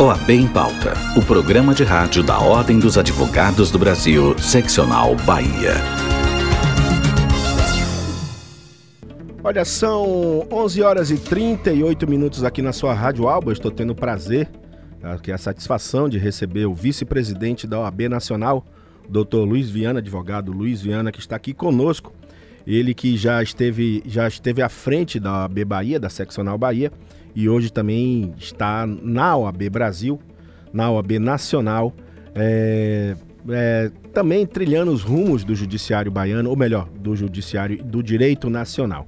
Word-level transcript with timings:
OAB 0.00 0.30
em 0.30 0.46
Pauta, 0.46 0.94
o 1.16 1.20
programa 1.20 1.74
de 1.74 1.82
rádio 1.82 2.22
da 2.22 2.38
Ordem 2.38 2.78
dos 2.78 2.96
Advogados 2.96 3.68
do 3.72 3.80
Brasil, 3.80 4.38
seccional 4.38 5.16
Bahia. 5.26 5.72
Olha, 9.42 9.64
são 9.64 10.46
11 10.52 10.82
horas 10.82 11.10
e 11.10 11.18
38 11.18 12.08
minutos 12.08 12.44
aqui 12.44 12.62
na 12.62 12.72
sua 12.72 12.94
Rádio 12.94 13.26
Alba. 13.26 13.52
estou 13.52 13.72
tendo 13.72 13.90
o 13.90 13.96
prazer, 13.96 14.48
aqui 15.02 15.32
a 15.32 15.38
satisfação 15.38 16.08
de 16.08 16.16
receber 16.16 16.66
o 16.66 16.74
vice-presidente 16.74 17.66
da 17.66 17.80
OAB 17.80 18.02
Nacional, 18.02 18.64
doutor 19.08 19.44
Luiz 19.44 19.68
Viana, 19.68 19.98
advogado 19.98 20.52
Luiz 20.52 20.80
Viana, 20.80 21.10
que 21.10 21.18
está 21.18 21.34
aqui 21.34 21.52
conosco. 21.52 22.12
Ele 22.64 22.94
que 22.94 23.16
já 23.16 23.42
esteve, 23.42 24.00
já 24.06 24.28
esteve 24.28 24.62
à 24.62 24.68
frente 24.68 25.18
da 25.18 25.40
OAB 25.40 25.64
Bahia, 25.64 25.98
da 25.98 26.08
Seccional 26.08 26.56
Bahia, 26.56 26.92
e 27.38 27.48
hoje 27.48 27.70
também 27.70 28.34
está 28.36 28.84
na 28.84 29.36
OAB 29.36 29.70
Brasil, 29.70 30.18
na 30.72 30.90
OAB 30.90 31.20
Nacional, 31.20 31.94
é, 32.34 33.14
é, 33.48 33.92
também 34.12 34.44
trilhando 34.44 34.90
os 34.90 35.04
rumos 35.04 35.44
do 35.44 35.54
judiciário 35.54 36.10
baiano, 36.10 36.50
ou 36.50 36.56
melhor, 36.56 36.88
do 36.88 37.14
judiciário 37.14 37.80
do 37.80 38.02
direito 38.02 38.50
nacional. 38.50 39.06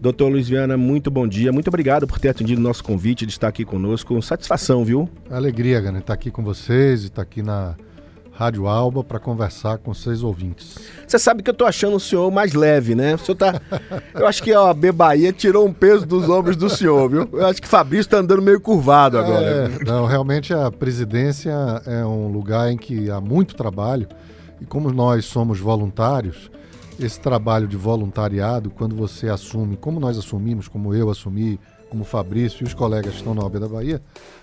Doutor 0.00 0.28
Luiz 0.28 0.48
Viana, 0.48 0.76
muito 0.76 1.08
bom 1.08 1.24
dia. 1.24 1.52
Muito 1.52 1.68
obrigado 1.68 2.04
por 2.04 2.18
ter 2.18 2.30
atendido 2.30 2.60
o 2.60 2.64
nosso 2.64 2.82
convite 2.82 3.24
de 3.24 3.30
estar 3.30 3.46
aqui 3.46 3.64
conosco. 3.64 4.20
Satisfação, 4.20 4.84
viu? 4.84 5.08
Alegria, 5.30 5.80
Gane, 5.80 6.00
estar 6.00 6.14
aqui 6.14 6.32
com 6.32 6.42
vocês 6.42 7.04
e 7.04 7.06
estar 7.06 7.22
aqui 7.22 7.42
na 7.44 7.76
Rádio 8.36 8.68
Alba 8.68 9.02
para 9.02 9.18
conversar 9.18 9.78
com 9.78 9.94
seus 9.94 10.22
ouvintes. 10.22 10.76
Você 11.06 11.18
sabe 11.18 11.42
que 11.42 11.48
eu 11.48 11.54
tô 11.54 11.64
achando 11.64 11.96
o 11.96 12.00
senhor 12.00 12.30
mais 12.30 12.52
leve, 12.52 12.94
né? 12.94 13.14
O 13.14 13.18
senhor 13.18 13.36
tá. 13.36 13.60
Eu 14.12 14.26
acho 14.26 14.42
que 14.42 14.52
a 14.52 14.62
OAB 14.62 14.92
Bahia 14.92 15.32
tirou 15.32 15.66
um 15.66 15.72
peso 15.72 16.04
dos 16.04 16.28
ombros 16.28 16.54
do 16.54 16.68
senhor, 16.68 17.08
viu? 17.08 17.28
Eu 17.32 17.46
acho 17.46 17.62
que 17.62 17.66
Fabrício 17.66 18.10
tá 18.10 18.18
andando 18.18 18.42
meio 18.42 18.60
curvado 18.60 19.18
agora. 19.18 19.72
É, 19.80 19.84
não, 19.84 20.04
realmente 20.04 20.52
a 20.52 20.70
presidência 20.70 21.50
é 21.86 22.04
um 22.04 22.28
lugar 22.28 22.70
em 22.70 22.76
que 22.76 23.10
há 23.10 23.22
muito 23.22 23.54
trabalho 23.54 24.06
e 24.60 24.66
como 24.66 24.92
nós 24.92 25.24
somos 25.24 25.58
voluntários, 25.58 26.50
esse 27.00 27.18
trabalho 27.18 27.66
de 27.66 27.76
voluntariado, 27.76 28.68
quando 28.70 28.94
você 28.94 29.30
assume, 29.30 29.76
como 29.76 29.98
nós 29.98 30.18
assumimos, 30.18 30.68
como 30.68 30.94
eu 30.94 31.08
assumi, 31.08 31.58
como 31.88 32.02
o 32.02 32.06
Fabrício 32.06 32.64
e 32.64 32.66
os 32.66 32.74
colegas 32.74 33.12
que 33.12 33.18
estão 33.18 33.34
na 33.34 33.42
OAB 33.42 33.58
da 33.58 33.68
Bahia, 33.68 34.02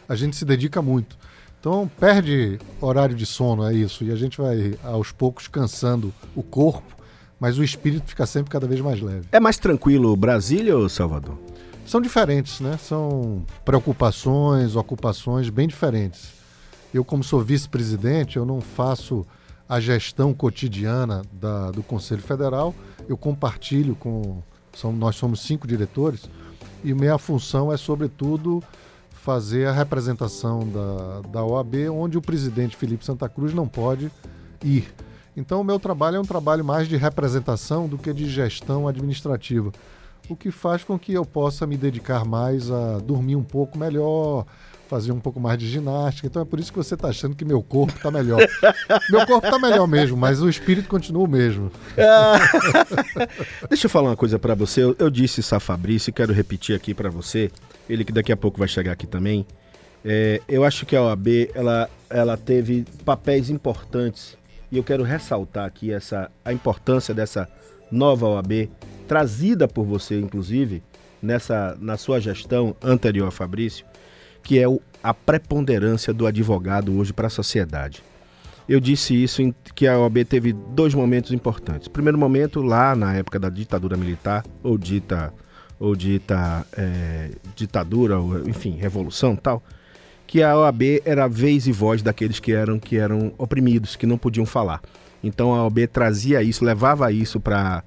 a 0.09 0.15
gente 0.15 0.35
se 0.35 0.45
dedica 0.45 0.81
muito. 0.81 1.15
Então 1.63 1.89
perde 1.97 2.59
horário 2.81 3.15
de 3.15 3.25
sono, 3.25 3.63
é 3.63 3.73
isso. 3.73 4.03
E 4.03 4.11
a 4.11 4.17
gente 4.17 4.37
vai 4.37 4.77
aos 4.83 5.13
poucos 5.13 5.47
cansando 5.47 6.13
o 6.35 6.43
corpo, 6.43 6.93
mas 7.39 7.57
o 7.57 7.63
espírito 7.63 8.09
fica 8.09 8.25
sempre 8.25 8.51
cada 8.51 8.67
vez 8.67 8.81
mais 8.81 9.01
leve. 9.01 9.29
É 9.31 9.39
mais 9.39 9.57
tranquilo 9.57 10.13
Brasília 10.17 10.77
ou 10.77 10.89
Salvador? 10.89 11.39
São 11.85 12.01
diferentes, 12.01 12.59
né? 12.59 12.77
São 12.77 13.45
preocupações, 13.63 14.75
ocupações 14.75 15.47
bem 15.47 15.65
diferentes. 15.65 16.33
Eu, 16.93 17.05
como 17.05 17.23
sou 17.23 17.39
vice-presidente, 17.39 18.35
eu 18.35 18.43
não 18.43 18.59
faço 18.59 19.25
a 19.67 19.79
gestão 19.79 20.33
cotidiana 20.33 21.21
da, 21.31 21.71
do 21.71 21.81
Conselho 21.81 22.21
Federal. 22.21 22.75
Eu 23.07 23.15
compartilho 23.15 23.95
com. 23.95 24.43
São, 24.73 24.91
nós 24.91 25.15
somos 25.15 25.39
cinco 25.39 25.65
diretores 25.65 26.29
e 26.83 26.93
minha 26.93 27.17
função 27.17 27.71
é, 27.71 27.77
sobretudo, 27.77 28.61
fazer 29.23 29.69
a 29.69 29.71
representação 29.71 30.67
da, 30.67 31.21
da 31.29 31.45
OAB, 31.45 31.89
onde 31.89 32.17
o 32.17 32.21
presidente 32.21 32.75
Felipe 32.75 33.05
Santa 33.05 33.29
Cruz 33.29 33.53
não 33.53 33.65
pode 33.65 34.11
ir. 34.61 34.93
Então, 35.35 35.61
o 35.61 35.63
meu 35.63 35.79
trabalho 35.79 36.17
é 36.17 36.19
um 36.19 36.25
trabalho 36.25 36.63
mais 36.63 36.89
de 36.89 36.97
representação 36.97 37.87
do 37.87 37.97
que 37.97 38.13
de 38.13 38.29
gestão 38.29 38.85
administrativa, 38.85 39.71
o 40.27 40.35
que 40.35 40.51
faz 40.51 40.83
com 40.83 40.99
que 40.99 41.13
eu 41.13 41.25
possa 41.25 41.65
me 41.65 41.77
dedicar 41.77 42.25
mais 42.25 42.69
a 42.69 42.99
dormir 42.99 43.37
um 43.37 43.43
pouco 43.43 43.77
melhor, 43.77 44.45
fazer 44.93 45.11
um 45.11 45.19
pouco 45.19 45.39
mais 45.39 45.57
de 45.57 45.67
ginástica. 45.67 46.27
Então 46.27 46.41
é 46.43 46.45
por 46.45 46.59
isso 46.59 46.71
que 46.71 46.77
você 46.77 46.93
está 46.93 47.07
achando 47.07 47.35
que 47.35 47.43
meu 47.43 47.63
corpo 47.63 47.95
está 47.95 48.11
melhor. 48.11 48.39
meu 49.09 49.25
corpo 49.25 49.47
está 49.47 49.57
melhor 49.57 49.87
mesmo, 49.87 50.15
mas 50.15 50.39
o 50.39 50.47
espírito 50.47 50.87
continua 50.87 51.23
o 51.23 51.27
mesmo. 51.27 51.71
Deixa 53.67 53.87
eu 53.87 53.89
falar 53.89 54.09
uma 54.09 54.15
coisa 54.15 54.37
para 54.37 54.53
você. 54.53 54.83
Eu, 54.83 54.95
eu, 54.99 55.09
disse 55.09 55.39
isso 55.39 55.55
a 55.55 55.59
Fabrício 55.59 56.11
e 56.11 56.13
quero 56.13 56.31
repetir 56.31 56.75
aqui 56.75 56.93
para 56.93 57.09
você 57.09 57.49
ele 57.89 58.05
que 58.05 58.11
daqui 58.11 58.31
a 58.31 58.37
pouco 58.37 58.59
vai 58.59 58.67
chegar 58.67 58.91
aqui 58.91 59.07
também. 59.07 59.47
É, 60.05 60.41
eu 60.47 60.63
acho 60.63 60.85
que 60.85 60.95
a 60.95 61.01
OAB 61.01 61.27
ela, 61.55 61.89
ela 62.07 62.37
teve 62.37 62.85
papéis 63.03 63.49
importantes 63.49 64.37
e 64.71 64.77
eu 64.77 64.83
quero 64.83 65.01
ressaltar 65.01 65.65
aqui 65.65 65.91
essa, 65.91 66.29
a 66.45 66.53
importância 66.53 67.15
dessa 67.15 67.49
nova 67.91 68.27
OAB, 68.27 68.69
trazida 69.07 69.67
por 69.67 69.85
você, 69.85 70.19
inclusive, 70.19 70.83
nessa, 71.21 71.77
na 71.79 71.97
sua 71.97 72.19
gestão 72.19 72.75
anterior 72.83 73.27
a 73.27 73.31
Fabrício, 73.31 73.85
que 74.43 74.59
é 74.59 74.67
o, 74.67 74.79
a 75.01 75.13
preponderância 75.13 76.13
do 76.13 76.27
advogado 76.27 76.95
hoje 76.97 77.13
para 77.13 77.27
a 77.27 77.29
sociedade. 77.29 78.03
Eu 78.67 78.79
disse 78.79 79.21
isso 79.21 79.41
em, 79.41 79.53
que 79.75 79.87
a 79.87 79.99
OAB 79.99 80.23
teve 80.25 80.53
dois 80.53 80.93
momentos 80.93 81.31
importantes. 81.31 81.87
Primeiro 81.87 82.17
momento, 82.17 82.61
lá 82.61 82.95
na 82.95 83.13
época 83.13 83.39
da 83.39 83.49
ditadura 83.49 83.97
militar, 83.97 84.43
ou 84.61 84.77
dita 84.77 85.33
ou 85.79 85.95
dita 85.95 86.65
é, 86.77 87.31
ditadura, 87.55 88.17
ou, 88.17 88.47
enfim, 88.47 88.77
revolução 88.77 89.35
tal, 89.35 89.61
que 90.25 90.41
a 90.41 90.57
OAB 90.57 91.01
era 91.03 91.25
a 91.25 91.27
vez 91.27 91.67
e 91.67 91.73
voz 91.73 92.01
daqueles 92.01 92.39
que 92.39 92.53
eram, 92.53 92.79
que 92.79 92.97
eram 92.97 93.33
oprimidos, 93.37 93.95
que 93.97 94.05
não 94.05 94.17
podiam 94.17 94.45
falar. 94.45 94.81
Então 95.21 95.53
a 95.53 95.63
OAB 95.63 95.87
trazia 95.91 96.41
isso, 96.41 96.63
levava 96.63 97.11
isso 97.11 97.39
para 97.39 97.83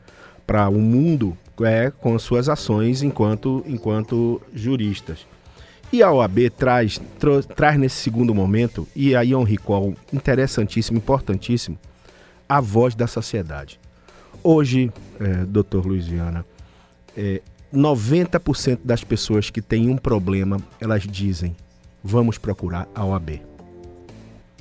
o 0.68 0.76
um 0.76 0.80
mundo 0.80 1.36
é, 1.62 1.90
com 1.90 2.18
suas 2.18 2.50
ações 2.50 3.02
enquanto, 3.02 3.64
enquanto 3.66 4.42
juristas. 4.54 5.26
E 5.92 6.02
a 6.02 6.10
OAB 6.10 6.50
traz, 6.50 7.00
traz 7.54 7.78
nesse 7.78 7.96
segundo 7.96 8.34
momento, 8.34 8.86
e 8.94 9.14
aí 9.14 9.32
é 9.32 9.36
um 9.36 9.44
recall 9.44 9.94
interessantíssimo, 10.12 10.98
importantíssimo, 10.98 11.78
a 12.48 12.60
voz 12.60 12.94
da 12.94 13.06
sociedade. 13.06 13.78
Hoje, 14.42 14.92
é, 15.20 15.44
doutor 15.44 15.86
Luiz 15.86 16.06
Viana, 16.06 16.44
é, 17.16 17.40
90% 17.72 18.80
das 18.84 19.02
pessoas 19.04 19.50
que 19.50 19.62
têm 19.62 19.88
um 19.88 19.96
problema, 19.96 20.60
elas 20.80 21.02
dizem: 21.02 21.56
vamos 22.02 22.36
procurar 22.38 22.88
a 22.94 23.04
OAB. 23.04 23.40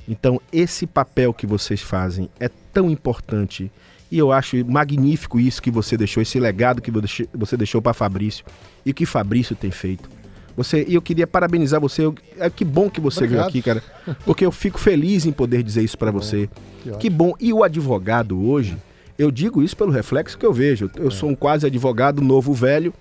Então, 0.08 0.40
esse 0.52 0.86
papel 0.86 1.34
que 1.34 1.46
vocês 1.46 1.80
fazem 1.80 2.30
é 2.38 2.48
tão 2.72 2.90
importante 2.90 3.70
e 4.10 4.18
eu 4.18 4.30
acho 4.30 4.64
magnífico 4.64 5.40
isso 5.40 5.60
que 5.60 5.70
você 5.70 5.96
deixou, 5.96 6.22
esse 6.22 6.38
legado 6.38 6.80
que 6.80 6.90
você 7.34 7.56
deixou 7.56 7.82
para 7.82 7.92
Fabrício 7.92 8.44
e 8.84 8.92
que 8.92 9.04
Fabrício 9.04 9.56
tem 9.56 9.70
feito. 9.70 10.08
Você, 10.56 10.84
e 10.88 10.94
eu 10.94 11.02
queria 11.02 11.26
parabenizar 11.26 11.80
você. 11.80 12.04
Eu, 12.04 12.14
é 12.38 12.48
que 12.48 12.64
bom 12.64 12.88
que 12.88 13.00
você 13.00 13.24
Obrigado. 13.24 13.38
veio 13.38 13.48
aqui, 13.48 13.62
cara. 13.62 13.82
Porque 14.24 14.44
eu 14.44 14.50
fico 14.50 14.78
feliz 14.78 15.26
em 15.26 15.32
poder 15.32 15.62
dizer 15.62 15.82
isso 15.82 15.98
para 15.98 16.10
você. 16.10 16.48
Que, 16.82 16.90
que 16.92 17.10
bom. 17.10 17.34
E 17.38 17.52
o 17.52 17.62
advogado 17.62 18.42
hoje, 18.48 18.76
eu 19.18 19.30
digo 19.30 19.62
isso 19.62 19.76
pelo 19.76 19.90
reflexo 19.90 20.38
que 20.38 20.46
eu 20.46 20.52
vejo. 20.52 20.90
Eu 20.96 21.08
é. 21.08 21.10
sou 21.10 21.28
um 21.28 21.34
quase 21.34 21.66
advogado 21.66 22.22
novo 22.22 22.54
velho 22.54 22.92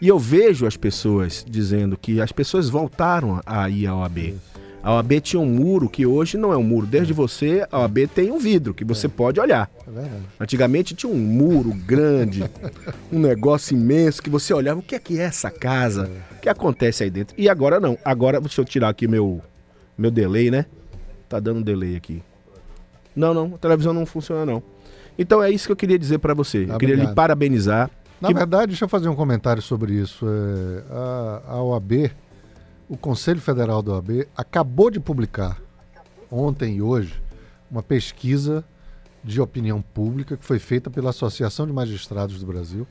e 0.00 0.08
eu 0.08 0.18
vejo 0.18 0.66
as 0.66 0.76
pessoas 0.76 1.44
dizendo 1.48 1.96
que 1.96 2.20
as 2.20 2.32
pessoas 2.32 2.68
voltaram 2.68 3.40
a 3.46 3.70
ir 3.70 3.86
à 3.86 3.94
OAB. 3.94 4.34
A 4.82 4.94
OAB 4.94 5.20
tinha 5.20 5.38
um 5.38 5.46
muro 5.46 5.88
que 5.88 6.04
hoje 6.04 6.36
não 6.36 6.52
é 6.52 6.56
um 6.56 6.62
muro. 6.62 6.86
Desde 6.86 7.12
você, 7.12 7.66
a 7.70 7.80
OAB 7.80 8.08
tem 8.12 8.32
um 8.32 8.38
vidro 8.38 8.74
que 8.74 8.84
você 8.84 9.06
é. 9.06 9.10
pode 9.10 9.38
olhar. 9.38 9.70
É 9.86 10.20
Antigamente 10.40 10.94
tinha 10.94 11.10
um 11.10 11.16
muro 11.16 11.72
grande, 11.72 12.44
um 13.12 13.20
negócio 13.20 13.76
imenso 13.76 14.22
que 14.22 14.28
você 14.28 14.52
olhava, 14.52 14.80
o 14.80 14.82
que 14.82 14.94
é 14.94 14.98
que 14.98 15.20
é 15.20 15.22
essa 15.22 15.50
casa? 15.50 16.10
É. 16.10 16.36
O 16.36 16.40
que 16.40 16.48
acontece 16.48 17.04
aí 17.04 17.10
dentro? 17.10 17.34
E 17.38 17.48
agora 17.48 17.78
não. 17.78 17.96
Agora, 18.04 18.40
deixa 18.40 18.60
eu 18.60 18.64
tirar 18.64 18.88
aqui 18.88 19.06
meu, 19.06 19.40
meu 19.96 20.10
delay, 20.10 20.50
né? 20.50 20.66
Tá 21.28 21.38
dando 21.38 21.58
um 21.58 21.62
delay 21.62 21.94
aqui. 21.94 22.22
Não, 23.14 23.32
não, 23.32 23.54
a 23.54 23.58
televisão 23.58 23.92
não 23.92 24.04
funciona 24.04 24.44
não. 24.44 24.62
Então 25.16 25.42
é 25.42 25.50
isso 25.50 25.66
que 25.66 25.72
eu 25.72 25.76
queria 25.76 25.98
dizer 25.98 26.18
para 26.18 26.34
você. 26.34 26.66
Eu 26.68 26.78
queria 26.78 26.96
lhe 26.96 27.14
parabenizar 27.14 27.90
na 28.22 28.28
que... 28.28 28.34
verdade, 28.34 28.68
deixa 28.68 28.84
eu 28.84 28.88
fazer 28.88 29.08
um 29.08 29.16
comentário 29.16 29.60
sobre 29.60 29.94
isso. 29.94 30.24
É, 30.24 30.82
a, 30.94 31.42
a 31.54 31.62
OAB, 31.62 32.08
o 32.92 32.96
Conselho 32.98 33.40
Federal 33.40 33.82
da 33.82 33.92
OAB, 33.92 34.28
acabou 34.36 34.90
de 34.90 35.00
publicar, 35.00 35.58
ontem 36.30 36.76
e 36.76 36.82
hoje, 36.82 37.22
uma 37.70 37.82
pesquisa 37.82 38.62
de 39.24 39.40
opinião 39.40 39.80
pública 39.80 40.36
que 40.36 40.44
foi 40.44 40.58
feita 40.58 40.90
pela 40.90 41.08
Associação 41.08 41.66
de 41.66 41.72
Magistrados 41.72 42.38
do 42.38 42.44
Brasil. 42.44 42.86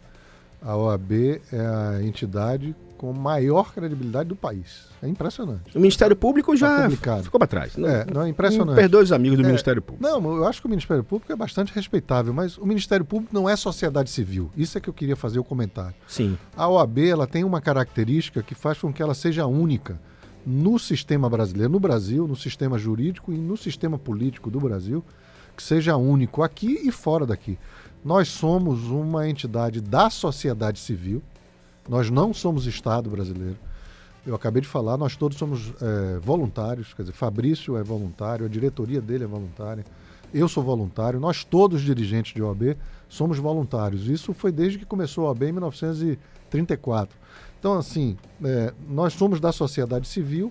A 0.60 0.76
OAB 0.76 1.40
é 1.54 1.60
a 1.60 2.02
entidade 2.02 2.76
com 3.02 3.12
maior 3.12 3.74
credibilidade 3.74 4.30
do 4.30 4.36
país. 4.36 4.86
É 5.02 5.08
impressionante. 5.08 5.76
O 5.76 5.80
Ministério 5.80 6.16
Público 6.16 6.56
já 6.56 6.88
tá 6.88 7.24
ficou 7.24 7.40
para 7.40 7.48
trás. 7.48 7.76
Não, 7.76 7.90
é, 7.90 8.06
não 8.06 8.22
é 8.22 8.30
impressionante. 8.30 8.76
Perdoe 8.76 9.02
os 9.02 9.12
amigos 9.12 9.40
do 9.40 9.44
é, 9.44 9.48
Ministério 9.48 9.82
Público. 9.82 10.08
Não, 10.08 10.38
eu 10.38 10.48
acho 10.48 10.62
que 10.62 10.68
o 10.68 10.70
Ministério 10.70 11.04
Público 11.04 11.34
é 11.34 11.36
bastante 11.36 11.74
respeitável, 11.74 12.32
mas 12.32 12.60
o 12.60 12.66
Ministério 12.66 13.04
Público 13.04 13.34
não 13.34 13.50
é 13.50 13.56
sociedade 13.56 14.12
civil. 14.12 14.52
Isso 14.56 14.78
é 14.78 14.82
que 14.82 14.88
eu 14.88 14.94
queria 14.94 15.16
fazer 15.16 15.40
o 15.40 15.44
comentário. 15.44 15.96
Sim. 16.08 16.38
A 16.56 16.70
OAB 16.70 17.00
ela 17.00 17.26
tem 17.26 17.44
uma 17.44 17.60
característica 17.60 18.44
que 18.44 18.54
faz 18.54 18.78
com 18.78 18.94
que 18.94 19.02
ela 19.02 19.16
seja 19.16 19.48
única 19.48 20.00
no 20.46 20.78
sistema 20.78 21.28
brasileiro, 21.28 21.74
no 21.74 21.80
Brasil, 21.80 22.28
no 22.28 22.36
sistema 22.36 22.78
jurídico 22.78 23.34
e 23.34 23.38
no 23.38 23.58
sistema 23.58 23.98
político 23.98 24.52
do 24.52 24.60
Brasil, 24.60 25.04
que 25.58 25.64
seja 25.64 25.98
único 25.98 26.44
aqui 26.44 26.80
e 26.84 26.92
fora 26.92 27.26
daqui. 27.26 27.58
Nós 28.06 28.28
somos 28.28 28.84
uma 28.92 29.28
entidade 29.28 29.82
da 29.82 30.12
sociedade 30.12 30.78
civil 30.78 31.24
nós 31.92 32.10
não 32.10 32.34
somos 32.34 32.66
Estado 32.68 33.10
brasileiro. 33.10 33.58
Eu 34.26 34.34
acabei 34.34 34.62
de 34.62 34.68
falar, 34.68 34.98
nós 34.98 35.18
todos 35.18 35.38
somos 35.38 35.74
é, 35.82 36.20
voluntários, 36.20 36.94
quer 36.94 37.02
dizer, 37.02 37.12
Fabrício 37.12 37.76
é 37.76 37.84
voluntário, 37.84 38.46
a 38.46 38.50
diretoria 38.50 39.02
dele 39.02 39.26
é 39.26 39.28
voluntária, 39.28 39.84
eu 40.34 40.48
sou 40.48 40.64
voluntário, 40.64 41.20
nós 41.20 41.44
todos 41.44 41.82
dirigentes 41.82 42.34
de 42.34 42.42
OAB 42.42 42.78
somos 43.10 43.40
voluntários. 43.40 44.08
Isso 44.08 44.34
foi 44.34 44.54
desde 44.54 44.80
que 44.80 44.86
começou 44.86 45.26
a 45.26 45.32
OAB 45.32 45.44
em 45.44 45.52
1934. 45.52 47.18
Então, 47.60 47.78
assim, 47.78 48.16
é, 48.42 48.74
nós 48.88 49.12
somos 49.12 49.42
da 49.42 49.52
sociedade 49.52 50.08
civil 50.08 50.50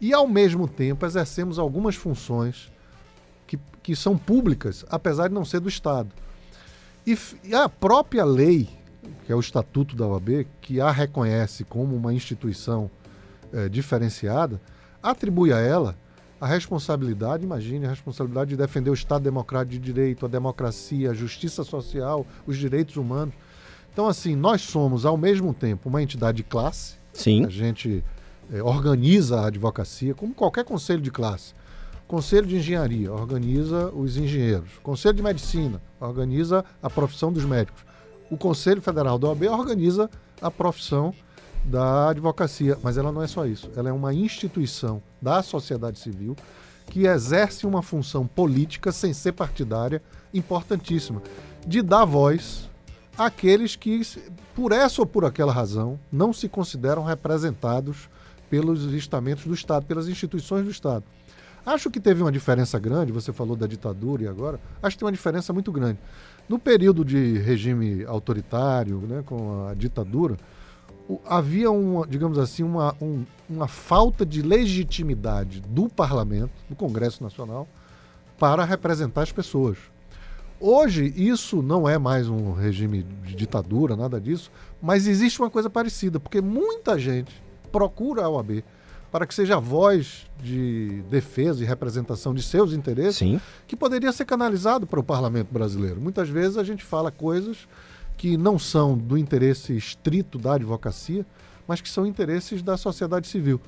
e, 0.00 0.14
ao 0.14 0.26
mesmo 0.26 0.66
tempo, 0.66 1.04
exercemos 1.04 1.58
algumas 1.58 1.96
funções 1.96 2.72
que, 3.46 3.58
que 3.82 3.94
são 3.94 4.16
públicas, 4.16 4.86
apesar 4.88 5.28
de 5.28 5.34
não 5.34 5.44
ser 5.44 5.60
do 5.60 5.68
Estado. 5.68 6.08
E, 7.06 7.18
e 7.44 7.54
a 7.54 7.68
própria 7.68 8.24
lei, 8.24 8.70
que 9.24 9.32
é 9.32 9.34
o 9.34 9.40
Estatuto 9.40 9.96
da 9.96 10.06
OAB, 10.06 10.46
que 10.60 10.80
a 10.80 10.90
reconhece 10.90 11.64
como 11.64 11.94
uma 11.96 12.12
instituição 12.12 12.90
é, 13.52 13.68
diferenciada, 13.68 14.60
atribui 15.02 15.52
a 15.52 15.58
ela 15.58 15.96
a 16.40 16.46
responsabilidade, 16.46 17.44
imagine, 17.44 17.86
a 17.86 17.90
responsabilidade 17.90 18.50
de 18.50 18.56
defender 18.56 18.90
o 18.90 18.94
Estado 18.94 19.22
democrático 19.22 19.70
de 19.70 19.78
direito, 19.78 20.26
a 20.26 20.28
democracia, 20.28 21.12
a 21.12 21.14
justiça 21.14 21.62
social, 21.62 22.26
os 22.44 22.58
direitos 22.58 22.96
humanos. 22.96 23.32
Então, 23.92 24.08
assim, 24.08 24.34
nós 24.34 24.62
somos, 24.62 25.06
ao 25.06 25.16
mesmo 25.16 25.54
tempo, 25.54 25.88
uma 25.88 26.02
entidade 26.02 26.38
de 26.38 26.42
classe. 26.42 26.94
Sim. 27.12 27.44
A 27.44 27.48
gente 27.48 28.02
é, 28.52 28.60
organiza 28.60 29.40
a 29.40 29.46
advocacia, 29.46 30.14
como 30.14 30.34
qualquer 30.34 30.64
conselho 30.64 31.00
de 31.00 31.12
classe. 31.12 31.54
Conselho 32.08 32.46
de 32.46 32.56
Engenharia 32.56 33.12
organiza 33.12 33.90
os 33.90 34.16
engenheiros. 34.16 34.70
Conselho 34.82 35.14
de 35.14 35.22
Medicina 35.22 35.80
organiza 36.00 36.64
a 36.82 36.90
profissão 36.90 37.32
dos 37.32 37.44
médicos. 37.44 37.84
O 38.32 38.38
Conselho 38.38 38.80
Federal 38.80 39.18
da 39.18 39.28
OAB 39.28 39.42
organiza 39.42 40.08
a 40.40 40.50
profissão 40.50 41.12
da 41.66 42.08
advocacia, 42.08 42.78
mas 42.82 42.96
ela 42.96 43.12
não 43.12 43.22
é 43.22 43.26
só 43.26 43.44
isso. 43.44 43.70
Ela 43.76 43.90
é 43.90 43.92
uma 43.92 44.14
instituição 44.14 45.02
da 45.20 45.42
sociedade 45.42 45.98
civil 45.98 46.34
que 46.86 47.04
exerce 47.04 47.66
uma 47.66 47.82
função 47.82 48.26
política 48.26 48.90
sem 48.90 49.12
ser 49.12 49.32
partidária 49.32 50.02
importantíssima, 50.32 51.20
de 51.66 51.82
dar 51.82 52.06
voz 52.06 52.70
àqueles 53.18 53.76
que, 53.76 54.00
por 54.54 54.72
essa 54.72 55.02
ou 55.02 55.06
por 55.06 55.26
aquela 55.26 55.52
razão, 55.52 56.00
não 56.10 56.32
se 56.32 56.48
consideram 56.48 57.04
representados 57.04 58.08
pelos 58.48 58.84
estamentos 58.94 59.44
do 59.44 59.52
Estado, 59.52 59.84
pelas 59.84 60.08
instituições 60.08 60.64
do 60.64 60.70
Estado. 60.70 61.04
Acho 61.66 61.90
que 61.90 62.00
teve 62.00 62.22
uma 62.22 62.32
diferença 62.32 62.78
grande, 62.78 63.12
você 63.12 63.30
falou 63.30 63.54
da 63.54 63.66
ditadura 63.66 64.24
e 64.24 64.26
agora, 64.26 64.58
acho 64.82 64.96
que 64.96 65.00
tem 65.00 65.06
uma 65.06 65.12
diferença 65.12 65.52
muito 65.52 65.70
grande. 65.70 65.98
No 66.52 66.58
período 66.58 67.02
de 67.02 67.38
regime 67.38 68.04
autoritário, 68.04 68.98
né, 69.08 69.22
com 69.24 69.68
a 69.68 69.72
ditadura, 69.72 70.36
havia 71.24 71.70
uma, 71.70 72.06
digamos 72.06 72.38
assim, 72.38 72.62
uma, 72.62 72.94
um, 73.00 73.24
uma 73.48 73.66
falta 73.66 74.26
de 74.26 74.42
legitimidade 74.42 75.62
do 75.62 75.88
parlamento, 75.88 76.50
do 76.68 76.76
Congresso 76.76 77.22
Nacional, 77.22 77.66
para 78.38 78.66
representar 78.66 79.22
as 79.22 79.32
pessoas. 79.32 79.78
Hoje, 80.60 81.14
isso 81.16 81.62
não 81.62 81.88
é 81.88 81.96
mais 81.96 82.28
um 82.28 82.52
regime 82.52 83.02
de 83.24 83.34
ditadura, 83.34 83.96
nada 83.96 84.20
disso, 84.20 84.52
mas 84.82 85.06
existe 85.06 85.40
uma 85.40 85.48
coisa 85.48 85.70
parecida, 85.70 86.20
porque 86.20 86.42
muita 86.42 86.98
gente 86.98 87.32
procura 87.72 88.24
a 88.24 88.28
OAB 88.28 88.62
para 89.12 89.26
que 89.26 89.34
seja 89.34 89.56
a 89.56 89.60
voz 89.60 90.26
de 90.42 91.02
defesa 91.10 91.62
e 91.62 91.66
representação 91.66 92.32
de 92.32 92.42
seus 92.42 92.72
interesses, 92.72 93.18
Sim. 93.18 93.38
que 93.66 93.76
poderia 93.76 94.10
ser 94.10 94.24
canalizado 94.24 94.86
para 94.86 94.98
o 94.98 95.04
parlamento 95.04 95.52
brasileiro. 95.52 96.00
Muitas 96.00 96.30
vezes 96.30 96.56
a 96.56 96.64
gente 96.64 96.82
fala 96.82 97.10
coisas 97.10 97.68
que 98.16 98.38
não 98.38 98.58
são 98.58 98.96
do 98.96 99.18
interesse 99.18 99.76
estrito 99.76 100.38
da 100.38 100.54
advocacia, 100.54 101.26
mas 101.68 101.82
que 101.82 101.90
são 101.90 102.06
interesses 102.06 102.62
da 102.62 102.78
sociedade 102.78 103.28
civil. 103.28 103.60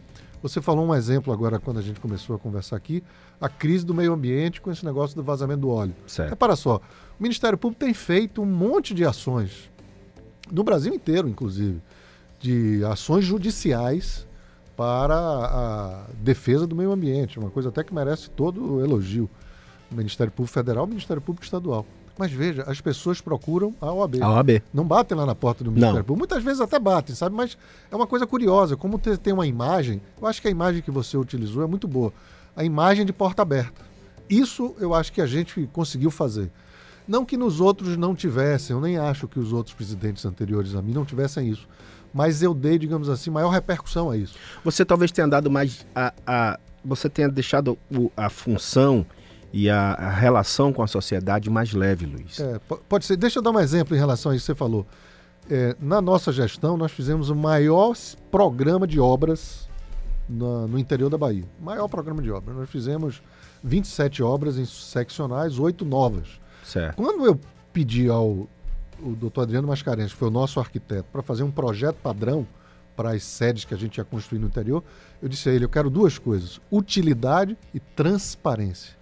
Você 0.42 0.62
falou 0.62 0.86
um 0.86 0.94
exemplo 0.94 1.30
agora, 1.30 1.58
quando 1.58 1.78
a 1.78 1.82
gente 1.82 2.00
começou 2.00 2.34
a 2.36 2.38
conversar 2.38 2.76
aqui, 2.76 3.04
a 3.38 3.48
crise 3.48 3.84
do 3.84 3.92
meio 3.92 4.14
ambiente 4.14 4.62
com 4.62 4.70
esse 4.70 4.84
negócio 4.84 5.14
do 5.14 5.22
vazamento 5.22 5.60
do 5.60 5.68
óleo. 5.68 5.94
Certo. 6.06 6.30
Repara 6.30 6.56
só, 6.56 6.80
o 7.18 7.22
Ministério 7.22 7.58
Público 7.58 7.84
tem 7.84 7.92
feito 7.92 8.40
um 8.40 8.46
monte 8.46 8.94
de 8.94 9.04
ações, 9.04 9.70
no 10.50 10.64
Brasil 10.64 10.94
inteiro, 10.94 11.28
inclusive, 11.28 11.82
de 12.40 12.82
ações 12.84 13.26
judiciais 13.26 14.26
para 14.76 15.14
a 15.16 16.04
defesa 16.20 16.66
do 16.66 16.74
meio 16.74 16.92
ambiente, 16.92 17.38
uma 17.38 17.50
coisa 17.50 17.68
até 17.68 17.82
que 17.84 17.94
merece 17.94 18.28
todo 18.30 18.74
o 18.76 18.84
elogio. 18.84 19.28
O 19.90 19.94
Ministério 19.94 20.32
Público 20.32 20.52
Federal 20.52 20.84
o 20.84 20.88
Ministério 20.88 21.22
Público 21.22 21.44
Estadual. 21.44 21.86
Mas 22.18 22.30
veja, 22.30 22.62
as 22.68 22.80
pessoas 22.80 23.20
procuram 23.20 23.74
a 23.80 23.92
OAB. 23.92 24.22
A 24.22 24.30
OAB. 24.30 24.62
Não 24.72 24.84
batem 24.84 25.16
lá 25.16 25.26
na 25.26 25.34
porta 25.34 25.64
do 25.64 25.70
Ministério 25.70 25.96
Não. 25.98 26.04
Público. 26.04 26.18
Muitas 26.18 26.42
vezes 26.44 26.60
até 26.60 26.78
batem, 26.78 27.14
sabe? 27.14 27.34
Mas 27.34 27.58
é 27.90 27.96
uma 27.96 28.06
coisa 28.06 28.24
curiosa. 28.26 28.76
Como 28.76 28.98
te- 28.98 29.16
tem 29.16 29.32
uma 29.32 29.46
imagem, 29.46 30.00
eu 30.20 30.26
acho 30.28 30.40
que 30.40 30.46
a 30.46 30.50
imagem 30.50 30.80
que 30.80 30.92
você 30.92 31.16
utilizou 31.16 31.62
é 31.62 31.66
muito 31.66 31.88
boa. 31.88 32.12
A 32.56 32.64
imagem 32.64 33.04
de 33.04 33.12
porta 33.12 33.42
aberta. 33.42 33.82
Isso 34.30 34.74
eu 34.78 34.94
acho 34.94 35.12
que 35.12 35.20
a 35.20 35.26
gente 35.26 35.68
conseguiu 35.72 36.10
fazer. 36.10 36.50
Não 37.06 37.24
que 37.24 37.36
nos 37.36 37.60
outros 37.60 37.96
não 37.96 38.14
tivessem, 38.14 38.74
eu 38.74 38.80
nem 38.80 38.96
acho 38.96 39.26
que 39.28 39.38
os 39.38 39.52
outros 39.52 39.74
presidentes 39.74 40.24
anteriores 40.24 40.74
a 40.76 40.80
mim 40.80 40.92
não 40.94 41.04
tivessem 41.04 41.48
isso. 41.48 41.68
Mas 42.14 42.42
eu 42.42 42.54
dei, 42.54 42.78
digamos 42.78 43.08
assim, 43.08 43.28
maior 43.28 43.48
repercussão 43.50 44.08
a 44.10 44.16
isso. 44.16 44.34
Você 44.64 44.84
talvez 44.84 45.10
tenha 45.10 45.26
dado 45.26 45.50
mais. 45.50 45.84
A, 45.94 46.14
a- 46.26 46.60
você 46.84 47.08
tenha 47.08 47.28
deixado 47.28 47.76
o- 47.92 48.10
a 48.16 48.30
função 48.30 49.04
e 49.52 49.68
a, 49.68 49.94
a 49.94 50.10
relação 50.10 50.72
com 50.72 50.82
a 50.82 50.86
sociedade 50.86 51.50
mais 51.50 51.72
leve, 51.72 52.06
Luiz. 52.06 52.38
É, 52.38 52.58
po- 52.60 52.76
pode 52.88 53.04
ser. 53.04 53.16
Deixa 53.16 53.38
eu 53.40 53.42
dar 53.42 53.50
um 53.50 53.58
exemplo 53.58 53.96
em 53.96 53.98
relação 53.98 54.30
a 54.30 54.36
isso 54.36 54.44
que 54.44 54.52
você 54.52 54.54
falou. 54.58 54.86
É, 55.50 55.74
na 55.80 56.00
nossa 56.00 56.30
gestão, 56.32 56.76
nós 56.76 56.92
fizemos 56.92 57.30
o 57.30 57.34
maior 57.34 57.94
programa 58.30 58.86
de 58.86 59.00
obras 59.00 59.68
na- 60.28 60.66
no 60.68 60.78
interior 60.78 61.10
da 61.10 61.18
Bahia. 61.18 61.44
Maior 61.60 61.88
programa 61.88 62.22
de 62.22 62.30
obras. 62.30 62.56
Nós 62.56 62.70
fizemos 62.70 63.22
27 63.62 64.22
obras 64.22 64.56
em 64.56 64.64
seccionais, 64.64 65.58
oito 65.58 65.84
novas. 65.84 66.28
Certo. 66.64 66.96
Quando 66.96 67.26
eu 67.26 67.38
pedi 67.72 68.08
ao 68.08 68.48
o 69.04 69.14
doutor 69.14 69.42
Adriano 69.42 69.68
Mascarenhas, 69.68 70.12
que 70.12 70.18
foi 70.18 70.28
o 70.28 70.30
nosso 70.30 70.58
arquiteto, 70.58 71.06
para 71.12 71.22
fazer 71.22 71.42
um 71.42 71.50
projeto 71.50 71.96
padrão 71.96 72.46
para 72.96 73.10
as 73.12 73.22
sedes 73.24 73.64
que 73.64 73.74
a 73.74 73.76
gente 73.76 73.98
ia 73.98 74.04
construir 74.04 74.38
no 74.38 74.46
interior, 74.46 74.82
eu 75.20 75.28
disse 75.28 75.48
a 75.48 75.52
ele: 75.52 75.64
eu 75.64 75.68
quero 75.68 75.90
duas 75.90 76.16
coisas: 76.18 76.60
utilidade 76.70 77.56
e 77.72 77.80
transparência. 77.80 78.94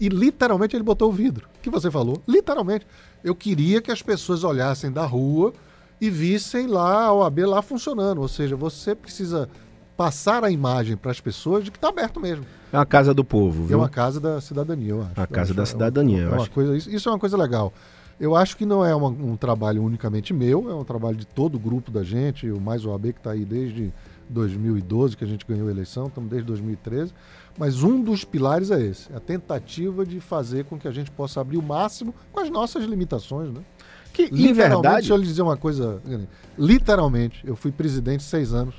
E 0.00 0.08
literalmente 0.08 0.76
ele 0.76 0.82
botou 0.82 1.08
o 1.08 1.12
vidro, 1.12 1.48
que 1.62 1.70
você 1.70 1.90
falou, 1.90 2.22
literalmente. 2.28 2.86
Eu 3.24 3.34
queria 3.34 3.80
que 3.80 3.90
as 3.90 4.02
pessoas 4.02 4.44
olhassem 4.44 4.90
da 4.92 5.04
rua 5.06 5.52
e 6.00 6.10
vissem 6.10 6.66
lá 6.66 7.04
a 7.06 7.12
OAB 7.12 7.38
lá 7.46 7.62
funcionando. 7.62 8.20
Ou 8.20 8.28
seja, 8.28 8.54
você 8.56 8.94
precisa 8.94 9.48
passar 9.96 10.44
a 10.44 10.50
imagem 10.50 10.94
para 10.96 11.10
as 11.10 11.18
pessoas 11.20 11.64
de 11.64 11.70
que 11.70 11.78
está 11.78 11.88
aberto 11.88 12.20
mesmo. 12.20 12.44
É 12.70 12.76
uma 12.76 12.84
casa 12.84 13.14
do 13.14 13.24
povo, 13.24 13.64
É 13.64 13.66
viu? 13.68 13.78
uma 13.78 13.88
casa 13.88 14.20
da 14.20 14.38
cidadania, 14.42 14.90
eu 14.90 15.00
acho. 15.02 15.12
A 15.18 15.22
Eu 15.22 15.28
casa 15.28 15.40
acho, 15.44 15.54
da 15.54 15.62
é 15.62 15.66
cidadania, 15.66 16.18
eu 16.18 16.28
é 16.28 16.32
uma 16.32 16.42
acho. 16.42 16.50
coisa, 16.50 16.76
isso, 16.76 16.90
isso 16.90 17.08
é 17.08 17.12
uma 17.12 17.18
coisa 17.18 17.36
legal. 17.38 17.72
Eu 18.18 18.34
acho 18.34 18.56
que 18.56 18.64
não 18.64 18.84
é 18.84 18.94
uma- 18.94 19.08
um 19.08 19.36
trabalho 19.36 19.82
unicamente 19.82 20.32
meu, 20.32 20.70
é 20.70 20.74
um 20.74 20.84
trabalho 20.84 21.16
de 21.16 21.26
todo 21.26 21.56
o 21.56 21.58
grupo 21.58 21.90
da 21.90 22.02
gente, 22.02 22.50
o 22.50 22.60
Mais 22.60 22.84
OAB 22.86 23.12
que 23.12 23.18
está 23.20 23.32
aí 23.32 23.44
desde 23.44 23.92
2012, 24.28 25.16
que 25.16 25.22
a 25.24 25.26
gente 25.26 25.44
ganhou 25.46 25.68
a 25.68 25.70
eleição, 25.70 26.06
estamos 26.06 26.30
desde 26.30 26.46
2013. 26.46 27.12
Mas 27.58 27.82
um 27.82 28.02
dos 28.02 28.24
pilares 28.24 28.70
é 28.70 28.80
esse, 28.80 29.12
a 29.14 29.20
tentativa 29.20 30.04
de 30.04 30.18
fazer 30.20 30.64
com 30.64 30.78
que 30.78 30.88
a 30.88 30.90
gente 30.90 31.10
possa 31.10 31.40
abrir 31.40 31.58
o 31.58 31.62
máximo 31.62 32.14
com 32.32 32.40
as 32.40 32.50
nossas 32.50 32.84
limitações, 32.84 33.52
né? 33.52 33.60
Que, 34.12 34.22
em 34.22 34.26
Literalmente, 34.28 34.54
verdade, 34.54 34.94
deixa 34.96 35.12
eu 35.12 35.16
lhe 35.18 35.26
dizer 35.26 35.42
uma 35.42 35.56
coisa, 35.58 36.00
literalmente, 36.58 37.42
eu 37.46 37.54
fui 37.54 37.70
presidente 37.70 38.22
seis 38.22 38.52
anos, 38.52 38.74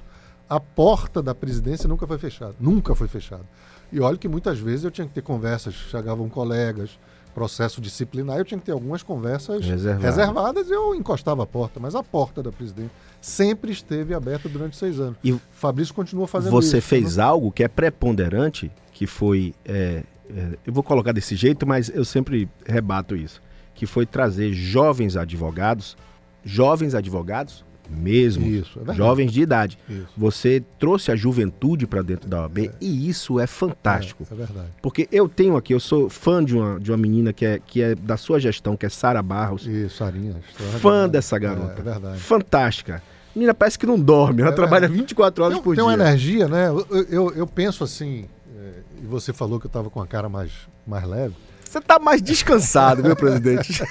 a 0.50 0.60
porta 0.60 1.22
da 1.22 1.36
presidência 1.36 1.88
nunca 1.88 2.08
foi 2.08 2.18
fechada, 2.18 2.56
nunca 2.60 2.96
foi 2.96 3.08
fechada. 3.08 3.46
E 3.92 4.00
olha 4.00 4.18
que 4.18 4.28
muitas 4.28 4.60
vezes 4.60 4.84
eu 4.86 4.92
tinha 4.92 5.08
que 5.08 5.14
ter 5.14 5.22
conversas, 5.22 5.74
chegavam 5.74 6.28
colegas, 6.30 6.98
processo 7.38 7.80
disciplinar, 7.80 8.40
eu 8.40 8.44
tinha 8.44 8.58
que 8.58 8.66
ter 8.66 8.72
algumas 8.72 9.04
conversas 9.04 9.64
Reservado. 9.64 10.04
reservadas 10.04 10.70
e 10.70 10.74
eu 10.74 10.96
encostava 10.96 11.44
a 11.44 11.46
porta, 11.46 11.80
mas 11.80 11.94
a 11.94 12.02
porta 12.02 12.42
da 12.42 12.52
presidência 12.52 12.90
sempre 13.22 13.72
esteve 13.72 14.16
aberta 14.16 14.50
durante 14.50 14.76
seis 14.76 15.00
anos. 15.00 15.20
E 15.24 15.38
Fabrício 15.52 15.94
continua 15.94 16.26
fazendo 16.26 16.60
isso. 16.60 16.72
você 16.72 16.82
fez 16.82 17.18
né? 17.18 17.24
algo 17.24 17.52
que 17.52 17.64
é 17.64 17.68
preponderante, 17.68 18.72
que 18.92 19.06
foi. 19.06 19.54
é, 19.64 20.02
é, 20.36 20.58
eu 20.66 20.74
vou 20.74 20.82
colocar 20.82 21.12
desse 21.12 21.36
jeito, 21.36 21.68
mas 21.68 21.90
eu 21.90 22.04
sempre 22.04 22.50
rebato 22.66 23.16
isso. 23.16 23.40
Que 23.76 23.86
foi 23.86 24.08
trazer 24.08 24.52
jovens 24.54 25.16
advogados, 25.16 25.96
jovens 26.44 26.96
advogados 26.96 27.64
mesmo, 27.90 28.46
Isso, 28.46 28.80
é 28.88 28.94
jovens 28.94 29.32
de 29.32 29.42
idade. 29.42 29.78
Isso. 29.90 30.08
Você 30.18 30.64
trouxe 30.80 31.12
a 31.12 31.16
juventude 31.16 31.86
para 31.88 32.02
dentro 32.02 32.30
da 32.30 32.42
OAB 32.44 32.72
e 32.82 33.10
isso 33.10 33.40
é 33.40 33.48
fantástico. 33.48 34.26
É, 34.30 34.34
é 34.34 34.38
verdade. 34.38 34.68
Porque 34.82 35.08
eu 35.12 35.28
tenho 35.30 35.56
aqui, 35.58 35.74
eu 35.74 35.80
sou 35.80 36.10
fã 36.10 36.44
de 36.44 36.56
uma, 36.56 36.80
de 36.80 36.92
uma 36.92 36.98
menina 36.98 37.32
que 37.34 37.46
é, 37.46 37.60
que 37.60 37.82
é 37.82 37.96
da 37.96 38.18
sua 38.18 38.40
gestão, 38.40 38.76
que 38.76 38.86
é 38.86 38.90
Sara 38.90 39.22
Barros. 39.22 39.66
Isso, 39.66 39.98
Sarinha. 39.98 40.36
Fã 40.80 41.08
dessa 41.08 41.38
garota. 41.38 41.76
É, 41.78 41.80
é 41.80 41.84
verdade. 41.84 42.20
Fantástica. 42.20 43.02
Menina 43.36 43.54
parece 43.54 43.78
que 43.78 43.86
não 43.86 44.00
dorme, 44.00 44.42
ela 44.42 44.52
É 44.52 44.54
trabalha 44.56 44.82
verdade. 44.88 45.00
24 45.02 45.44
horas 45.44 45.56
tem, 45.56 45.64
por 45.64 45.76
tem 45.76 45.84
dia. 45.86 45.94
uma 45.94 45.94
energia, 45.94 46.48
né? 46.48 46.70
Eu, 46.70 47.04
eu, 47.10 47.32
eu 47.36 47.48
penso 47.48 47.84
assim, 47.84 48.26
é, 48.56 48.72
e 49.04 49.06
você 49.06 49.32
falou 49.32 49.60
que 49.60 49.68
eu 49.68 49.70
estava 49.70 49.90
com 49.92 50.02
a 50.02 50.08
cara 50.08 50.28
mais, 50.28 50.52
mais 50.88 51.04
leve. 51.08 51.36
Você 51.68 51.82
tá 51.82 52.00
mais 52.00 52.22
descansado, 52.22 53.04
viu, 53.04 53.16
presidente? 53.16 53.84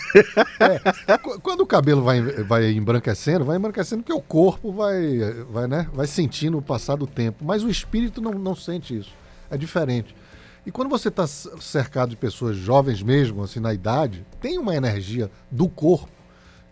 É, 0.58 1.18
quando 1.18 1.60
o 1.60 1.66
cabelo 1.66 2.02
vai, 2.02 2.20
vai 2.20 2.72
embranquecendo, 2.72 3.44
vai 3.44 3.56
embranquecendo 3.56 4.02
porque 4.02 4.12
o 4.12 4.22
corpo 4.22 4.72
vai, 4.72 5.18
vai, 5.50 5.66
né, 5.66 5.86
vai 5.92 6.06
sentindo 6.06 6.56
o 6.56 6.62
passar 6.62 6.96
do 6.96 7.06
tempo. 7.06 7.44
Mas 7.44 7.62
o 7.62 7.68
espírito 7.68 8.20
não, 8.22 8.32
não 8.32 8.54
sente 8.54 8.96
isso. 8.96 9.12
É 9.50 9.56
diferente. 9.56 10.14
E 10.64 10.72
quando 10.72 10.88
você 10.88 11.08
está 11.08 11.26
cercado 11.26 12.10
de 12.10 12.16
pessoas 12.16 12.56
jovens 12.56 13.02
mesmo, 13.02 13.42
assim, 13.42 13.60
na 13.60 13.72
idade, 13.72 14.24
tem 14.40 14.58
uma 14.58 14.74
energia 14.74 15.30
do 15.50 15.68
corpo 15.68 16.08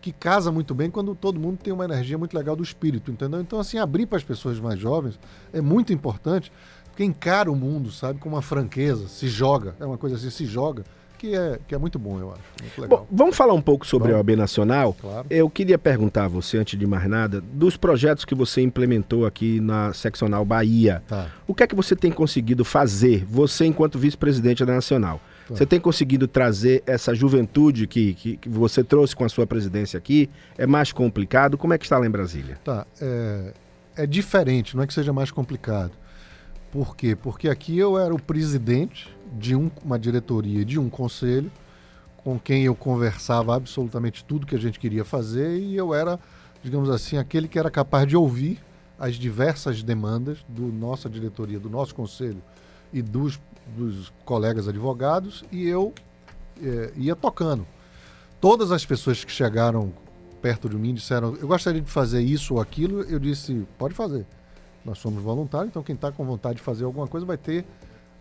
que 0.04 0.12
casa 0.12 0.52
muito 0.52 0.74
bem 0.74 0.90
quando 0.90 1.14
todo 1.14 1.40
mundo 1.40 1.58
tem 1.62 1.72
uma 1.72 1.86
energia 1.86 2.18
muito 2.18 2.36
legal 2.36 2.54
do 2.54 2.62
espírito, 2.62 3.10
entendeu? 3.10 3.40
Então, 3.40 3.58
assim, 3.58 3.78
abrir 3.78 4.04
para 4.04 4.18
as 4.18 4.24
pessoas 4.24 4.60
mais 4.60 4.78
jovens 4.78 5.18
é 5.50 5.62
muito 5.62 5.94
importante, 5.94 6.52
porque 6.94 7.02
encara 7.02 7.50
o 7.50 7.56
mundo, 7.56 7.90
sabe, 7.90 8.20
com 8.20 8.28
uma 8.28 8.40
franqueza, 8.40 9.08
se 9.08 9.26
joga, 9.26 9.74
é 9.80 9.84
uma 9.84 9.98
coisa 9.98 10.14
assim, 10.14 10.30
se 10.30 10.46
joga, 10.46 10.84
que 11.18 11.34
é, 11.34 11.58
que 11.66 11.74
é 11.74 11.78
muito 11.78 11.98
bom, 11.98 12.20
eu 12.20 12.32
acho. 12.32 12.86
Bom, 12.86 13.04
vamos 13.10 13.36
falar 13.36 13.52
um 13.52 13.60
pouco 13.60 13.84
sobre 13.84 14.12
a 14.12 14.16
OAB 14.16 14.36
Nacional? 14.36 14.94
Claro. 15.00 15.26
Eu 15.28 15.50
queria 15.50 15.76
perguntar 15.76 16.26
a 16.26 16.28
você, 16.28 16.56
antes 16.56 16.78
de 16.78 16.86
mais 16.86 17.08
nada, 17.08 17.40
dos 17.40 17.76
projetos 17.76 18.24
que 18.24 18.32
você 18.32 18.60
implementou 18.60 19.26
aqui 19.26 19.58
na 19.58 19.92
Seccional 19.92 20.44
Bahia. 20.44 21.02
Tá. 21.08 21.26
O 21.48 21.54
que 21.54 21.64
é 21.64 21.66
que 21.66 21.74
você 21.74 21.96
tem 21.96 22.12
conseguido 22.12 22.64
fazer, 22.64 23.24
você 23.24 23.66
enquanto 23.66 23.98
vice-presidente 23.98 24.64
da 24.64 24.74
Nacional? 24.74 25.20
Tá. 25.48 25.56
Você 25.56 25.66
tem 25.66 25.80
conseguido 25.80 26.28
trazer 26.28 26.80
essa 26.86 27.12
juventude 27.12 27.88
que, 27.88 28.14
que, 28.14 28.36
que, 28.36 28.48
você 28.48 28.84
trouxe 28.84 29.16
com 29.16 29.24
a 29.24 29.28
sua 29.28 29.48
presidência 29.48 29.98
aqui? 29.98 30.30
É 30.56 30.64
mais 30.64 30.92
complicado? 30.92 31.58
Como 31.58 31.74
é 31.74 31.78
que 31.78 31.84
está 31.84 31.98
lá 31.98 32.06
em 32.06 32.10
Brasília? 32.10 32.56
Tá, 32.62 32.86
é, 33.00 33.52
é 33.96 34.06
diferente, 34.06 34.76
não 34.76 34.84
é 34.84 34.86
que 34.86 34.94
seja 34.94 35.12
mais 35.12 35.32
complicado. 35.32 36.03
Por 36.74 36.96
quê? 36.96 37.14
Porque 37.14 37.48
aqui 37.48 37.78
eu 37.78 37.96
era 37.96 38.12
o 38.12 38.20
presidente 38.20 39.08
de 39.38 39.54
um, 39.54 39.70
uma 39.84 39.96
diretoria, 39.96 40.64
de 40.64 40.76
um 40.76 40.90
conselho, 40.90 41.48
com 42.16 42.36
quem 42.36 42.64
eu 42.64 42.74
conversava 42.74 43.54
absolutamente 43.54 44.24
tudo 44.24 44.44
que 44.44 44.56
a 44.56 44.58
gente 44.58 44.80
queria 44.80 45.04
fazer 45.04 45.56
e 45.56 45.76
eu 45.76 45.94
era, 45.94 46.18
digamos 46.64 46.90
assim, 46.90 47.16
aquele 47.16 47.46
que 47.46 47.60
era 47.60 47.70
capaz 47.70 48.08
de 48.08 48.16
ouvir 48.16 48.58
as 48.98 49.14
diversas 49.14 49.84
demandas 49.84 50.44
do 50.48 50.62
nossa 50.62 51.08
diretoria, 51.08 51.60
do 51.60 51.70
nosso 51.70 51.94
conselho 51.94 52.42
e 52.92 53.00
dos, 53.00 53.40
dos 53.76 54.12
colegas 54.24 54.66
advogados 54.66 55.44
e 55.52 55.68
eu 55.68 55.94
é, 56.60 56.92
ia 56.96 57.14
tocando. 57.14 57.64
Todas 58.40 58.72
as 58.72 58.84
pessoas 58.84 59.24
que 59.24 59.30
chegaram 59.30 59.92
perto 60.42 60.68
de 60.68 60.76
mim 60.76 60.92
disseram: 60.92 61.36
Eu 61.36 61.46
gostaria 61.46 61.80
de 61.80 61.90
fazer 61.90 62.20
isso 62.20 62.54
ou 62.54 62.60
aquilo. 62.60 63.02
Eu 63.02 63.20
disse: 63.20 63.64
Pode 63.78 63.94
fazer. 63.94 64.26
Nós 64.84 64.98
somos 64.98 65.22
voluntários, 65.22 65.70
então 65.70 65.82
quem 65.82 65.94
está 65.94 66.12
com 66.12 66.24
vontade 66.24 66.56
de 66.56 66.62
fazer 66.62 66.84
alguma 66.84 67.06
coisa 67.06 67.24
vai 67.24 67.38
ter 67.38 67.64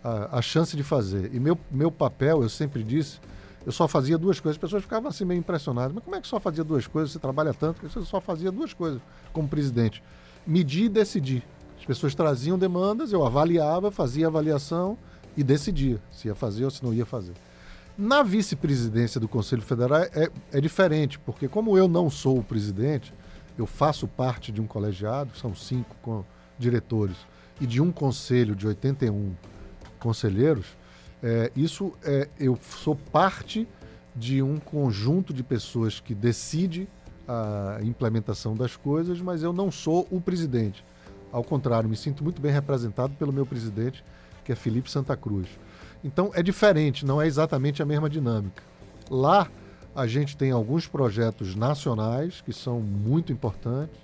a, 0.03 0.37
a, 0.37 0.41
chance 0.41 0.75
de 0.77 0.83
fazer. 0.83 1.33
E 1.33 1.39
meu, 1.39 1.57
meu 1.69 1.91
papel, 1.91 2.41
eu 2.41 2.49
sempre 2.49 2.83
disse, 2.83 3.19
eu 3.65 3.71
só 3.71 3.87
fazia 3.87 4.17
duas 4.17 4.39
coisas. 4.39 4.57
As 4.57 4.61
pessoas 4.61 4.83
ficavam 4.83 5.09
assim 5.09 5.25
meio 5.25 5.39
impressionadas. 5.39 5.93
Mas 5.93 6.03
como 6.03 6.15
é 6.15 6.21
que 6.21 6.27
só 6.27 6.39
fazia 6.39 6.63
duas 6.63 6.87
coisas? 6.87 7.11
Você 7.11 7.19
trabalha 7.19 7.53
tanto 7.53 7.87
você 7.87 8.01
só 8.01 8.21
fazia 8.21 8.51
duas 8.51 8.73
coisas 8.73 9.01
como 9.31 9.47
presidente. 9.47 10.01
Medir 10.45 10.85
e 10.85 10.89
decidir. 10.89 11.43
As 11.77 11.85
pessoas 11.85 12.15
traziam 12.15 12.57
demandas, 12.57 13.11
eu 13.11 13.25
avaliava, 13.25 13.91
fazia 13.91 14.27
avaliação 14.27 14.97
e 15.35 15.43
decidia 15.43 15.99
se 16.11 16.29
ia 16.29 16.35
fazer 16.35 16.63
ou 16.63 16.71
se 16.71 16.83
não 16.83 16.93
ia 16.93 17.05
fazer. 17.05 17.33
Na 17.97 18.23
vice-presidência 18.23 19.19
do 19.19 19.27
Conselho 19.27 19.61
Federal 19.61 19.99
é, 19.99 20.31
é 20.51 20.61
diferente, 20.61 21.19
porque 21.19 21.47
como 21.47 21.77
eu 21.77 21.87
não 21.87 22.09
sou 22.09 22.39
o 22.39 22.43
presidente, 22.43 23.13
eu 23.57 23.67
faço 23.67 24.07
parte 24.07 24.51
de 24.51 24.61
um 24.61 24.65
colegiado, 24.65 25.37
são 25.37 25.53
cinco 25.53 26.25
diretores, 26.57 27.17
e 27.59 27.67
de 27.67 27.81
um 27.81 27.91
conselho 27.91 28.55
de 28.55 28.67
81 28.67 29.33
conselheiros, 29.99 30.77
é, 31.21 31.51
isso 31.55 31.93
é, 32.03 32.27
eu 32.39 32.57
sou 32.61 32.95
parte 32.95 33.67
de 34.15 34.41
um 34.41 34.59
conjunto 34.59 35.33
de 35.33 35.43
pessoas 35.43 35.99
que 35.99 36.13
decide 36.13 36.87
a 37.27 37.79
implementação 37.81 38.55
das 38.55 38.75
coisas, 38.75 39.21
mas 39.21 39.43
eu 39.43 39.53
não 39.53 39.71
sou 39.71 40.07
o 40.11 40.19
presidente. 40.19 40.83
Ao 41.31 41.43
contrário, 41.43 41.89
me 41.89 41.95
sinto 41.95 42.23
muito 42.23 42.41
bem 42.41 42.51
representado 42.51 43.13
pelo 43.15 43.31
meu 43.31 43.45
presidente, 43.45 44.03
que 44.43 44.51
é 44.51 44.55
Felipe 44.55 44.91
Santa 44.91 45.15
Cruz. 45.15 45.47
Então 46.03 46.31
é 46.33 46.43
diferente, 46.43 47.05
não 47.05 47.21
é 47.21 47.25
exatamente 47.25 47.81
a 47.81 47.85
mesma 47.85 48.09
dinâmica. 48.09 48.61
Lá 49.09 49.49
a 49.95 50.05
gente 50.05 50.35
tem 50.35 50.51
alguns 50.51 50.87
projetos 50.87 51.55
nacionais 51.55 52.41
que 52.41 52.51
são 52.51 52.81
muito 52.81 53.31
importantes. 53.31 53.97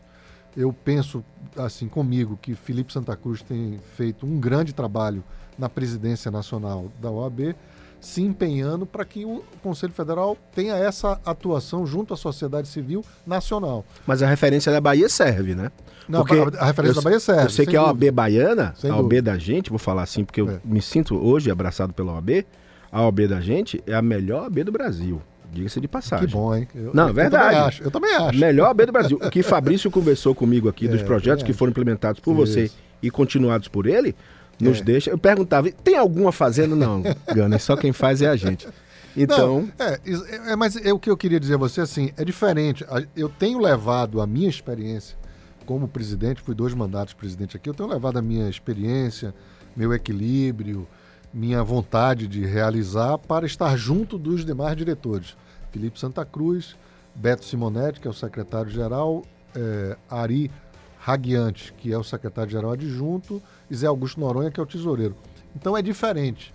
Eu 0.55 0.73
penso 0.73 1.23
assim 1.57 1.87
comigo 1.87 2.37
que 2.41 2.55
Felipe 2.55 2.91
Santa 2.91 3.15
Cruz 3.15 3.41
tem 3.41 3.79
feito 3.95 4.25
um 4.25 4.39
grande 4.39 4.73
trabalho 4.73 5.23
na 5.57 5.69
presidência 5.69 6.31
nacional 6.31 6.91
da 7.01 7.11
OAB, 7.11 7.55
se 7.99 8.21
empenhando 8.21 8.85
para 8.85 9.03
que 9.03 9.25
o 9.25 9.43
Conselho 9.61 9.91
Federal 9.91 10.37
tenha 10.55 10.75
essa 10.75 11.19
atuação 11.25 11.85
junto 11.85 12.13
à 12.13 12.17
sociedade 12.17 12.67
civil 12.67 13.03
nacional. 13.27 13.85
Mas 14.07 14.23
a 14.23 14.27
referência 14.27 14.71
da 14.71 14.79
Bahia 14.79 15.09
serve, 15.09 15.53
né? 15.53 15.69
Não, 16.07 16.25
porque 16.25 16.57
a 16.57 16.65
referência 16.65 16.99
eu, 16.99 17.03
da 17.03 17.09
Bahia 17.09 17.19
serve. 17.19 17.43
Eu 17.43 17.49
sei 17.49 17.65
que 17.65 17.75
a 17.75 17.83
OAB 17.83 18.09
baiana, 18.11 18.73
sem 18.77 18.89
a 18.89 18.95
OAB 18.95 19.03
dúvida. 19.03 19.31
da 19.31 19.37
gente, 19.37 19.69
vou 19.69 19.77
falar 19.77 20.03
assim 20.03 20.23
porque 20.23 20.41
eu 20.41 20.49
é. 20.49 20.59
me 20.63 20.81
sinto 20.81 21.15
hoje 21.15 21.51
abraçado 21.51 21.93
pela 21.93 22.13
OAB, 22.13 22.45
a 22.91 23.03
OAB 23.03 23.27
da 23.27 23.41
gente 23.41 23.83
é 23.85 23.93
a 23.93 24.01
melhor 24.01 24.43
OAB 24.43 24.63
do 24.63 24.71
Brasil. 24.71 25.21
Diga-se 25.51 25.79
de 25.79 25.87
passagem. 25.87 26.27
Que 26.27 26.33
bom, 26.33 26.55
hein? 26.55 26.67
Eu, 26.73 26.91
não, 26.93 27.07
eu, 27.07 27.13
verdade. 27.13 27.45
Eu 27.45 27.51
também 27.51 27.67
acho. 27.67 27.83
Eu 27.83 27.91
também 27.91 28.15
acho. 28.15 28.39
Melhor 28.39 28.67
OAB 28.67 28.85
do 28.85 28.91
Brasil. 28.91 29.19
O 29.21 29.29
que 29.29 29.41
Fabrício 29.41 29.89
conversou 29.89 30.35
comigo 30.35 30.69
aqui 30.69 30.85
é, 30.85 30.89
dos 30.89 31.01
projetos 31.01 31.43
que 31.43 31.53
foram 31.53 31.71
implementados 31.71 32.19
por 32.19 32.33
Isso. 32.33 32.53
você 32.53 32.71
e 33.01 33.09
continuados 33.09 33.67
por 33.67 33.85
ele, 33.85 34.15
nos 34.59 34.79
é. 34.79 34.83
deixa. 34.83 35.09
Eu 35.09 35.17
perguntava, 35.17 35.71
tem 35.71 35.97
alguma 35.97 36.31
fazenda? 36.31 36.75
Não, 36.75 37.01
Gana, 37.33 37.57
só 37.57 37.75
quem 37.75 37.91
faz 37.91 38.21
é 38.21 38.27
a 38.27 38.35
gente. 38.35 38.67
Então. 39.15 39.67
Não, 39.77 39.85
é, 39.85 40.51
é, 40.51 40.55
mas 40.55 40.75
é 40.75 40.93
o 40.93 40.99
que 40.99 41.09
eu 41.09 41.17
queria 41.17 41.39
dizer 41.39 41.55
a 41.55 41.57
você 41.57 41.81
assim, 41.81 42.11
é 42.15 42.23
diferente. 42.23 42.85
Eu 43.15 43.29
tenho 43.29 43.59
levado 43.59 44.21
a 44.21 44.27
minha 44.27 44.49
experiência 44.49 45.17
como 45.65 45.87
presidente, 45.87 46.41
fui 46.41 46.55
dois 46.55 46.73
mandatos 46.73 47.13
presidente 47.13 47.55
aqui, 47.55 47.69
eu 47.69 47.75
tenho 47.75 47.87
levado 47.89 48.17
a 48.17 48.21
minha 48.23 48.49
experiência, 48.49 49.35
meu 49.75 49.93
equilíbrio, 49.93 50.87
minha 51.33 51.63
vontade 51.63 52.27
de 52.27 52.45
realizar 52.45 53.17
para 53.17 53.45
estar 53.45 53.75
junto 53.77 54.17
dos 54.17 54.43
demais 54.43 54.75
diretores. 54.75 55.37
Felipe 55.71 55.99
Santa 55.99 56.25
Cruz, 56.25 56.75
Beto 57.13 57.45
Simonetti, 57.45 57.99
que 57.99 58.07
é 58.07 58.11
o 58.11 58.13
secretário-geral, 58.13 59.23
é, 59.55 59.97
Ari 60.09 60.51
Raguiante, 60.99 61.73
que 61.73 61.93
é 61.93 61.97
o 61.97 62.03
secretário-geral 62.03 62.71
adjunto, 62.71 63.41
e 63.69 63.75
Zé 63.75 63.87
Augusto 63.87 64.19
Noronha, 64.19 64.51
que 64.51 64.59
é 64.59 64.63
o 64.63 64.65
tesoureiro. 64.65 65.15
Então 65.55 65.77
é 65.77 65.81
diferente. 65.81 66.53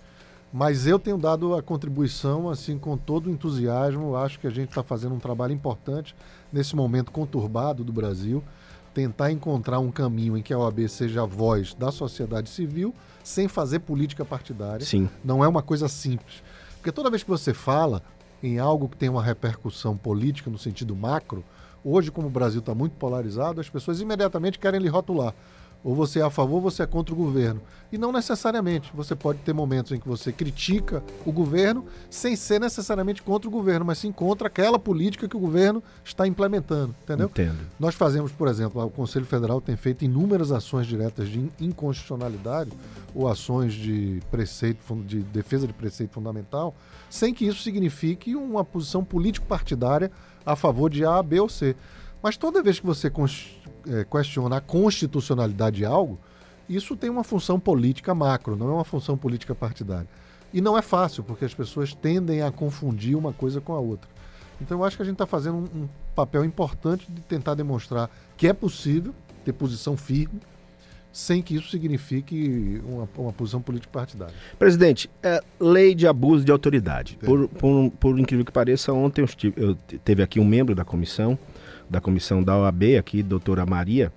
Mas 0.51 0.87
eu 0.87 0.97
tenho 0.97 1.17
dado 1.17 1.53
a 1.55 1.61
contribuição 1.61 2.49
assim 2.49 2.77
com 2.77 2.95
todo 2.95 3.27
o 3.27 3.29
entusiasmo. 3.29 4.15
Acho 4.15 4.39
que 4.39 4.47
a 4.47 4.51
gente 4.51 4.69
está 4.69 4.81
fazendo 4.81 5.13
um 5.13 5.19
trabalho 5.19 5.53
importante 5.53 6.15
nesse 6.51 6.75
momento 6.75 7.11
conturbado 7.11 7.83
do 7.83 7.91
Brasil. 7.91 8.41
Tentar 8.93 9.31
encontrar 9.31 9.79
um 9.79 9.91
caminho 9.91 10.37
em 10.37 10.41
que 10.41 10.53
a 10.53 10.57
OAB 10.57 10.87
seja 10.87 11.23
a 11.23 11.25
voz 11.25 11.73
da 11.73 11.91
sociedade 11.91 12.49
civil 12.49 12.93
sem 13.25 13.47
fazer 13.47 13.79
política 13.79 14.23
partidária. 14.23 14.85
Sim. 14.85 15.09
Não 15.23 15.43
é 15.43 15.47
uma 15.47 15.63
coisa 15.63 15.87
simples. 15.89 16.43
Porque 16.75 16.91
toda 16.91 17.09
vez 17.09 17.23
que 17.23 17.29
você 17.29 17.55
fala 17.55 18.03
em 18.41 18.59
algo 18.59 18.87
que 18.87 18.95
tem 18.95 19.09
uma 19.09 19.23
repercussão 19.23 19.97
política 19.97 20.51
no 20.51 20.59
sentido 20.59 20.95
macro, 20.95 21.43
hoje, 21.83 22.11
como 22.11 22.27
o 22.27 22.29
Brasil 22.29 22.59
está 22.59 22.75
muito 22.75 22.93
polarizado, 22.93 23.59
as 23.59 23.67
pessoas 23.67 23.99
imediatamente 23.99 24.59
querem 24.59 24.79
lhe 24.79 24.87
rotular. 24.87 25.33
Ou 25.85 25.93
você 25.93 26.19
é 26.19 26.23
a 26.23 26.31
favor 26.31 26.55
ou 26.55 26.61
você 26.61 26.81
é 26.81 26.87
contra 26.87 27.13
o 27.13 27.17
governo. 27.17 27.61
E 27.91 27.97
não 27.97 28.11
necessariamente. 28.11 28.91
Você 28.95 29.15
pode 29.15 29.37
ter 29.39 29.53
momentos 29.53 29.91
em 29.91 29.99
que 29.99 30.07
você 30.07 30.31
critica 30.31 31.03
o 31.23 31.31
governo 31.31 31.85
sem 32.09 32.35
ser 32.35 32.59
necessariamente 32.59 33.21
contra 33.21 33.47
o 33.47 33.51
governo, 33.51 33.85
mas 33.85 33.99
sim 33.99 34.11
contra 34.11 34.47
aquela 34.47 34.79
política 34.79 35.27
que 35.27 35.37
o 35.37 35.39
governo 35.39 35.83
está 36.03 36.25
implementando. 36.25 36.95
Entendeu? 37.03 37.27
Entendo. 37.27 37.59
Nós 37.79 37.93
fazemos, 37.93 38.31
por 38.31 38.47
exemplo, 38.47 38.83
o 38.83 38.89
Conselho 38.89 39.27
Federal 39.27 39.61
tem 39.61 39.75
feito 39.75 40.03
inúmeras 40.03 40.51
ações 40.51 40.87
diretas 40.87 41.29
de 41.29 41.51
inconstitucionalidade 41.61 42.71
ou 43.13 43.27
ações 43.27 43.71
de 43.71 44.23
preceito, 44.31 44.81
de 45.03 45.19
defesa 45.19 45.67
de 45.67 45.73
preceito 45.73 46.11
fundamental, 46.11 46.75
sem 47.11 47.31
que 47.31 47.45
isso 47.45 47.61
signifique 47.61 48.35
uma 48.35 48.65
posição 48.65 49.03
político-partidária 49.03 50.11
a 50.43 50.55
favor 50.55 50.89
de 50.89 51.05
A, 51.05 51.21
B 51.21 51.39
ou 51.39 51.47
C. 51.47 51.75
Mas 52.23 52.37
toda 52.37 52.63
vez 52.63 52.79
que 52.79 52.85
você 52.87 53.07
é, 53.87 54.03
questiona 54.03 54.57
a 54.57 54.61
constitucionalidade 54.61 55.77
de 55.77 55.85
algo, 55.85 56.19
isso 56.67 56.95
tem 56.95 57.09
uma 57.09 57.23
função 57.23 57.59
política 57.59 58.15
macro, 58.15 58.55
não 58.55 58.69
é 58.69 58.73
uma 58.73 58.83
função 58.83 59.17
política 59.17 59.53
partidária. 59.53 60.07
E 60.53 60.61
não 60.61 60.77
é 60.77 60.81
fácil, 60.81 61.23
porque 61.23 61.45
as 61.45 61.53
pessoas 61.53 61.93
tendem 61.93 62.41
a 62.41 62.51
confundir 62.51 63.15
uma 63.15 63.33
coisa 63.33 63.59
com 63.59 63.73
a 63.73 63.79
outra. 63.79 64.09
Então 64.61 64.79
eu 64.79 64.83
acho 64.85 64.95
que 64.95 65.01
a 65.01 65.05
gente 65.05 65.15
está 65.15 65.25
fazendo 65.25 65.57
um, 65.57 65.83
um, 65.83 65.89
papel 66.15 66.45
importante 66.45 67.05
de 67.09 67.21
tentar 67.21 67.55
demonstrar 67.55 68.09
que 68.37 68.47
é 68.47 68.53
possível 68.53 69.13
ter 69.43 69.51
posição 69.51 69.97
firme, 69.97 70.39
sem 71.11 71.41
que 71.41 71.55
isso 71.55 71.69
signifique 71.69 72.81
uma, 72.85 73.07
uma 73.17 73.33
posição 73.33 73.61
política 73.61 73.91
partidária. 73.91 74.33
Presidente, 74.57 75.09
é, 75.21 75.41
lei 75.59 75.93
de 75.93 76.07
abuso 76.07 76.43
de 76.43 76.51
autoridade. 76.51 77.17
Por, 77.23 77.47
por, 77.47 77.91
por, 77.91 78.19
incrível 78.19 78.45
que 78.45 78.51
pareça, 78.51 78.91
ontem 78.91 79.21
eu, 79.21 79.25
estive, 79.25 79.61
eu 79.61 79.75
teve 80.03 80.23
aqui 80.23 80.39
um 80.39 80.45
membro 80.45 80.73
da 80.73 80.83
comissão 80.83 81.37
da 81.89 82.01
comissão 82.01 82.43
da 82.43 82.57
OAB 82.57 82.97
aqui, 82.99 83.21
doutora 83.21 83.65
Maria, 83.65 84.11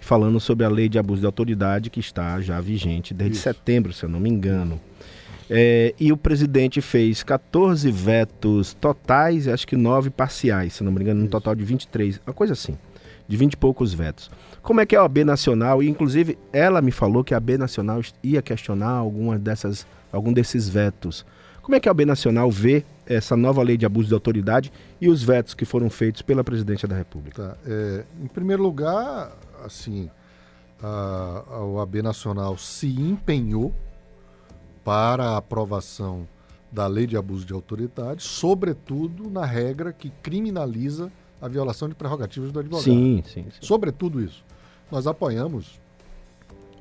falando 0.00 0.40
sobre 0.40 0.66
a 0.66 0.68
lei 0.68 0.88
de 0.88 0.98
abuso 0.98 1.20
de 1.20 1.26
autoridade 1.26 1.90
que 1.90 2.00
está 2.00 2.40
já 2.40 2.60
vigente 2.60 3.14
desde 3.14 3.36
Isso. 3.36 3.44
setembro, 3.44 3.92
se 3.92 4.04
eu 4.04 4.08
não 4.08 4.20
me 4.20 4.28
engano. 4.28 4.80
É, 5.50 5.94
e 5.98 6.12
o 6.12 6.16
presidente 6.16 6.80
fez 6.80 7.22
14 7.22 7.90
vetos 7.90 8.74
totais 8.74 9.46
acho 9.48 9.66
que 9.66 9.76
9 9.76 10.10
parciais, 10.10 10.74
se 10.74 10.84
não 10.84 10.90
me 10.90 11.00
engano, 11.00 11.24
um 11.24 11.26
total 11.26 11.54
de 11.54 11.64
23, 11.64 12.20
uma 12.26 12.32
coisa 12.32 12.54
assim, 12.54 12.76
de 13.28 13.36
20 13.36 13.52
e 13.52 13.56
poucos 13.56 13.92
vetos. 13.92 14.30
Como 14.62 14.80
é 14.80 14.86
que 14.86 14.94
é 14.94 14.98
a 14.98 15.02
OAB 15.02 15.24
Nacional? 15.24 15.82
E, 15.82 15.88
inclusive, 15.88 16.38
ela 16.52 16.80
me 16.80 16.90
falou 16.90 17.24
que 17.24 17.34
a 17.34 17.36
OAB 17.36 17.58
Nacional 17.58 18.00
ia 18.22 18.40
questionar 18.40 18.90
alguma 18.90 19.38
dessas, 19.38 19.86
algum 20.12 20.32
desses 20.32 20.68
vetos. 20.68 21.26
Como 21.60 21.74
é 21.76 21.80
que 21.80 21.88
a 21.88 21.92
OAB 21.92 22.06
Nacional 22.06 22.50
vê 22.50 22.84
essa 23.06 23.36
nova 23.36 23.62
lei 23.62 23.76
de 23.76 23.84
abuso 23.84 24.08
de 24.08 24.14
autoridade 24.14 24.72
e 25.00 25.08
os 25.08 25.22
vetos 25.22 25.54
que 25.54 25.64
foram 25.64 25.90
feitos 25.90 26.22
pela 26.22 26.44
presidência 26.44 26.86
da 26.86 26.96
República? 26.96 27.48
Tá, 27.50 27.56
é, 27.66 28.04
em 28.22 28.26
primeiro 28.26 28.62
lugar, 28.62 29.36
assim, 29.64 30.10
a, 30.82 31.44
a 31.50 31.64
OAB 31.64 32.02
Nacional 32.02 32.56
se 32.58 32.88
empenhou 32.88 33.74
para 34.84 35.30
a 35.30 35.36
aprovação 35.36 36.26
da 36.70 36.86
lei 36.86 37.06
de 37.06 37.16
abuso 37.16 37.44
de 37.44 37.52
autoridade, 37.52 38.22
sobretudo 38.22 39.30
na 39.30 39.44
regra 39.44 39.92
que 39.92 40.10
criminaliza 40.22 41.12
a 41.40 41.46
violação 41.46 41.88
de 41.88 41.94
prerrogativas 41.94 42.50
do 42.50 42.60
advogado. 42.60 42.84
Sim, 42.84 43.22
sim, 43.26 43.44
sim. 43.50 43.58
Sobretudo 43.60 44.20
isso. 44.22 44.44
Nós 44.90 45.06
apoiamos 45.06 45.80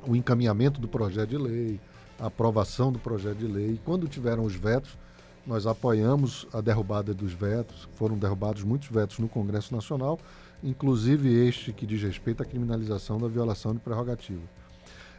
o 0.08 0.16
encaminhamento 0.16 0.80
do 0.80 0.88
projeto 0.88 1.30
de 1.30 1.38
lei, 1.38 1.80
a 2.20 2.28
aprovação 2.28 2.92
do 2.92 3.00
projeto 3.00 3.38
de 3.38 3.48
lei. 3.48 3.80
Quando 3.84 4.08
tiveram 4.08 4.46
os 4.46 4.56
vetos, 4.56 4.98
nós 5.46 5.66
apoiamos 5.66 6.48
a 6.54 6.62
derrubada 6.62 7.14
dos 7.14 7.34
vetos. 7.34 7.88
Foram 7.96 8.18
derrubados 8.18 8.64
muitos 8.64 8.90
vetos 8.90 9.20
no 9.20 9.28
Congresso 9.28 9.74
Nacional, 9.74 10.20
inclusive 10.64 11.34
este 11.48 11.74
que 11.74 11.86
diz 11.86 12.02
respeito 12.02 12.44
à 12.44 12.46
criminalização 12.46 13.18
da 13.18 13.28
violação 13.28 13.74
de 13.74 13.80
prerrogativa. 13.80 14.42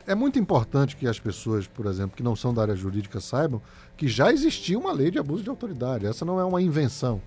É 0.06 0.14
muito 0.14 0.38
importante 0.38 0.96
que 0.96 1.06
as 1.06 1.20
pessoas, 1.20 1.66
por 1.66 1.86
exemplo, 1.86 2.16
que 2.16 2.22
não 2.22 2.34
são 2.34 2.52
da 2.52 2.62
área 2.62 2.74
jurídica 2.74 3.20
saibam 3.20 3.62
que 3.96 4.08
já 4.08 4.32
existia 4.32 4.78
uma 4.78 4.92
lei 4.92 5.10
de 5.10 5.18
abuso 5.18 5.44
de 5.44 5.50
autoridade. 5.50 6.06
Essa 6.06 6.24
não 6.24 6.40
é 6.40 6.44
uma 6.44 6.60
invenção, 6.60 7.22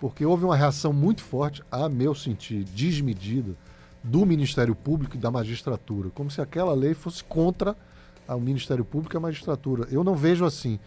porque 0.00 0.24
houve 0.26 0.44
uma 0.44 0.56
reação 0.56 0.92
muito 0.92 1.22
forte, 1.22 1.62
a 1.70 1.88
meu 1.88 2.14
sentir, 2.14 2.64
desmedida, 2.64 3.54
do 4.02 4.24
Ministério 4.24 4.74
Público 4.74 5.16
e 5.16 5.18
da 5.18 5.30
magistratura, 5.30 6.10
como 6.10 6.30
se 6.30 6.40
aquela 6.40 6.72
lei 6.72 6.94
fosse 6.94 7.22
contra 7.22 7.76
o 8.26 8.40
Ministério 8.40 8.84
Público 8.84 9.14
e 9.14 9.18
a 9.18 9.20
magistratura. 9.20 9.86
Eu 9.90 10.02
não 10.02 10.14
vejo 10.14 10.44
assim. 10.44 10.78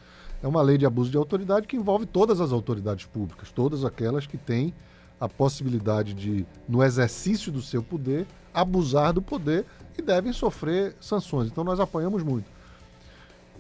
É 0.43 0.48
uma 0.48 0.62
lei 0.62 0.77
de 0.77 0.86
abuso 0.86 1.12
de 1.12 1.17
autoridade 1.17 1.67
que 1.67 1.75
envolve 1.75 2.05
todas 2.05 2.41
as 2.41 2.51
autoridades 2.51 3.05
públicas, 3.05 3.51
todas 3.51 3.86
aquelas 3.86 4.25
que 4.25 4.38
têm 4.38 4.74
a 5.19 5.29
possibilidade 5.29 6.15
de, 6.15 6.45
no 6.67 6.83
exercício 6.83 7.51
do 7.51 7.62
seu 7.62 7.83
poder, 7.83 8.25
abusar 8.51 9.13
do 9.13 9.21
poder 9.21 9.65
e 9.95 10.01
devem 10.01 10.33
sofrer 10.33 10.95
sanções. 11.00 11.48
Então 11.48 11.63
nós 11.63 11.79
apoiamos 11.79 12.24
muito. 12.24 12.50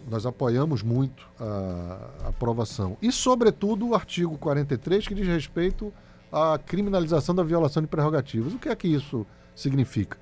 Nós 0.09 0.25
apoiamos 0.25 0.81
muito 0.81 1.23
a, 1.39 2.29
aprovação. 2.29 2.97
E, 2.99 3.11
sobretudo, 3.11 3.89
o 3.89 3.95
artigo 3.95 4.35
43, 4.39 5.07
que 5.07 5.13
diz 5.13 5.27
respeito 5.27 5.93
à 6.31 6.57
criminalização 6.57 7.35
da 7.35 7.43
violação 7.43 7.83
de 7.83 7.87
prerrogativas. 7.87 8.53
O 8.53 8.57
que 8.57 8.69
é 8.69 8.75
que 8.75 8.87
isso 8.87 9.23
significa? 9.55 10.17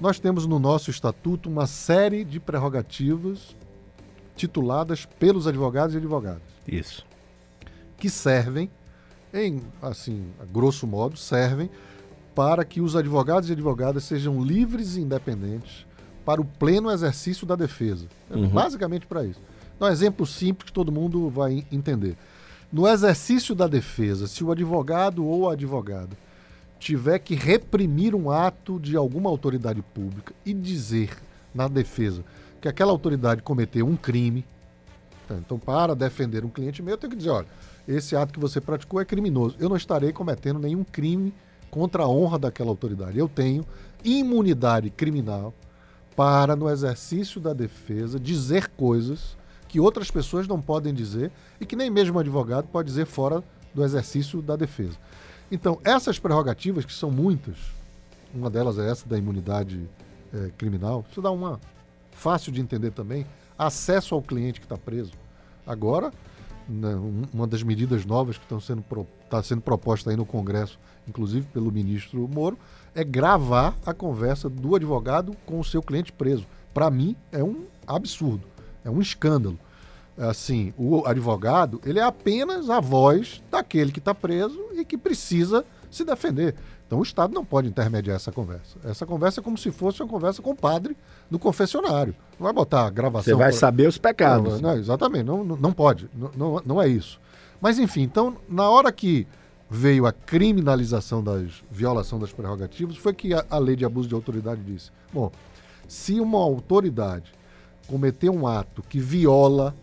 Nós 0.00 0.18
temos 0.18 0.46
no 0.46 0.58
nosso 0.58 0.90
estatuto 0.90 1.48
uma 1.48 1.68
série 1.68 2.24
de 2.24 2.40
prerrogativas 2.40 3.56
tituladas 4.36 5.06
pelos 5.18 5.46
advogados 5.46 5.94
e 5.94 5.98
advogadas. 5.98 6.42
Isso. 6.66 7.04
Que 7.98 8.10
servem, 8.10 8.70
em 9.32 9.60
assim, 9.80 10.26
grosso 10.52 10.86
modo, 10.86 11.16
servem 11.16 11.70
para 12.34 12.64
que 12.64 12.80
os 12.80 12.96
advogados 12.96 13.48
e 13.48 13.52
advogadas 13.52 14.04
sejam 14.04 14.42
livres 14.42 14.96
e 14.96 15.00
independentes 15.00 15.86
para 16.24 16.40
o 16.40 16.44
pleno 16.44 16.90
exercício 16.90 17.46
da 17.46 17.56
defesa. 17.56 18.06
É 18.30 18.36
uhum. 18.36 18.48
basicamente 18.48 19.06
para 19.06 19.24
isso. 19.24 19.40
Então, 19.76 19.88
um 19.88 19.90
exemplo 19.90 20.26
simples 20.26 20.66
que 20.66 20.72
todo 20.72 20.92
mundo 20.92 21.28
vai 21.28 21.66
entender. 21.70 22.16
No 22.72 22.88
exercício 22.88 23.54
da 23.54 23.66
defesa, 23.66 24.26
se 24.26 24.42
o 24.42 24.50
advogado 24.50 25.26
ou 25.26 25.50
a 25.50 25.52
advogada 25.52 26.16
tiver 26.78 27.18
que 27.18 27.34
reprimir 27.34 28.14
um 28.14 28.30
ato 28.30 28.80
de 28.80 28.96
alguma 28.96 29.28
autoridade 29.28 29.82
pública 29.82 30.34
e 30.44 30.52
dizer 30.52 31.16
na 31.54 31.68
defesa 31.68 32.24
que 32.62 32.68
aquela 32.68 32.92
autoridade 32.92 33.42
cometeu 33.42 33.84
um 33.86 33.96
crime, 33.96 34.46
tá, 35.26 35.34
então 35.34 35.58
para 35.58 35.96
defender 35.96 36.44
um 36.44 36.48
cliente 36.48 36.80
meu, 36.80 36.94
eu 36.94 36.98
tenho 36.98 37.10
que 37.10 37.16
dizer, 37.16 37.30
olha, 37.30 37.48
esse 37.86 38.14
ato 38.14 38.32
que 38.32 38.38
você 38.38 38.60
praticou 38.60 39.00
é 39.00 39.04
criminoso. 39.04 39.56
Eu 39.58 39.68
não 39.68 39.76
estarei 39.76 40.12
cometendo 40.12 40.60
nenhum 40.60 40.84
crime 40.84 41.34
contra 41.68 42.04
a 42.04 42.08
honra 42.08 42.38
daquela 42.38 42.70
autoridade. 42.70 43.18
Eu 43.18 43.28
tenho 43.28 43.66
imunidade 44.04 44.90
criminal 44.90 45.52
para, 46.14 46.54
no 46.54 46.70
exercício 46.70 47.40
da 47.40 47.52
defesa, 47.52 48.20
dizer 48.20 48.68
coisas 48.68 49.36
que 49.66 49.80
outras 49.80 50.08
pessoas 50.08 50.46
não 50.46 50.60
podem 50.60 50.94
dizer 50.94 51.32
e 51.60 51.66
que 51.66 51.74
nem 51.74 51.90
mesmo 51.90 52.16
o 52.16 52.20
advogado 52.20 52.68
pode 52.68 52.86
dizer 52.86 53.06
fora 53.06 53.42
do 53.74 53.82
exercício 53.82 54.40
da 54.40 54.54
defesa. 54.54 54.96
Então, 55.50 55.80
essas 55.82 56.18
prerrogativas, 56.18 56.84
que 56.84 56.92
são 56.92 57.10
muitas, 57.10 57.56
uma 58.32 58.48
delas 58.48 58.78
é 58.78 58.88
essa 58.88 59.08
da 59.08 59.18
imunidade 59.18 59.88
é, 60.32 60.50
criminal, 60.56 61.04
isso 61.10 61.20
dá 61.20 61.30
uma 61.30 61.58
fácil 62.12 62.52
de 62.52 62.60
entender 62.60 62.92
também, 62.92 63.26
acesso 63.58 64.14
ao 64.14 64.22
cliente 64.22 64.60
que 64.60 64.66
está 64.66 64.76
preso. 64.76 65.12
Agora, 65.66 66.12
né, 66.68 66.94
uma 67.32 67.46
das 67.46 67.62
medidas 67.62 68.04
novas 68.04 68.36
que 68.36 68.44
estão 68.44 68.60
sendo, 68.60 68.84
está 69.24 69.42
sendo 69.42 69.60
proposta 69.60 70.10
aí 70.10 70.16
no 70.16 70.24
Congresso 70.24 70.78
inclusive 71.08 71.46
pelo 71.52 71.70
ministro 71.70 72.28
Moro, 72.28 72.58
é 72.94 73.02
gravar 73.02 73.74
a 73.84 73.94
conversa 73.94 74.48
do 74.48 74.74
advogado 74.74 75.36
com 75.46 75.58
o 75.58 75.64
seu 75.64 75.82
cliente 75.82 76.12
preso. 76.12 76.46
Para 76.72 76.90
mim, 76.90 77.16
é 77.30 77.42
um 77.42 77.64
absurdo, 77.86 78.46
é 78.84 78.90
um 78.90 79.00
escândalo. 79.00 79.58
Assim, 80.16 80.74
o 80.76 81.06
advogado, 81.06 81.80
ele 81.84 81.98
é 81.98 82.02
apenas 82.02 82.68
a 82.68 82.80
voz 82.80 83.42
daquele 83.50 83.90
que 83.90 83.98
está 83.98 84.14
preso 84.14 84.60
e 84.74 84.84
que 84.84 84.98
precisa 84.98 85.64
se 85.90 86.04
defender. 86.04 86.54
Então 86.92 87.00
o 87.00 87.02
Estado 87.02 87.32
não 87.32 87.42
pode 87.42 87.66
intermediar 87.68 88.16
essa 88.16 88.30
conversa. 88.30 88.76
Essa 88.84 89.06
conversa 89.06 89.40
é 89.40 89.42
como 89.42 89.56
se 89.56 89.70
fosse 89.70 90.02
uma 90.02 90.08
conversa 90.10 90.42
com 90.42 90.50
o 90.50 90.54
padre 90.54 90.94
no 91.30 91.38
confessionário. 91.38 92.14
Não 92.38 92.44
vai 92.44 92.52
botar 92.52 92.84
a 92.84 92.90
gravação. 92.90 93.32
Você 93.32 93.34
vai 93.34 93.48
pra... 93.48 93.58
saber 93.58 93.88
os 93.88 93.96
pecados. 93.96 94.60
Não, 94.60 94.72
não, 94.72 94.78
exatamente, 94.78 95.24
não, 95.24 95.42
não 95.42 95.72
pode. 95.72 96.10
Não, 96.36 96.60
não, 96.62 96.82
é 96.82 96.88
isso. 96.88 97.18
Mas 97.62 97.78
enfim, 97.78 98.02
então, 98.02 98.36
na 98.46 98.68
hora 98.68 98.92
que 98.92 99.26
veio 99.70 100.04
a 100.04 100.12
criminalização 100.12 101.24
da 101.24 101.42
violação 101.70 102.18
das 102.18 102.30
prerrogativas, 102.30 102.98
foi 102.98 103.14
que 103.14 103.32
a, 103.32 103.42
a, 103.48 103.58
lei 103.58 103.74
de 103.74 103.86
abuso 103.86 104.06
de 104.06 104.14
autoridade 104.14 104.60
disse: 104.60 104.90
bom, 105.10 105.32
se 105.88 106.20
uma 106.20 106.40
autoridade 106.40 107.32
cometer 107.86 108.28
um 108.28 108.46
ato 108.46 108.82
que 108.82 109.00
viola 109.00 109.74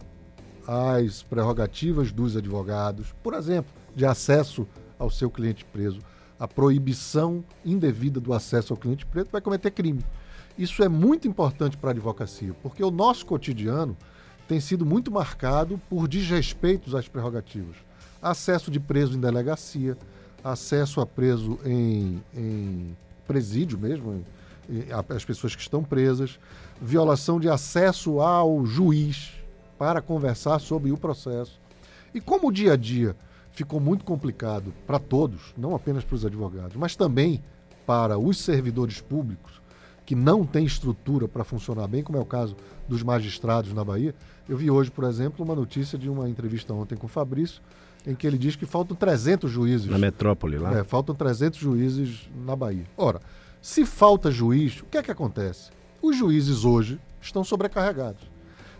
as 0.67 1.23
prerrogativas 1.23 2.11
dos 2.11 2.37
advogados, 2.37 3.15
por 3.23 3.33
exemplo, 3.33 3.71
de 3.95 4.05
acesso 4.05 4.67
ao 4.99 5.09
seu 5.09 5.31
cliente 5.31 5.65
preso, 5.65 6.01
a 6.39 6.47
proibição 6.47 7.43
indevida 7.65 8.19
do 8.19 8.33
acesso 8.33 8.73
ao 8.73 8.77
cliente 8.77 9.05
preso, 9.05 9.29
vai 9.31 9.41
cometer 9.41 9.71
crime. 9.71 10.03
Isso 10.57 10.83
é 10.83 10.89
muito 10.89 11.27
importante 11.27 11.77
para 11.77 11.89
a 11.89 11.93
advocacia, 11.93 12.53
porque 12.61 12.83
o 12.83 12.91
nosso 12.91 13.25
cotidiano 13.25 13.95
tem 14.47 14.59
sido 14.59 14.85
muito 14.85 15.11
marcado 15.11 15.79
por 15.89 16.07
desrespeitos 16.07 16.95
às 16.95 17.07
prerrogativas 17.07 17.89
acesso 18.21 18.69
de 18.69 18.79
preso 18.79 19.15
em 19.15 19.19
delegacia, 19.19 19.97
acesso 20.43 21.01
a 21.01 21.05
preso 21.05 21.59
em, 21.65 22.23
em 22.35 22.97
presídio 23.27 23.77
mesmo, 23.77 24.23
as 25.11 25.25
pessoas 25.25 25.55
que 25.55 25.61
estão 25.61 25.83
presas, 25.83 26.39
violação 26.81 27.39
de 27.39 27.49
acesso 27.49 28.21
ao 28.21 28.65
juiz 28.65 29.31
para 29.77 30.01
conversar 30.01 30.59
sobre 30.59 30.91
o 30.91 30.97
processo. 30.97 31.59
E 32.13 32.21
como 32.21 32.49
o 32.49 32.51
dia 32.51 32.73
a 32.73 32.75
dia 32.75 33.15
ficou 33.51 33.79
muito 33.79 34.05
complicado 34.05 34.73
para 34.85 34.99
todos, 34.99 35.53
não 35.57 35.75
apenas 35.75 36.03
para 36.03 36.15
os 36.15 36.25
advogados, 36.25 36.75
mas 36.75 36.95
também 36.95 37.43
para 37.85 38.17
os 38.17 38.37
servidores 38.37 39.01
públicos, 39.01 39.61
que 40.05 40.15
não 40.15 40.45
têm 40.45 40.65
estrutura 40.65 41.27
para 41.27 41.43
funcionar 41.43 41.87
bem, 41.87 42.03
como 42.03 42.17
é 42.17 42.21
o 42.21 42.25
caso 42.25 42.55
dos 42.87 43.03
magistrados 43.03 43.73
na 43.73 43.83
Bahia. 43.83 44.13
Eu 44.47 44.57
vi 44.57 44.71
hoje, 44.71 44.89
por 44.89 45.03
exemplo, 45.03 45.45
uma 45.45 45.55
notícia 45.55 45.97
de 45.97 46.09
uma 46.09 46.29
entrevista 46.29 46.73
ontem 46.73 46.95
com 46.95 47.05
o 47.05 47.09
Fabrício, 47.09 47.61
em 48.05 48.15
que 48.15 48.25
ele 48.25 48.37
diz 48.37 48.55
que 48.55 48.65
faltam 48.65 48.95
300 48.95 49.49
juízes. 49.51 49.87
Na 49.87 49.97
metrópole 49.97 50.57
lá? 50.57 50.79
É, 50.79 50.83
faltam 50.83 51.13
300 51.13 51.59
juízes 51.59 52.29
na 52.45 52.55
Bahia. 52.55 52.85
Ora, 52.97 53.19
se 53.61 53.85
falta 53.85 54.31
juiz, 54.31 54.81
o 54.81 54.85
que 54.85 54.97
é 54.97 55.03
que 55.03 55.11
acontece? 55.11 55.69
Os 56.01 56.15
juízes 56.15 56.63
hoje 56.63 56.99
estão 57.21 57.43
sobrecarregados. 57.43 58.28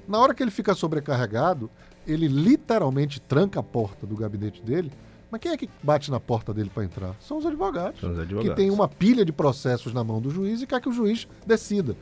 Na 0.10 0.18
hora 0.18 0.34
que 0.34 0.42
ele 0.42 0.50
fica 0.50 0.74
sobrecarregado, 0.74 1.70
ele 2.08 2.28
literalmente 2.28 3.22
tranca 3.22 3.60
a 3.60 3.64
porta 3.64 4.08
do 4.08 4.16
gabinete 4.16 4.60
dele. 4.60 4.92
Mas 5.30 5.40
quem 5.40 5.52
é 5.52 5.58
que 5.58 5.70
bate 5.84 6.10
na 6.10 6.20
porta 6.20 6.52
dele 6.52 6.72
para 6.74 6.84
entrar? 6.84 7.16
São 7.20 7.38
os, 7.38 7.46
advogados, 7.46 8.02
São 8.02 8.12
os 8.12 8.18
advogados. 8.18 8.50
Que 8.50 8.56
tem 8.56 8.72
uma 8.72 8.88
pilha 8.88 9.24
de 9.24 9.32
processos 9.32 9.94
na 9.94 10.04
mão 10.04 10.20
do 10.20 10.32
juiz 10.32 10.64
e 10.64 10.66
quer 10.66 10.82
que 10.82 10.90
o 10.90 10.92
juiz 10.92 11.28
decida. 11.46 11.96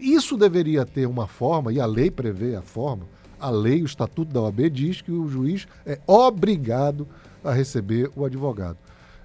Isso 0.00 0.36
deveria 0.36 0.84
ter 0.84 1.06
uma 1.06 1.28
forma, 1.28 1.72
e 1.72 1.78
a 1.78 1.86
lei 1.86 2.10
prevê 2.10 2.56
a 2.56 2.62
forma, 2.62 3.06
a 3.38 3.48
lei, 3.50 3.82
o 3.82 3.86
estatuto 3.86 4.32
da 4.32 4.40
OAB 4.40 4.68
diz 4.68 5.00
que 5.00 5.12
o 5.12 5.28
juiz 5.28 5.68
é 5.86 6.00
obrigado 6.08 7.06
a 7.44 7.52
receber 7.52 8.10
o 8.16 8.24
advogado. 8.24 8.78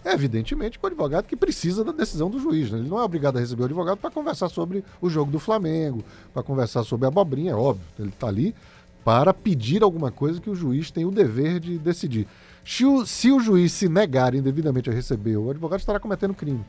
Evidentemente 0.03 0.79
o 0.81 0.87
advogado 0.87 1.25
que 1.25 1.35
precisa 1.35 1.83
da 1.83 1.91
decisão 1.91 2.29
do 2.29 2.39
juiz. 2.39 2.71
Né? 2.71 2.79
Ele 2.79 2.89
não 2.89 2.99
é 2.99 3.03
obrigado 3.03 3.37
a 3.37 3.39
receber 3.39 3.63
o 3.63 3.65
advogado 3.65 3.97
para 3.97 4.09
conversar 4.09 4.49
sobre 4.49 4.83
o 5.01 5.09
jogo 5.09 5.31
do 5.31 5.39
Flamengo, 5.39 6.03
para 6.33 6.41
conversar 6.41 6.83
sobre 6.83 7.05
a 7.05 7.09
abobrinha, 7.09 7.51
é 7.51 7.55
óbvio. 7.55 7.85
Ele 7.97 8.09
está 8.09 8.27
ali 8.27 8.55
para 9.03 9.33
pedir 9.33 9.83
alguma 9.83 10.11
coisa 10.11 10.39
que 10.39 10.49
o 10.49 10.55
juiz 10.55 10.91
tem 10.91 11.05
o 11.05 11.11
dever 11.11 11.59
de 11.59 11.77
decidir. 11.77 12.27
Se 12.65 12.85
o, 12.85 13.05
se 13.05 13.31
o 13.31 13.39
juiz 13.39 13.71
se 13.71 13.89
negar 13.89 14.35
indevidamente 14.35 14.89
a 14.89 14.93
receber, 14.93 15.37
o 15.37 15.49
advogado 15.49 15.79
estará 15.79 15.99
cometendo 15.99 16.33
crime. 16.33 16.63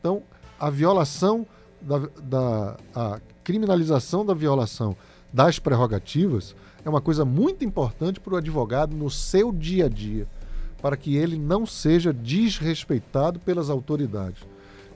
Então, 0.00 0.22
a 0.58 0.70
violação 0.70 1.46
da, 1.80 1.98
da 2.22 2.76
a 2.94 3.20
criminalização 3.44 4.24
da 4.24 4.34
violação 4.34 4.96
das 5.32 5.58
prerrogativas 5.58 6.54
é 6.84 6.88
uma 6.88 7.00
coisa 7.00 7.24
muito 7.24 7.64
importante 7.64 8.20
para 8.20 8.34
o 8.34 8.36
advogado 8.36 8.96
no 8.96 9.10
seu 9.10 9.52
dia 9.52 9.86
a 9.86 9.88
dia, 9.88 10.26
para 10.80 10.96
que 10.96 11.16
ele 11.16 11.36
não 11.38 11.66
seja 11.66 12.12
desrespeitado 12.12 13.38
pelas 13.40 13.68
autoridades, 13.68 14.42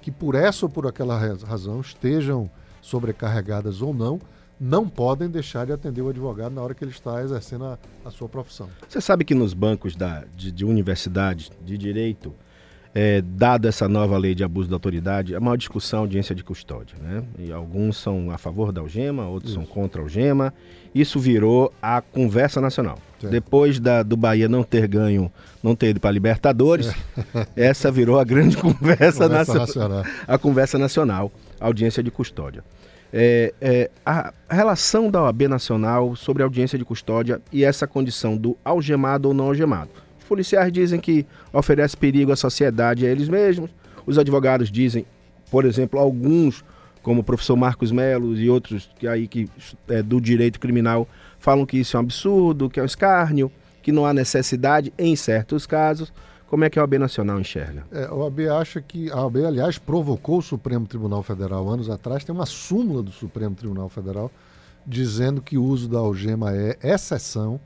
que 0.01 0.11
por 0.11 0.35
essa 0.35 0.67
ou 0.67 0.71
por 0.71 0.87
aquela 0.87 1.19
razão 1.19 1.81
estejam 1.81 2.51
sobrecarregadas 2.81 3.83
ou 3.83 3.93
não, 3.93 4.21
não 4.61 4.89
podem 4.89 5.29
deixar 5.29 5.67
de 5.67 5.73
atender 5.73 6.03
o 6.03 6.09
advogado 6.09 6.55
na 6.55 6.63
hora 6.63 6.75
que 6.75 6.85
ele 6.85 6.93
está 6.93 7.23
exercendo 7.23 7.65
a, 7.65 7.79
a 8.05 8.11
sua 8.11 8.29
profissão. 8.29 8.69
Você 8.89 9.01
sabe 9.01 9.25
que 9.25 9.35
nos 9.35 9.55
bancos 9.55 9.97
da, 9.97 10.25
de, 10.37 10.53
de 10.53 10.65
universidade 10.65 11.51
de 11.65 11.77
direito, 11.77 12.33
é, 12.95 13.23
dado 13.23 13.67
essa 13.67 13.89
nova 13.89 14.19
lei 14.19 14.35
de 14.35 14.45
abuso 14.45 14.69
da 14.69 14.77
autoridade, 14.77 15.35
é 15.35 15.39
uma 15.39 15.57
discussão 15.57 16.01
audiência 16.01 16.35
de 16.35 16.45
custódia. 16.45 16.97
Né? 17.01 17.23
E 17.39 17.53
alguns 17.53 17.97
são 17.97 18.31
a 18.31 18.39
favor 18.39 18.73
da 18.73 18.81
algema, 18.81 19.27
outros 19.27 19.53
Isso. 19.53 19.61
são 19.61 19.67
contra 19.67 20.01
a 20.01 20.05
algema. 20.05 20.53
Isso 20.95 21.19
virou 21.19 21.73
a 21.81 22.01
conversa 22.01 22.61
nacional. 22.61 22.99
Sim. 23.21 23.31
Depois 23.31 23.81
da, 23.81 24.03
do 24.03 24.17
Bahia 24.17 24.49
não 24.49 24.63
ter 24.63 24.87
ganho, 24.87 25.33
não 25.63 25.75
ter 25.75 25.91
ido 25.91 26.01
para 26.01 26.11
Libertadores, 26.11 26.93
é. 27.35 27.47
essa 27.69 27.91
virou 27.91 28.19
a 28.19 28.25
grande 28.25 28.57
conversa, 28.59 29.29
conversa 29.29 29.55
nacional. 29.55 30.05
A 30.27 30.39
conversa 30.39 30.79
nacional, 30.79 31.33
audiência 31.61 32.03
de 32.03 32.11
custódia 32.11 32.63
é, 33.13 33.53
é, 33.61 33.91
a 34.07 34.33
relação 34.49 35.11
da 35.11 35.23
OAB 35.23 35.43
Nacional 35.43 36.17
sobre 36.17 36.43
a 36.43 36.47
audiência 36.47 36.79
de 36.79 36.85
custódia 36.85 37.41
e 37.53 37.63
essa 37.63 37.87
condição 37.87 38.37
do 38.37 38.57
algemado 38.65 39.29
ou 39.29 39.35
não 39.35 39.47
algemado. 39.47 39.91
Policiais 40.33 40.73
dizem 40.73 40.99
que 40.99 41.27
oferece 41.53 41.95
perigo 41.95 42.33
à 42.33 42.37
sociedade 42.37 43.05
e 43.05 43.07
a 43.07 43.11
eles 43.11 43.29
mesmos. 43.29 43.71
Os 44.07 44.17
advogados 44.17 44.71
dizem, 44.71 45.05
por 45.51 45.67
exemplo, 45.67 46.01
alguns, 46.01 46.65
como 47.03 47.21
o 47.21 47.23
professor 47.23 47.55
Marcos 47.55 47.93
Melo 47.93 48.35
e 48.35 48.49
outros 48.49 48.89
que 48.99 49.07
aí 49.07 49.29
que 49.29 49.47
é, 49.87 50.03
do 50.03 50.19
direito 50.23 50.59
criminal, 50.59 51.07
falam 51.39 51.67
que 51.67 51.77
isso 51.77 51.99
é 51.99 52.01
um 52.01 52.05
absurdo, 52.05 52.71
que 52.71 52.81
é 52.81 52.83
um 52.83 52.87
escárnio, 52.87 53.53
que 53.83 53.93
não 53.93 54.07
há 54.07 54.15
necessidade 54.15 54.91
em 54.97 55.15
certos 55.15 55.67
casos. 55.67 56.11
Como 56.47 56.65
é 56.65 56.71
que 56.71 56.79
a 56.79 56.83
OAB 56.83 56.95
Nacional 56.95 57.39
enxerga? 57.39 57.85
É, 57.93 58.05
a 58.05 58.15
OAB 58.15 58.49
acha 58.59 58.81
que. 58.81 59.11
A 59.11 59.23
OAB, 59.23 59.37
aliás, 59.45 59.77
provocou 59.77 60.39
o 60.39 60.43
Supremo 60.43 60.87
Tribunal 60.87 61.23
Federal 61.23 61.69
anos 61.69 61.91
atrás, 61.91 62.25
tem 62.25 62.35
uma 62.35 62.47
súmula 62.47 63.03
do 63.03 63.13
Supremo 63.13 63.55
Tribunal 63.55 63.91
Federal 63.91 64.31
dizendo 64.87 65.43
que 65.43 65.59
o 65.59 65.63
uso 65.63 65.91
da 65.91 65.99
algema 65.99 66.57
é 66.57 66.79
exceção 66.83 67.61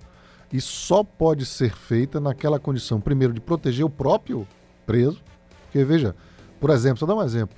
e 0.53 0.61
só 0.61 1.03
pode 1.03 1.45
ser 1.45 1.75
feita 1.75 2.21
naquela 2.21 2.59
condição, 2.59 3.01
primeiro, 3.01 3.33
de 3.33 3.41
proteger 3.41 3.85
o 3.85 3.91
próprio 3.91 4.47
preso. 4.87 5.21
Porque, 5.65 5.85
veja, 5.85 6.15
por 6.61 6.71
exemplo, 6.71 6.99
só 6.99 7.07
dar 7.07 7.15
um 7.15 7.23
exemplo: 7.23 7.57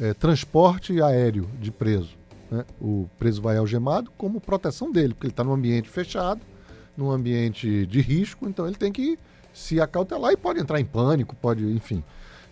é, 0.00 0.14
transporte 0.14 1.00
aéreo 1.02 1.48
de 1.60 1.70
preso. 1.70 2.16
Né? 2.50 2.64
O 2.80 3.08
preso 3.18 3.42
vai 3.42 3.56
algemado 3.56 4.10
como 4.16 4.40
proteção 4.40 4.90
dele, 4.90 5.14
porque 5.14 5.26
ele 5.26 5.32
está 5.32 5.44
num 5.44 5.52
ambiente 5.52 5.88
fechado, 5.88 6.40
num 6.96 7.10
ambiente 7.10 7.86
de 7.86 8.00
risco, 8.00 8.48
então 8.48 8.66
ele 8.66 8.76
tem 8.76 8.92
que 8.92 9.18
se 9.52 9.80
acautelar 9.80 10.32
e 10.32 10.36
pode 10.36 10.60
entrar 10.60 10.80
em 10.80 10.84
pânico, 10.84 11.34
pode, 11.36 11.64
enfim. 11.64 12.02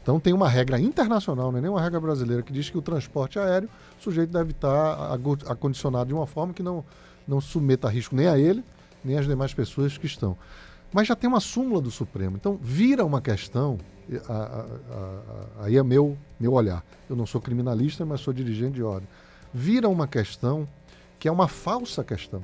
Então 0.02 0.20
tem 0.20 0.32
uma 0.32 0.48
regra 0.48 0.78
internacional, 0.78 1.50
não 1.50 1.58
é 1.58 1.62
nem 1.62 1.70
uma 1.70 1.80
regra 1.80 2.00
brasileira, 2.00 2.42
que 2.42 2.52
diz 2.52 2.70
que 2.70 2.78
o 2.78 2.82
transporte 2.82 3.38
aéreo, 3.38 3.68
o 3.98 4.02
sujeito 4.02 4.30
deve 4.30 4.52
estar 4.52 5.18
acondicionado 5.48 6.06
de 6.06 6.14
uma 6.14 6.26
forma 6.26 6.52
que 6.52 6.62
não, 6.62 6.84
não 7.26 7.40
submeta 7.40 7.88
risco 7.88 8.14
nem 8.14 8.28
a 8.28 8.38
ele, 8.38 8.62
nem 9.04 9.18
às 9.18 9.26
demais 9.26 9.54
pessoas 9.54 9.96
que 9.96 10.06
estão. 10.06 10.36
Mas 10.92 11.08
já 11.08 11.16
tem 11.16 11.28
uma 11.28 11.40
súmula 11.40 11.80
do 11.80 11.90
Supremo. 11.90 12.36
Então 12.36 12.58
vira 12.60 13.04
uma 13.04 13.20
questão, 13.20 13.78
aí 15.58 15.76
é 15.76 15.82
meu, 15.82 16.16
meu 16.38 16.52
olhar. 16.52 16.84
Eu 17.08 17.16
não 17.16 17.26
sou 17.26 17.40
criminalista, 17.40 18.04
mas 18.04 18.20
sou 18.20 18.32
dirigente 18.32 18.74
de 18.74 18.82
ordem. 18.82 19.08
Vira 19.52 19.88
uma 19.88 20.06
questão 20.06 20.68
que 21.18 21.28
é 21.28 21.32
uma 21.32 21.48
falsa 21.48 22.04
questão. 22.04 22.42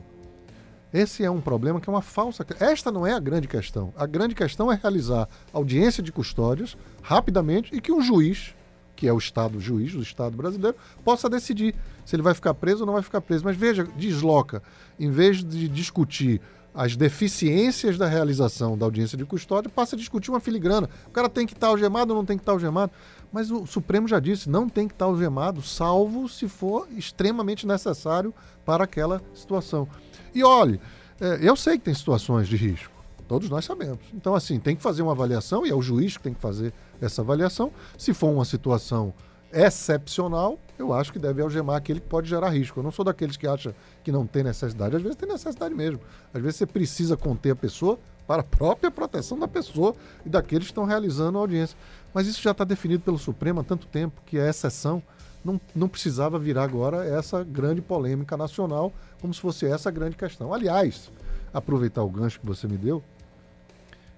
Esse 0.93 1.25
é 1.25 1.31
um 1.31 1.41
problema 1.41 1.81
que 1.81 1.89
é 1.89 1.93
uma 1.93 2.03
falsa. 2.03 2.45
Esta 2.61 2.91
não 2.91 3.07
é 3.07 3.15
a 3.15 3.19
grande 3.19 3.49
questão. 3.49 3.95
A 3.97 4.05
grande 4.05 4.35
questão 4.35 4.71
é 4.71 4.79
realizar 4.81 5.27
audiência 5.53 6.03
de 6.03 6.13
custódias 6.13 6.77
rapidamente 7.01 7.75
e 7.75 7.81
que 7.81 7.91
um 7.91 8.03
juiz, 8.03 8.55
que 8.95 9.07
é 9.07 9.13
o 9.13 9.19
Estado 9.19 9.59
o 9.59 9.61
juiz 9.61 9.93
do 9.93 10.03
Estado 10.03 10.37
brasileiro, 10.37 10.77
possa 11.05 11.29
decidir 11.29 11.75
se 12.05 12.17
ele 12.17 12.23
vai 12.23 12.35
ficar 12.35 12.55
preso 12.55 12.81
ou 12.81 12.87
não 12.87 12.95
vai 12.95 13.03
ficar 13.03 13.21
preso. 13.21 13.45
Mas 13.45 13.57
veja, 13.57 13.85
desloca. 13.97 14.63
Em 14.99 15.11
vez 15.11 15.43
de 15.43 15.69
discutir 15.69 16.41
as 16.75 16.97
deficiências 16.97 17.99
da 17.99 18.07
realização 18.07 18.79
da 18.79 18.87
audiência 18.87 19.17
de 19.17 19.25
custódia, 19.25 19.71
passa 19.71 19.95
a 19.95 19.99
discutir 19.99 20.31
uma 20.31 20.41
filigrana. 20.41 20.89
O 21.07 21.11
cara 21.11 21.29
tem 21.29 21.47
que 21.47 21.53
estar 21.53 21.69
algemado 21.69 22.13
ou 22.13 22.19
não 22.19 22.25
tem 22.25 22.37
que 22.37 22.43
estar 22.43 22.53
algemado. 22.53 22.93
Mas 23.33 23.51
o 23.51 23.67
Supremo 23.67 24.09
já 24.09 24.19
disse, 24.19 24.49
não 24.49 24.69
tem 24.69 24.87
que 24.87 24.95
estar 24.95 25.07
algemado, 25.07 25.63
salvo 25.63 26.29
se 26.29 26.49
for 26.49 26.87
extremamente 26.97 27.67
necessário 27.67 28.33
para 28.65 28.85
aquela 28.85 29.23
situação. 29.35 29.89
E 30.35 30.43
olhe, 30.43 30.81
é, 31.21 31.39
eu 31.41 31.57
sei 31.57 31.79
que 31.79 31.85
tem 31.85 31.95
situações 31.95 32.49
de 32.49 32.57
risco, 32.57 32.92
todos 33.33 33.49
nós 33.49 33.65
sabemos. 33.65 33.99
Então, 34.13 34.35
assim, 34.35 34.61
tem 34.61 34.77
que 34.77 34.83
fazer 34.83 35.01
uma 35.01 35.13
avaliação, 35.13 35.65
e 35.65 35.71
é 35.71 35.75
o 35.75 35.81
juiz 35.81 36.19
que 36.19 36.23
tem 36.23 36.35
que 36.35 36.41
fazer 36.41 36.71
essa 37.01 37.23
avaliação. 37.23 37.73
Se 37.97 38.13
for 38.13 38.29
uma 38.29 38.45
situação 38.45 39.15
excepcional, 39.51 40.59
eu 40.79 40.93
acho 40.93 41.11
que 41.11 41.19
deve 41.19 41.41
algemar 41.41 41.77
aquele 41.77 41.99
que 41.99 42.07
pode 42.07 42.29
gerar 42.29 42.51
risco. 42.51 42.79
Eu 42.79 42.83
não 42.85 42.91
sou 42.91 43.03
daqueles 43.03 43.39
que 43.39 43.47
acham 43.47 43.75
que 44.05 44.13
não 44.13 44.27
tem 44.27 44.45
necessidade. 44.45 44.97
Às 44.97 45.01
vezes 45.01 45.17
tem 45.17 45.27
necessidade 45.27 45.75
mesmo. 45.75 45.99
Às 46.35 46.43
vezes 46.43 46.57
você 46.57 46.67
precisa 46.67 47.17
conter 47.17 47.53
a 47.53 47.57
pessoa 47.57 47.99
para 48.27 48.43
a 48.43 48.45
própria 48.45 48.91
proteção 48.91 49.39
da 49.39 49.49
pessoa 49.49 49.95
e 50.27 50.29
daqueles 50.29 50.67
que 50.67 50.73
estão 50.73 50.85
realizando 50.85 51.39
a 51.39 51.41
audiência. 51.41 51.75
Mas 52.13 52.27
isso 52.27 52.43
já 52.43 52.51
está 52.51 52.65
definido 52.65 53.03
pelo 53.03 53.17
Supremo 53.17 53.61
há 53.61 53.65
tanto 53.65 53.87
tempo 53.87 54.21
que 54.27 54.37
é 54.37 54.47
exceção 54.47 55.03
não, 55.43 55.61
não 55.75 55.89
precisava 55.89 56.39
virar 56.39 56.65
agora 56.65 57.05
essa 57.05 57.43
grande 57.43 57.81
polêmica 57.81 58.37
nacional, 58.37 58.93
como 59.21 59.35
se 59.35 59.41
fosse 59.41 59.67
essa 59.67 59.89
a 59.89 59.93
grande 59.93 60.17
questão. 60.17 60.55
Aliás, 60.55 61.11
aproveitar 61.53 62.03
o 62.03 62.09
gancho 62.09 62.41
que 62.41 62.47
você 62.47 62.67
me 62.67 62.77
deu, 62.77 63.03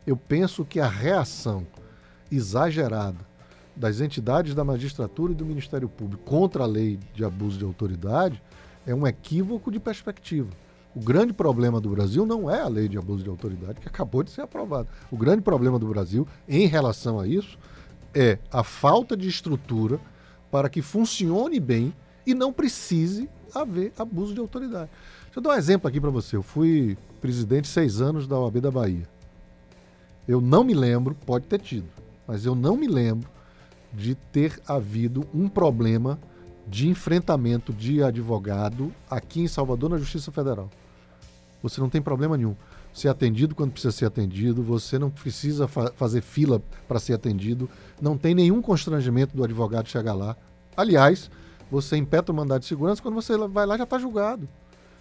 eu 0.07 0.17
penso 0.17 0.64
que 0.64 0.81
a 0.81 0.88
reação 0.88 1.67
exagerada 2.31 3.19
das 3.77 4.01
entidades 4.01 4.55
da 4.55 4.64
magistratura 4.64 5.33
e 5.33 5.35
do 5.35 5.45
Ministério 5.45 5.88
Público 5.88 6.23
contra 6.25 6.64
a 6.64 6.67
lei 6.67 6.99
de 7.12 7.25
abuso 7.25 7.59
de 7.59 7.64
autoridade 7.64 8.40
é 8.87 8.95
um 8.95 9.07
equívoco 9.07 9.71
de 9.71 9.81
perspectiva. 9.81 10.51
O 10.95 11.01
grande 11.01 11.33
problema 11.33 11.81
do 11.81 11.88
Brasil 11.88 12.25
não 12.25 12.49
é 12.49 12.61
a 12.61 12.69
lei 12.69 12.88
de 12.88 12.97
abuso 12.97 13.25
de 13.25 13.29
autoridade 13.29 13.81
que 13.81 13.88
acabou 13.88 14.23
de 14.23 14.31
ser 14.31 14.43
aprovada. 14.43 14.87
O 15.11 15.17
grande 15.17 15.43
problema 15.43 15.79
do 15.79 15.88
Brasil 15.88 16.27
em 16.49 16.67
relação 16.67 17.19
a 17.19 17.27
isso 17.27 17.59
é 18.14 18.38
a 18.53 18.62
falta 18.62 19.17
de 19.17 19.29
estrutura 19.29 19.99
para 20.53 20.69
que 20.69 20.81
funcione 20.81 21.59
bem 21.59 21.93
e 22.25 22.33
não 22.33 22.53
precise 22.53 23.29
haver 23.53 23.93
abuso 23.99 24.35
de 24.35 24.40
autoridade. 24.40 24.90
Deixa 25.25 25.38
eu 25.40 25.43
dar 25.43 25.51
um 25.51 25.59
exemplo 25.59 25.88
aqui 25.88 26.01
para 26.01 26.11
você. 26.11 26.37
Eu 26.37 26.43
fui 26.45 26.97
presidente 27.21 27.67
seis 27.67 28.01
anos 28.01 28.29
da 28.29 28.38
OAB 28.38 28.61
da 28.61 28.71
Bahia. 28.71 29.09
Eu 30.27 30.41
não 30.41 30.65
me 30.65 30.75
lembro, 30.75 31.15
pode 31.27 31.47
ter 31.47 31.61
tido, 31.61 31.89
mas 32.27 32.47
eu 32.47 32.55
não 32.55 32.77
me 32.77 32.87
lembro 32.87 33.29
de 33.93 34.15
ter 34.15 34.61
havido 34.67 35.27
um 35.33 35.49
problema 35.49 36.19
de 36.67 36.89
enfrentamento 36.89 37.73
de 37.73 38.03
advogado 38.03 38.93
aqui 39.09 39.43
em 39.43 39.49
Salvador 39.49 39.91
na 39.91 39.99
Justiça 39.99 40.33
Federal. 40.33 40.71
Você 41.63 41.81
não 41.81 41.89
tem 41.89 42.01
problema 42.01 42.37
nenhum. 42.37 42.57
Ser 42.93 43.09
atendido 43.09 43.55
quando 43.55 43.73
precisa 43.73 43.93
ser 43.93 44.07
atendido, 44.07 44.63
você 44.63 44.99
não 44.99 45.11
precisa 45.11 45.67
fa 45.67 45.93
fazer 45.97 46.21
fila 46.21 46.63
para 46.87 47.01
ser 47.01 47.15
atendido, 47.15 47.69
não 48.01 48.17
tem 48.17 48.35
nenhum 48.35 48.63
constrangimento 48.63 49.37
do 49.37 49.45
advogado 49.45 49.89
chegar 49.89 50.15
lá. 50.15 50.37
Aliás, 50.77 51.31
você 51.71 51.97
impetra 51.97 52.33
o 52.33 52.37
mandado 52.37 52.61
de 52.61 52.67
segurança, 52.67 53.03
quando 53.03 53.15
você 53.15 53.37
vai 53.49 53.67
lá 53.67 53.77
já 53.77 53.85
está 53.85 53.99
julgado. 53.99 54.49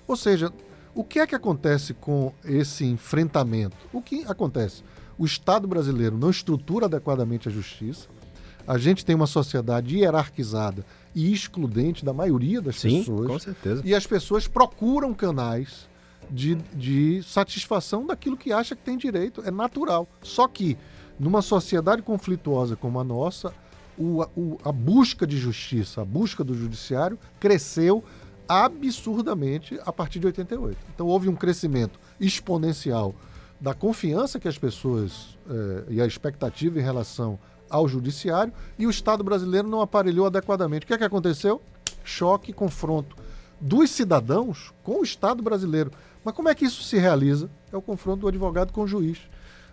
Ou 0.08 0.16
seja, 0.16 0.52
o 0.96 1.04
que 1.04 1.20
é 1.20 1.28
que 1.28 1.36
acontece 1.36 1.94
com 1.94 2.34
esse 2.44 2.86
enfrentamento? 2.86 3.78
O 3.92 4.02
que 4.02 4.24
acontece? 4.28 4.84
O 5.18 5.26
Estado 5.26 5.68
brasileiro 5.68 6.18
não 6.18 6.30
estrutura 6.30 6.86
adequadamente 6.86 7.48
a 7.48 7.52
justiça. 7.52 8.08
A 8.66 8.78
gente 8.78 9.06
tem 9.06 9.16
uma 9.16 9.28
sociedade 9.28 9.98
hierarquizada 9.98 10.86
e 11.14 11.32
excludente 11.34 12.06
da 12.06 12.14
maioria 12.14 12.62
das 12.62 12.80
Sim, 12.80 13.00
pessoas. 13.00 13.28
Com 13.28 13.40
certeza. 13.40 13.82
E 13.84 13.94
as 13.94 14.08
pessoas 14.08 14.48
procuram 14.48 15.14
canais 15.14 15.88
de, 16.30 16.56
de 16.74 17.22
satisfação 17.24 18.06
daquilo 18.06 18.38
que 18.38 18.54
acha 18.54 18.76
que 18.76 18.82
tem 18.82 18.98
direito. 18.98 19.42
É 19.46 19.52
natural. 19.52 20.08
Só 20.22 20.48
que, 20.48 20.78
numa 21.20 21.42
sociedade 21.42 22.02
conflituosa 22.02 22.76
como 22.76 23.00
a 23.00 23.04
nossa, 23.04 23.54
o, 23.98 24.24
o, 24.36 24.58
a 24.64 24.72
busca 24.72 25.28
de 25.28 25.38
justiça, 25.38 26.02
a 26.02 26.06
busca 26.06 26.44
do 26.44 26.56
judiciário 26.56 27.20
cresceu 27.40 28.04
absurdamente 28.48 29.80
a 29.86 29.92
partir 29.92 30.20
de 30.20 30.28
88. 30.28 30.78
Então 30.94 31.08
houve 31.08 31.30
um 31.30 31.36
crescimento 31.36 32.00
exponencial 32.20 33.16
da 33.64 33.74
confiança 33.74 34.42
que 34.42 34.48
as 34.50 34.58
pessoas 34.58 35.38
eh, 35.50 35.84
e 35.88 36.02
a 36.02 36.06
expectativa 36.06 36.78
em 36.78 36.82
relação 36.82 37.40
ao 37.70 37.88
judiciário 37.88 38.52
e 38.78 38.86
o 38.86 38.90
Estado 38.90 39.24
brasileiro 39.24 39.70
não 39.70 39.80
aparelhou 39.80 40.26
adequadamente. 40.26 40.84
O 40.84 40.88
que 40.88 40.94
é 40.94 40.98
que 40.98 41.04
aconteceu? 41.06 41.62
Choque, 42.04 42.52
confronto 42.52 43.16
dos 43.62 43.90
cidadãos 43.90 44.74
com 44.84 45.00
o 45.00 45.04
Estado 45.04 45.42
brasileiro. 45.42 45.92
Mas 46.26 46.36
como 46.36 46.50
é 46.50 46.56
que 46.56 46.66
isso 46.66 46.84
se 46.84 46.98
realiza? 46.98 47.50
É 47.72 47.78
o 47.78 47.82
confronto 47.82 48.20
do 48.20 48.28
advogado 48.28 48.74
com 48.74 48.82
o 48.82 48.88
juiz. 48.88 49.20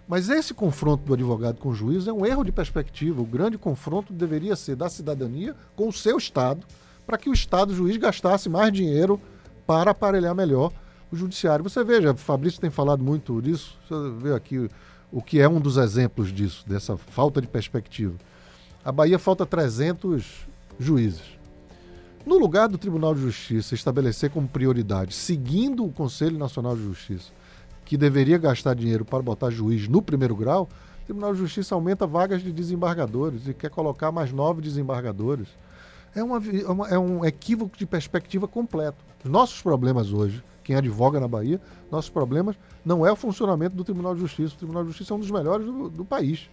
Mas 0.07 0.29
esse 0.29 0.55
confronto 0.55 1.03
do 1.03 1.15
advogado 1.15 1.59
com 1.59 1.71
o 1.71 1.75
juiz 1.75 2.07
é 2.07 2.13
um 2.13 2.25
erro 2.25 2.45
de 2.45 2.53
perspectiva. 2.53 3.21
O 3.21 3.27
grande 3.27 3.59
confronto 3.59 4.13
deveria 4.13 4.55
ser 4.55 4.77
da 4.77 4.89
cidadania 4.89 5.57
com 5.75 5.89
o 5.89 5.93
seu 5.93 6.17
Estado, 6.17 6.65
para 7.05 7.19
que 7.19 7.29
o 7.29 7.33
Estado, 7.33 7.73
o 7.73 7.75
juiz, 7.75 7.97
gastasse 7.97 8.49
mais 8.49 8.73
dinheiro 8.73 9.21
para 9.67 9.91
aparelhar 9.91 10.33
melhor 10.33 10.73
o 11.11 11.17
judiciário. 11.17 11.63
Você 11.63 11.83
veja, 11.85 12.15
Fabrício 12.15 12.61
tem 12.61 12.71
falado 12.71 13.03
muito 13.03 13.41
disso, 13.41 13.77
você 13.89 14.11
vê 14.23 14.35
aqui 14.35 14.69
o 15.13 15.21
que 15.21 15.41
é 15.41 15.49
um 15.49 15.61
dos 15.61 15.77
exemplos 15.77 16.33
disso, 16.33 16.65
dessa 16.69 16.97
falta 16.97 17.41
de 17.41 17.49
perspectiva. 17.49 18.15
A 18.85 18.93
Bahia 18.93 19.19
falta 19.19 19.45
300 19.45 20.47
juízes. 20.79 21.39
No 22.25 22.39
lugar 22.39 22.69
do 22.69 22.79
Tribunal 22.79 23.15
de 23.15 23.23
Justiça 23.23 23.75
estabelecer 23.75 24.31
como 24.31 24.47
prioridade, 24.47 25.15
seguindo 25.15 25.85
o 25.85 25.93
Conselho 25.93 26.39
Nacional 26.39 26.77
de 26.77 26.83
Justiça, 26.83 27.33
que 27.85 27.97
deveria 27.97 28.39
gastar 28.39 28.75
dinheiro 28.75 29.05
para 29.05 29.23
botar 29.23 29.51
juiz 29.51 29.89
no 29.89 30.01
primeiro 30.01 30.37
grau, 30.37 30.69
o 31.03 31.05
Tribunal 31.07 31.33
de 31.33 31.41
Justiça 31.41 31.75
aumenta 31.75 32.07
vagas 32.07 32.43
de 32.43 32.53
desembargadores 32.53 33.49
e 33.49 33.55
quer 33.55 33.71
colocar 33.71 34.13
mais 34.13 34.33
nove 34.33 34.63
desembargadores. 34.63 35.49
É, 36.15 36.23
uma, 36.23 36.39
é, 36.39 36.95
é 36.95 36.99
um 36.99 37.25
equívoco 37.25 37.77
de 37.77 37.87
perspectiva 37.87 38.47
completo. 38.47 38.99
Os 39.25 39.31
nossos 39.31 39.61
problemas 39.61 40.13
hoje, 40.13 40.43
quem 40.71 40.77
advoga 40.77 41.19
na 41.19 41.27
Bahia, 41.27 41.61
nossos 41.91 42.09
problemas 42.09 42.55
não 42.85 43.05
é 43.05 43.11
o 43.11 43.17
funcionamento 43.17 43.75
do 43.75 43.83
Tribunal 43.83 44.15
de 44.15 44.21
Justiça. 44.21 44.55
O 44.55 44.59
Tribunal 44.59 44.85
de 44.85 44.91
Justiça 44.91 45.13
é 45.13 45.17
um 45.17 45.19
dos 45.19 45.31
melhores 45.31 45.67
do, 45.67 45.91
do 45.91 46.05
país 46.05 46.49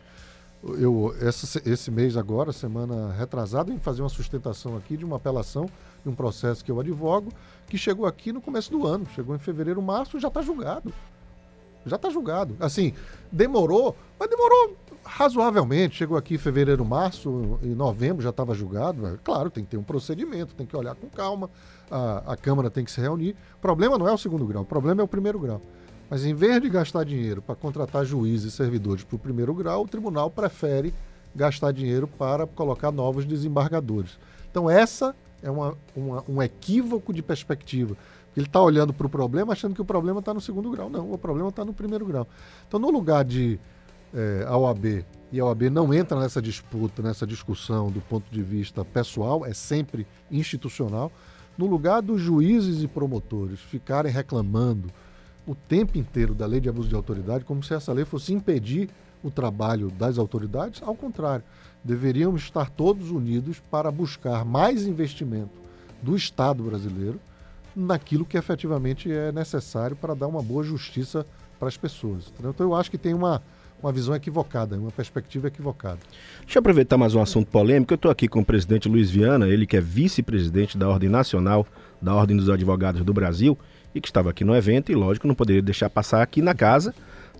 eu 0.64 1.16
essa, 1.22 1.62
esse 1.70 1.92
mês 1.92 2.18
agora, 2.18 2.52
semana 2.52 3.14
retrasada, 3.14 3.72
em 3.72 3.78
fazer 3.78 4.02
uma 4.02 4.10
sustentação 4.10 4.76
aqui 4.76 4.98
de 4.98 5.06
uma 5.06 5.18
apelação 5.18 5.70
de 6.04 6.10
um 6.10 6.16
processo 6.16 6.66
que 6.66 6.72
eu 6.72 6.80
advogo, 6.80 7.32
que 7.68 7.78
chegou 7.78 8.08
aqui 8.08 8.32
no 8.32 8.42
começo 8.42 8.72
do 8.72 8.86
ano, 8.88 9.06
chegou 9.14 9.36
em 9.36 9.40
fevereiro, 9.40 9.82
março, 9.84 10.20
já 10.20 10.30
está 10.30 10.42
julgado. 10.42 10.92
Já 11.86 11.96
está 11.96 12.10
julgado. 12.10 12.56
Assim, 12.60 12.92
demorou, 13.32 13.96
mas 14.20 14.30
demorou 14.30 14.76
razoavelmente. 15.06 15.96
Chegou 15.96 16.18
aqui 16.18 16.36
em 16.36 16.38
fevereiro, 16.38 16.84
março, 16.84 17.58
em 17.64 17.74
novembro 17.74 18.22
já 18.22 18.32
estava 18.32 18.54
julgado. 18.54 19.20
Claro, 19.24 19.50
tem 19.50 19.64
que 19.64 19.70
ter 19.70 19.78
um 19.78 19.84
procedimento, 19.84 20.54
tem 20.54 20.68
que 20.68 20.76
olhar 20.76 20.96
com 20.96 21.08
calma, 21.08 21.50
a, 21.90 22.34
a 22.34 22.38
Câmara 22.38 22.70
tem 22.70 22.84
que 22.84 22.92
se 22.92 23.02
reunir. 23.02 23.36
O 23.58 23.62
problema 23.62 23.98
não 23.98 24.08
é 24.08 24.14
o 24.14 24.18
segundo 24.18 24.46
grau, 24.46 24.64
o 24.64 24.66
problema 24.66 25.02
é 25.02 25.04
o 25.04 25.08
primeiro 25.08 25.40
grau. 25.40 25.62
Mas 26.10 26.26
em 26.26 26.34
vez 26.34 26.62
de 26.62 26.70
gastar 26.70 27.04
dinheiro 27.04 27.42
para 27.42 27.56
contratar 27.56 28.06
juízes 28.06 28.54
e 28.54 28.56
servidores 28.56 29.04
para 29.04 29.16
o 29.16 29.20
primeiro 29.20 29.54
grau, 29.54 29.84
o 29.84 29.88
tribunal 29.88 30.30
prefere 30.30 30.94
gastar 31.36 31.72
dinheiro 31.72 32.08
para 32.08 32.48
colocar 32.48 32.92
novos 32.92 33.26
desembargadores. 33.26 34.18
Então, 34.50 34.70
essa 34.70 35.16
é 35.44 35.52
uma, 35.52 35.78
uma, 35.96 36.24
um 36.28 36.42
equívoco 36.42 37.14
de 37.14 37.22
perspectiva. 37.22 37.96
Ele 38.36 38.46
está 38.46 38.62
olhando 38.62 38.94
para 38.94 39.06
o 39.06 39.10
problema 39.10 39.54
achando 39.54 39.76
que 39.76 39.82
o 39.82 39.86
problema 39.86 40.20
está 40.20 40.34
no 40.34 40.40
segundo 40.40 40.70
grau. 40.72 40.90
Não, 40.90 41.12
o 41.12 41.18
problema 41.18 41.50
está 41.50 41.66
no 41.66 41.74
primeiro 41.74 42.06
grau. 42.06 42.28
Então, 42.68 42.80
no 42.80 42.90
lugar 42.90 43.26
de 43.26 43.60
é, 44.14 44.46
a 44.48 44.58
OAB, 44.58 45.06
e 45.32 45.40
a 45.40 45.46
OAB 45.46 45.64
não 45.64 45.94
entra 45.94 46.20
nessa 46.20 46.42
disputa, 46.42 47.02
nessa 47.02 47.28
discussão 47.28 47.92
do 47.92 48.00
ponto 48.00 48.26
de 48.32 48.42
vista 48.42 48.86
pessoal, 48.86 49.46
é 49.46 49.54
sempre 49.54 50.08
institucional, 50.32 51.12
no 51.58 51.66
lugar 51.66 52.02
dos 52.02 52.22
juízes 52.22 52.84
e 52.84 52.88
promotores 52.88 53.60
ficarem 53.60 54.12
reclamando 54.12 54.90
o 55.46 55.56
tempo 55.56 55.98
inteiro 55.98 56.36
da 56.36 56.46
lei 56.46 56.60
de 56.60 56.70
abuso 56.70 56.90
de 56.90 56.96
autoridade 56.96 57.46
como 57.46 57.64
se 57.64 57.74
essa 57.74 57.94
lei 57.94 58.06
fosse 58.06 58.34
impedir 58.34 58.90
o 59.24 59.32
trabalho 59.32 59.90
das 59.90 60.18
autoridades. 60.18 60.82
Ao 60.84 60.94
contrário, 60.94 61.44
deveríamos 61.84 62.44
estar 62.44 62.70
todos 62.70 63.10
unidos 63.10 63.62
para 63.72 63.90
buscar 63.90 64.46
mais 64.46 64.86
investimento 64.86 65.60
do 66.02 66.16
Estado 66.16 66.64
brasileiro 66.64 67.20
naquilo 67.76 68.26
que 68.26 68.38
efetivamente 68.38 69.12
é 69.12 69.32
necessário 69.32 69.96
para 69.96 70.14
dar 70.14 70.28
uma 70.28 70.42
boa 70.42 70.64
justiça 70.64 71.26
para 71.60 71.68
as 71.68 71.78
pessoas. 71.78 72.32
Então 72.40 72.54
eu 72.60 72.76
acho 72.76 72.92
que 72.92 72.98
tem 72.98 73.14
uma, 73.14 73.42
uma 73.82 73.92
visão 73.92 74.16
equivocada, 74.16 74.78
uma 74.78 74.92
perspectiva 74.92 75.48
equivocada. 75.48 76.00
Deixa 76.42 76.58
eu 76.58 76.60
aproveitar 76.60 76.98
mais 76.98 77.14
um 77.14 77.22
assunto 77.22 77.48
polêmico. 77.48 77.94
Eu 77.94 77.96
estou 77.96 78.12
aqui 78.12 78.28
com 78.28 78.40
o 78.40 78.46
presidente 78.46 78.90
Luiz 78.90 79.10
Viana, 79.10 79.48
ele 79.48 79.68
que 79.68 79.78
é 79.78 79.82
vice-presidente 79.82 80.78
da 80.78 80.88
Ordem 80.88 81.10
Nacional 81.10 81.66
da 82.02 82.14
Ordem 82.14 82.38
dos 82.38 82.50
Advogados 82.50 83.04
do 83.04 83.14
Brasil 83.14 83.58
e 83.94 84.02
que 84.02 84.08
estava 84.08 84.30
aqui 84.30 84.44
no 84.44 84.56
evento 84.56 84.92
e, 84.92 84.96
lógico, 84.96 85.28
não 85.28 85.36
poderia 85.36 85.62
deixar 85.62 85.90
passar 85.90 86.22
aqui 86.22 86.42
na 86.42 86.54
casa, 86.54 86.94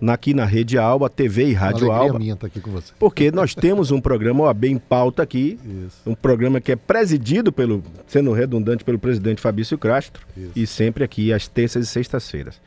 aqui 0.08 0.34
na 0.34 0.44
Rede 0.44 0.78
Alba, 0.78 1.08
TV 1.08 1.46
e 1.46 1.52
Rádio 1.52 1.90
Alba. 1.90 2.18
Minha 2.18 2.36
tá 2.36 2.46
aqui 2.46 2.60
com 2.60 2.70
você. 2.70 2.92
Porque 2.98 3.30
nós 3.30 3.54
temos 3.54 3.90
um 3.90 4.00
programa 4.00 4.44
OAB 4.44 4.64
em 4.64 4.78
pauta 4.78 5.22
aqui, 5.22 5.58
Isso. 5.86 5.98
um 6.06 6.14
programa 6.14 6.60
que 6.60 6.72
é 6.72 6.76
presidido 6.76 7.52
pelo, 7.52 7.82
sendo 8.06 8.32
redundante, 8.32 8.84
pelo 8.84 8.98
presidente 8.98 9.40
Fabrício 9.40 9.78
Castro, 9.78 10.26
Isso. 10.36 10.52
e 10.56 10.66
sempre 10.66 11.04
aqui 11.04 11.32
às 11.32 11.46
terças 11.46 11.86
e 11.86 11.88
sextas-feiras. 11.88 12.60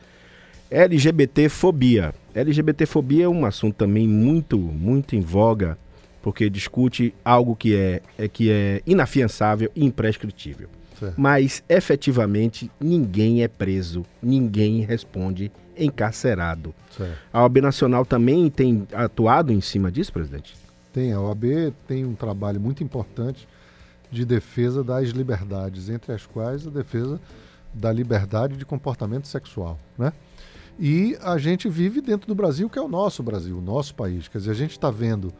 LGBTfobia. 0.72 2.16
LGBTfobia 2.34 3.26
é 3.26 3.30
um 3.30 3.46
assunto 3.46 3.76
também 3.76 4.08
muito, 4.08 4.58
muito 4.58 5.18
em 5.18 5.20
voga, 5.20 5.78
porque 6.22 6.50
discute 6.50 7.14
algo 7.26 7.58
que 7.58 7.76
é, 7.76 8.02
é 8.18 8.28
que 8.30 8.50
é 8.50 8.82
inafiançável 8.88 9.70
e 9.76 9.84
imprescritível. 9.84 10.70
Mas 11.18 11.64
efetivamente 11.68 12.70
ninguém 12.80 13.44
é 13.44 13.48
preso, 13.48 14.06
ninguém 14.22 14.82
responde 14.82 15.52
encarcerado. 15.76 16.76
Certo. 16.96 17.18
A 17.34 17.42
OAB 17.42 17.58
Nacional 17.58 18.06
também 18.06 18.50
tem 18.50 18.88
atuado 18.94 19.52
em 19.52 19.60
cima 19.62 19.92
disso, 19.92 20.14
presidente? 20.14 20.56
Tem, 20.94 21.12
a 21.12 21.20
OAB 21.20 21.74
tem 21.88 22.06
um 22.06 22.14
trabalho 22.14 22.62
muito 22.62 22.84
importante 22.84 23.48
de 24.12 24.24
defesa 24.26 24.84
das 24.84 25.10
liberdades, 25.10 25.90
entre 25.90 26.14
as 26.14 26.26
quais 26.26 26.68
a 26.68 26.70
defesa 26.70 27.20
da 27.74 27.92
liberdade 27.92 28.58
de 28.58 28.66
comportamento 28.66 29.28
sexual, 29.28 29.80
né? 29.98 30.14
E 30.84 31.16
a 31.22 31.38
gente 31.38 31.70
vive 31.70 32.02
dentro 32.02 32.28
do 32.28 32.34
Brasil, 32.34 32.68
que 32.68 32.80
é 32.80 32.82
o 32.82 32.88
nosso 32.88 33.22
Brasil, 33.22 33.56
o 33.56 33.62
nosso 33.62 33.94
país. 33.94 34.28
Quer 34.28 34.40
dizer, 34.40 34.50
a 34.50 34.56
gente 34.56 34.72
está 34.72 34.90
vendo. 34.90 35.32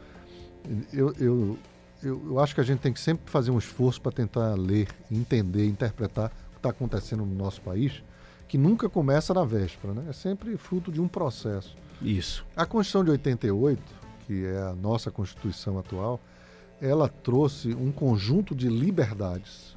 Eu, 0.94 1.12
eu, 1.20 1.58
eu, 2.04 2.22
eu, 2.28 2.40
acho 2.40 2.54
que 2.54 2.62
a 2.62 2.64
gente 2.64 2.78
tem 2.78 2.94
que 2.94 3.00
sempre 3.00 3.24
fazer 3.26 3.50
um 3.50 3.58
esforço 3.58 4.00
para 4.00 4.12
tentar 4.12 4.54
ler, 4.54 4.88
entender, 5.12 5.66
interpretar 5.66 6.28
o 6.28 6.52
que 6.52 6.58
está 6.58 6.70
acontecendo 6.70 7.26
no 7.26 7.34
nosso 7.34 7.60
país, 7.62 8.04
que 8.48 8.56
nunca 8.56 8.88
começa 8.88 9.34
na 9.34 9.44
véspera, 9.44 9.96
né? 9.96 10.06
É 10.10 10.14
sempre 10.14 10.56
fruto 10.58 10.92
de 10.92 11.02
um 11.02 11.08
processo. 11.08 11.76
Isso. 12.00 12.46
A 12.56 12.64
Constituição 12.64 13.04
de 13.04 13.10
88, 13.10 13.82
que 14.28 14.46
é 14.46 14.60
a 14.60 14.76
nossa 14.76 15.10
Constituição 15.10 15.80
atual, 15.80 16.22
ela 16.80 17.10
trouxe 17.10 17.74
um 17.74 17.92
conjunto 17.92 18.54
de 18.54 18.70
liberdades 18.70 19.76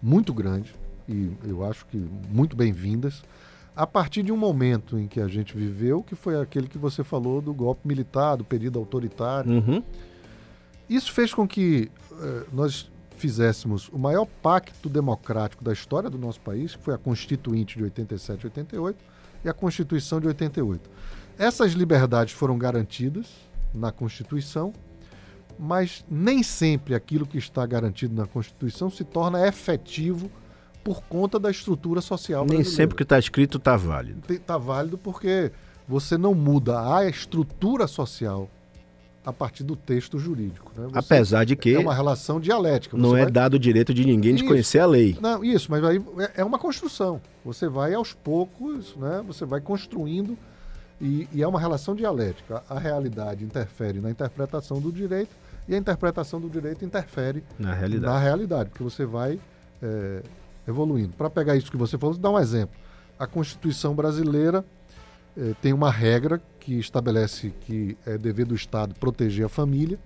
muito 0.00 0.32
grande 0.32 0.74
e 1.06 1.30
eu 1.44 1.64
acho 1.66 1.84
que 1.84 1.98
muito 2.30 2.56
bem-vindas 2.56 3.22
a 3.80 3.86
partir 3.86 4.22
de 4.22 4.30
um 4.30 4.36
momento 4.36 4.98
em 4.98 5.08
que 5.08 5.18
a 5.18 5.26
gente 5.26 5.56
viveu, 5.56 6.02
que 6.02 6.14
foi 6.14 6.38
aquele 6.38 6.68
que 6.68 6.76
você 6.76 7.02
falou 7.02 7.40
do 7.40 7.54
golpe 7.54 7.88
militar, 7.88 8.36
do 8.36 8.44
período 8.44 8.78
autoritário. 8.78 9.50
Uhum. 9.50 9.82
Isso 10.86 11.10
fez 11.10 11.32
com 11.32 11.48
que 11.48 11.90
eh, 12.12 12.44
nós 12.52 12.92
fizéssemos 13.16 13.88
o 13.88 13.98
maior 13.98 14.26
pacto 14.42 14.86
democrático 14.86 15.64
da 15.64 15.72
história 15.72 16.10
do 16.10 16.18
nosso 16.18 16.42
país, 16.42 16.76
que 16.76 16.82
foi 16.82 16.92
a 16.92 16.98
Constituinte 16.98 17.78
de 17.78 17.84
87 17.84 18.42
e 18.42 18.46
88 18.48 18.98
e 19.46 19.48
a 19.48 19.54
Constituição 19.54 20.20
de 20.20 20.26
88. 20.26 20.90
Essas 21.38 21.72
liberdades 21.72 22.34
foram 22.34 22.58
garantidas 22.58 23.28
na 23.72 23.90
Constituição, 23.90 24.74
mas 25.58 26.04
nem 26.06 26.42
sempre 26.42 26.94
aquilo 26.94 27.24
que 27.24 27.38
está 27.38 27.64
garantido 27.64 28.14
na 28.14 28.26
Constituição 28.26 28.90
se 28.90 29.04
torna 29.04 29.48
efetivo 29.48 30.30
por 30.82 31.02
conta 31.02 31.38
da 31.38 31.50
estrutura 31.50 32.00
social 32.00 32.44
brasileira. 32.44 32.68
Nem 32.68 32.76
sempre 32.76 32.96
que 32.96 33.02
está 33.02 33.18
escrito 33.18 33.58
está 33.58 33.76
válido. 33.76 34.20
Está 34.32 34.56
válido 34.56 34.96
porque 34.96 35.52
você 35.86 36.16
não 36.16 36.34
muda 36.34 36.96
a 36.96 37.08
estrutura 37.08 37.86
social 37.86 38.48
a 39.24 39.32
partir 39.32 39.64
do 39.64 39.76
texto 39.76 40.18
jurídico. 40.18 40.72
Né? 40.76 40.88
Apesar 40.94 41.44
de 41.44 41.54
que. 41.54 41.74
É 41.74 41.78
uma 41.78 41.94
relação 41.94 42.40
dialética. 42.40 42.96
Você 42.96 43.02
não 43.02 43.16
é 43.16 43.30
dado 43.30 43.54
o 43.54 43.58
direito 43.58 43.92
de 43.92 44.04
ninguém 44.04 44.34
isso, 44.34 44.42
de 44.42 44.48
conhecer 44.48 44.78
a 44.78 44.86
lei. 44.86 45.16
Não, 45.20 45.44
isso, 45.44 45.70
mas 45.70 45.84
aí 45.84 46.02
é, 46.18 46.40
é 46.40 46.44
uma 46.44 46.58
construção. 46.58 47.20
Você 47.44 47.68
vai 47.68 47.94
aos 47.94 48.12
poucos, 48.12 48.96
né? 48.96 49.22
você 49.26 49.44
vai 49.44 49.60
construindo 49.60 50.36
e, 51.00 51.28
e, 51.32 51.42
é 51.42 51.46
uma 51.46 51.60
relação 51.60 51.94
dialética. 51.94 52.62
A 52.68 52.78
realidade 52.78 53.44
interfere 53.44 54.00
na 54.00 54.10
interpretação 54.10 54.80
do 54.80 54.92
direito 54.92 55.30
e 55.68 55.74
a 55.74 55.78
interpretação 55.78 56.40
do 56.40 56.48
direito 56.48 56.84
interfere 56.84 57.44
na 57.58 57.72
realidade, 57.72 58.12
na 58.12 58.18
realidade 58.18 58.70
porque 58.70 58.84
você 58.84 59.04
vai 59.04 59.38
é, 59.82 60.22
evoluindo. 60.70 61.14
Para 61.16 61.28
pegar 61.28 61.56
isso 61.56 61.70
que 61.70 61.76
você 61.76 61.98
falou, 61.98 62.16
dar 62.16 62.30
um 62.30 62.38
exemplo. 62.38 62.74
A 63.18 63.26
Constituição 63.26 63.94
brasileira 63.94 64.64
eh, 65.36 65.54
tem 65.60 65.72
uma 65.72 65.90
regra 65.90 66.40
que 66.58 66.78
estabelece 66.78 67.50
que 67.60 67.96
é 68.06 68.16
dever 68.16 68.46
do 68.46 68.54
Estado 68.54 68.94
proteger 68.94 69.46
a 69.46 69.48
família 69.48 69.98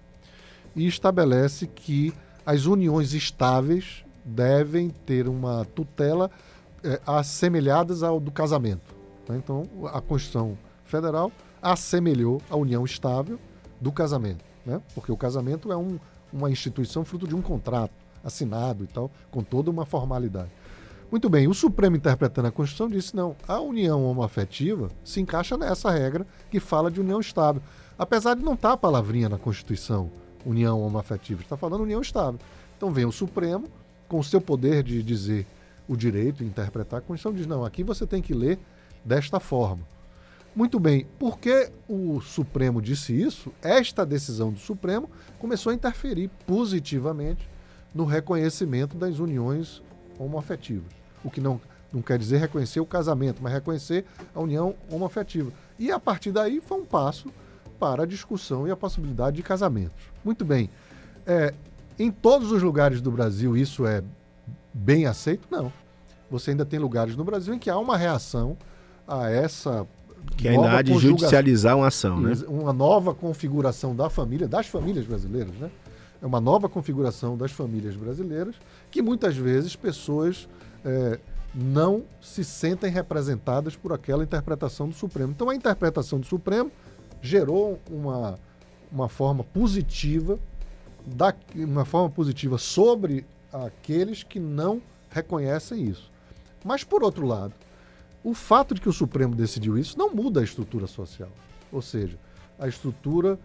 e 0.75 0.87
estabelece 0.87 1.67
que 1.67 2.13
as 2.45 2.67
uniões 2.67 3.15
estáveis 3.15 4.05
devem 4.25 4.91
ter 4.91 5.29
uma 5.29 5.65
tutela 5.65 6.31
eh, 6.83 7.01
assemelhadas 7.07 8.03
ao 8.03 8.19
do 8.19 8.31
casamento. 8.31 8.95
Né? 9.29 9.37
Então, 9.37 9.63
a 9.93 10.01
Constituição 10.01 10.59
Federal 10.85 11.31
assemelhou 11.63 12.43
a 12.51 12.57
união 12.57 12.85
estável 12.85 13.39
do 13.81 13.91
casamento, 13.93 14.45
né? 14.67 14.81
porque 14.95 15.11
o 15.11 15.17
casamento 15.17 15.73
é 15.73 15.77
um, 15.77 15.99
uma 16.33 16.51
instituição 16.51 17.05
fruto 17.05 17.27
de 17.27 17.35
um 17.35 17.41
contrato 17.41 18.04
assinado 18.25 18.85
e 18.85 18.87
tal, 18.87 19.11
com 19.31 19.43
toda 19.43 19.71
uma 19.71 19.85
formalidade. 19.85 20.51
Muito 21.11 21.29
bem, 21.29 21.47
o 21.47 21.55
Supremo 21.55 21.97
interpretando 21.97 22.49
a 22.49 22.51
Constituição 22.51 22.89
disse 22.89 23.15
não, 23.15 23.37
a 23.47 23.61
união 23.61 24.05
homoafetiva 24.05 24.91
se 25.05 25.21
encaixa 25.21 25.57
nessa 25.57 25.91
regra 25.91 26.27
que 26.51 26.59
fala 26.59 26.91
de 26.91 27.01
união 27.01 27.21
estável. 27.21 27.63
Apesar 27.97 28.35
de 28.35 28.43
não 28.43 28.55
estar 28.55 28.71
tá 28.71 28.75
a 28.75 28.77
palavrinha 28.77 29.29
na 29.29 29.39
Constituição, 29.39 30.11
união 30.45 30.81
homoafetiva, 30.81 31.43
está 31.43 31.57
falando 31.57 31.83
união 31.83 32.01
estável. 32.01 32.41
Então 32.77 32.91
vem 32.91 33.05
o 33.05 33.13
Supremo, 33.13 33.69
com 34.09 34.19
o 34.19 34.25
seu 34.25 34.41
poder 34.41 34.83
de 34.83 35.03
dizer 35.03 35.47
o 35.87 35.97
direito, 35.97 36.43
interpretar 36.43 36.99
a 36.99 37.03
Constituição, 37.03 37.33
diz: 37.33 37.47
não, 37.47 37.65
aqui 37.65 37.85
você 37.85 38.07
tem 38.07 38.21
que 38.21 38.35
ler 38.35 38.59
desta 39.05 39.39
forma. 39.39 39.87
Muito 40.55 40.79
bem, 40.79 41.07
porque 41.19 41.71
o 41.89 42.21
Supremo 42.21 42.81
disse 42.81 43.13
isso, 43.13 43.53
esta 43.61 44.07
decisão 44.07 44.53
do 44.53 44.59
Supremo 44.59 45.11
começou 45.39 45.71
a 45.71 45.75
interferir 45.75 46.31
positivamente 46.47 47.49
no 47.95 48.05
reconhecimento 48.05 48.97
das 48.97 49.19
uniões 49.19 49.83
homoafetivas. 50.19 50.93
O 51.23 51.31
que 51.31 51.41
não, 51.41 51.61
não 51.93 52.03
quer 52.03 52.19
dizer 52.19 52.39
reconhecer 52.39 52.81
o 52.81 52.87
casamento, 52.87 53.43
mas 53.43 53.53
reconhecer 53.53 54.05
a 54.35 54.41
união 54.41 54.75
homoafetiva. 54.91 55.53
E 55.79 55.91
a 55.91 55.99
partir 55.99 56.33
daí 56.33 56.61
foi 56.61 56.81
um 56.81 56.85
passo 56.85 57.31
para 57.79 58.03
a 58.03 58.07
discussão 58.07 58.67
e 58.67 58.71
a 58.71 58.77
possibilidade 58.77 59.37
de 59.37 59.43
casamentos. 59.43 60.05
Muito 60.25 60.45
bem. 60.45 60.71
É, 61.27 61.55
em 61.99 62.11
todos 62.11 62.51
os 62.51 62.63
lugares 62.63 63.01
do 63.01 63.11
Brasil 63.11 63.57
isso 63.57 63.87
é 63.87 64.03
bem 64.73 65.07
aceito? 65.07 65.47
Não. 65.51 65.73
Você 66.31 66.51
ainda 66.51 66.65
tem 66.65 66.79
lugares 66.79 67.17
no 67.17 67.25
Brasil 67.25 67.55
em 67.55 67.59
que 67.59 67.71
há 67.71 67.79
uma 67.79 67.97
reação 67.97 68.57
a 69.07 69.31
essa 69.31 69.87
que 70.37 70.49
ainda 70.49 70.71
há 70.71 70.83
de 70.83 70.97
judicializar 70.99 71.77
uma 71.77 71.89
ação, 71.89 72.19
né? 72.19 72.33
Uma 72.49 72.73
nova 72.73 73.15
configuração 73.15 73.95
da 73.95 74.09
família, 74.09 74.49
das 74.49 74.67
famílias 74.67 75.05
brasileiras, 75.07 75.55
né? 75.57 75.71
É 76.23 76.27
uma 76.27 76.41
nova 76.41 76.69
configuração 76.69 77.37
das 77.37 77.53
famílias 77.53 77.97
brasileiras 77.97 78.55
que 78.91 79.03
muitas 79.03 79.37
vezes 79.37 79.77
pessoas 79.77 80.49
é, 80.85 81.19
não 81.55 82.03
se 82.21 82.45
sentem 82.45 82.91
representadas 82.91 83.77
por 83.77 83.93
aquela 83.93 84.25
interpretação 84.25 84.89
do 84.89 84.95
Supremo. 84.95 85.33
Então 85.33 85.49
a 85.49 85.55
interpretação 85.55 86.19
do 86.19 86.27
Supremo 86.27 86.71
gerou 87.23 87.81
uma, 87.91 88.39
uma 88.91 89.09
forma 89.09 89.45
positiva, 89.45 90.39
da, 91.07 91.35
uma 91.55 91.85
forma 91.85 92.11
positiva 92.11 92.59
sobre 92.59 93.25
aqueles 93.53 94.23
que 94.23 94.41
não 94.41 94.83
reconhecem 95.11 95.85
isso. 95.85 96.11
Mas 96.65 96.83
por 96.83 97.03
outro 97.03 97.27
lado, 97.27 97.55
o 98.23 98.35
fato 98.35 98.75
de 98.75 98.81
que 98.81 98.89
o 98.89 98.93
Supremo 98.93 99.35
decidiu 99.35 99.79
isso 99.79 99.99
não 99.99 100.13
muda 100.13 100.41
a 100.41 100.45
estrutura 100.45 100.87
social. 100.87 101.31
Ou 101.71 101.83
seja, 101.83 102.19
a 102.59 102.67
estrutura 102.67 103.39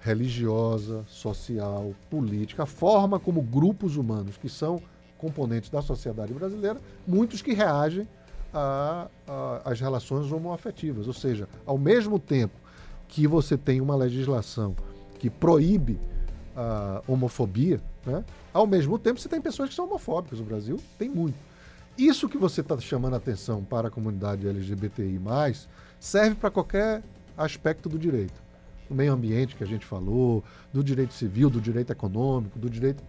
religiosa, 0.00 1.04
social, 1.06 1.92
política, 2.08 2.62
a 2.62 2.66
forma 2.66 3.20
como 3.20 3.42
grupos 3.42 3.96
humanos 3.96 4.36
que 4.36 4.48
são 4.48 4.80
componentes 5.18 5.68
da 5.68 5.82
sociedade 5.82 6.32
brasileira, 6.32 6.80
muitos 7.06 7.42
que 7.42 7.52
reagem 7.52 8.08
às 9.64 9.78
relações 9.80 10.32
homoafetivas. 10.32 11.06
Ou 11.06 11.12
seja, 11.12 11.48
ao 11.66 11.76
mesmo 11.76 12.18
tempo 12.18 12.54
que 13.06 13.26
você 13.26 13.56
tem 13.56 13.80
uma 13.80 13.94
legislação 13.94 14.74
que 15.18 15.28
proíbe 15.28 16.00
a 16.56 17.02
homofobia, 17.06 17.80
né? 18.04 18.24
ao 18.52 18.66
mesmo 18.66 18.98
tempo 18.98 19.20
você 19.20 19.28
tem 19.28 19.40
pessoas 19.40 19.68
que 19.68 19.74
são 19.74 19.84
homofóbicas. 19.84 20.38
No 20.38 20.46
Brasil 20.46 20.80
tem 20.98 21.08
muito. 21.10 21.36
Isso 21.98 22.28
que 22.28 22.38
você 22.38 22.62
está 22.62 22.78
chamando 22.78 23.14
a 23.14 23.18
atenção 23.18 23.62
para 23.62 23.88
a 23.88 23.90
comunidade 23.90 24.48
LGBTI, 24.48 25.20
serve 25.98 26.36
para 26.36 26.50
qualquer 26.50 27.02
aspecto 27.36 27.88
do 27.88 27.98
direito. 27.98 28.49
Do 28.90 28.96
meio 28.96 29.12
ambiente 29.12 29.54
que 29.54 29.62
a 29.62 29.66
gente 29.66 29.86
falou, 29.86 30.42
do 30.72 30.82
direito 30.82 31.14
civil, 31.14 31.48
do 31.48 31.60
direito 31.60 31.92
econômico, 31.92 32.58
do 32.58 32.68
direito. 32.68 33.04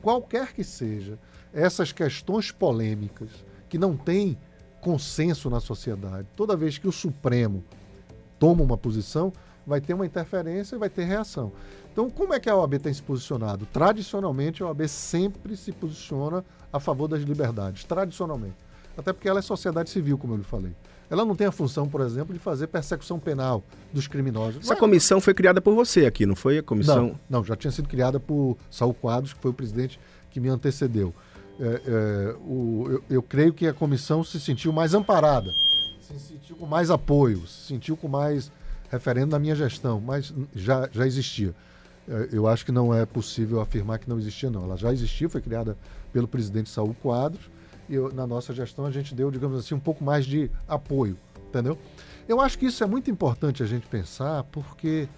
Qualquer 0.00 0.52
que 0.52 0.62
seja, 0.62 1.18
essas 1.52 1.90
questões 1.90 2.52
polêmicas 2.52 3.28
que 3.68 3.76
não 3.76 3.96
têm 3.96 4.38
consenso 4.80 5.50
na 5.50 5.58
sociedade, 5.58 6.28
toda 6.36 6.56
vez 6.56 6.78
que 6.78 6.86
o 6.86 6.92
Supremo 6.92 7.64
toma 8.38 8.62
uma 8.62 8.78
posição, 8.78 9.32
vai 9.66 9.80
ter 9.80 9.94
uma 9.94 10.06
interferência 10.06 10.76
e 10.76 10.78
vai 10.78 10.88
ter 10.88 11.02
reação. 11.02 11.50
Então, 11.92 12.08
como 12.08 12.32
é 12.32 12.38
que 12.38 12.48
a 12.48 12.54
OAB 12.54 12.78
tem 12.78 12.94
se 12.94 13.02
posicionado? 13.02 13.66
Tradicionalmente, 13.66 14.62
a 14.62 14.66
OAB 14.66 14.86
sempre 14.86 15.56
se 15.56 15.72
posiciona 15.72 16.44
a 16.72 16.78
favor 16.78 17.08
das 17.08 17.22
liberdades, 17.22 17.82
tradicionalmente. 17.82 18.54
Até 18.96 19.12
porque 19.12 19.28
ela 19.28 19.40
é 19.40 19.42
sociedade 19.42 19.90
civil, 19.90 20.16
como 20.16 20.34
eu 20.34 20.38
lhe 20.38 20.44
falei. 20.44 20.72
Ela 21.08 21.24
não 21.24 21.36
tem 21.36 21.46
a 21.46 21.52
função, 21.52 21.88
por 21.88 22.00
exemplo, 22.00 22.34
de 22.34 22.40
fazer 22.40 22.66
persecução 22.66 23.18
penal 23.18 23.62
dos 23.92 24.08
criminosos. 24.08 24.64
Essa 24.64 24.74
comissão 24.74 25.20
foi 25.20 25.34
criada 25.34 25.60
por 25.60 25.74
você 25.74 26.04
aqui, 26.04 26.26
não 26.26 26.34
foi 26.34 26.58
a 26.58 26.62
comissão? 26.62 27.08
Não, 27.28 27.38
não 27.38 27.44
já 27.44 27.54
tinha 27.54 27.70
sido 27.70 27.88
criada 27.88 28.18
por 28.18 28.56
Saul 28.70 28.92
Quadros, 28.92 29.32
que 29.32 29.40
foi 29.40 29.50
o 29.50 29.54
presidente 29.54 30.00
que 30.30 30.40
me 30.40 30.48
antecedeu. 30.48 31.14
É, 31.58 31.64
é, 31.64 32.36
o, 32.40 32.86
eu, 32.90 33.04
eu, 33.08 33.22
creio 33.22 33.52
que 33.52 33.66
a 33.66 33.72
comissão 33.72 34.22
se 34.22 34.38
sentiu 34.38 34.72
mais 34.72 34.92
amparada, 34.94 35.54
se 36.02 36.18
sentiu 36.18 36.56
com 36.56 36.66
mais 36.66 36.90
apoio, 36.90 37.46
se 37.46 37.68
sentiu 37.68 37.96
com 37.96 38.08
mais 38.08 38.50
referendo 38.90 39.30
na 39.30 39.38
minha 39.38 39.54
gestão, 39.54 40.00
mas 40.00 40.34
já, 40.54 40.88
já 40.92 41.06
existia. 41.06 41.54
É, 42.08 42.28
eu 42.32 42.46
acho 42.46 42.64
que 42.64 42.72
não 42.72 42.94
é 42.94 43.06
possível 43.06 43.60
afirmar 43.60 43.98
que 43.98 44.08
não 44.08 44.18
existia, 44.18 44.50
não. 44.50 44.64
Ela 44.64 44.76
já 44.76 44.92
existia, 44.92 45.28
foi 45.28 45.40
criada 45.40 45.76
pelo 46.12 46.28
presidente 46.28 46.68
Saul 46.68 46.94
Quadros, 47.02 47.50
eu, 47.88 48.12
na 48.12 48.26
nossa 48.26 48.52
gestão 48.52 48.84
a 48.84 48.90
gente 48.90 49.14
deu, 49.14 49.30
digamos 49.30 49.58
assim, 49.58 49.74
um 49.74 49.80
pouco 49.80 50.02
mais 50.02 50.26
de 50.26 50.50
apoio, 50.66 51.16
entendeu? 51.48 51.78
Eu 52.28 52.40
acho 52.40 52.58
que 52.58 52.66
isso 52.66 52.82
é 52.82 52.86
muito 52.86 53.10
importante 53.10 53.62
a 53.62 53.66
gente 53.66 53.86
pensar, 53.86 54.44
porque 54.44 55.08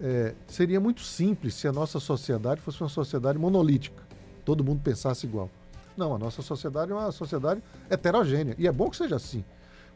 é, 0.00 0.34
seria 0.46 0.80
muito 0.80 1.02
simples 1.02 1.54
se 1.54 1.68
a 1.68 1.72
nossa 1.72 2.00
sociedade 2.00 2.60
fosse 2.60 2.80
uma 2.80 2.88
sociedade 2.88 3.38
monolítica, 3.38 4.02
todo 4.44 4.64
mundo 4.64 4.80
pensasse 4.82 5.26
igual. 5.26 5.50
Não, 5.96 6.14
a 6.14 6.18
nossa 6.18 6.42
sociedade 6.42 6.90
é 6.90 6.94
uma 6.94 7.12
sociedade 7.12 7.62
heterogênea, 7.88 8.54
e 8.58 8.66
é 8.66 8.72
bom 8.72 8.90
que 8.90 8.96
seja 8.96 9.16
assim. 9.16 9.44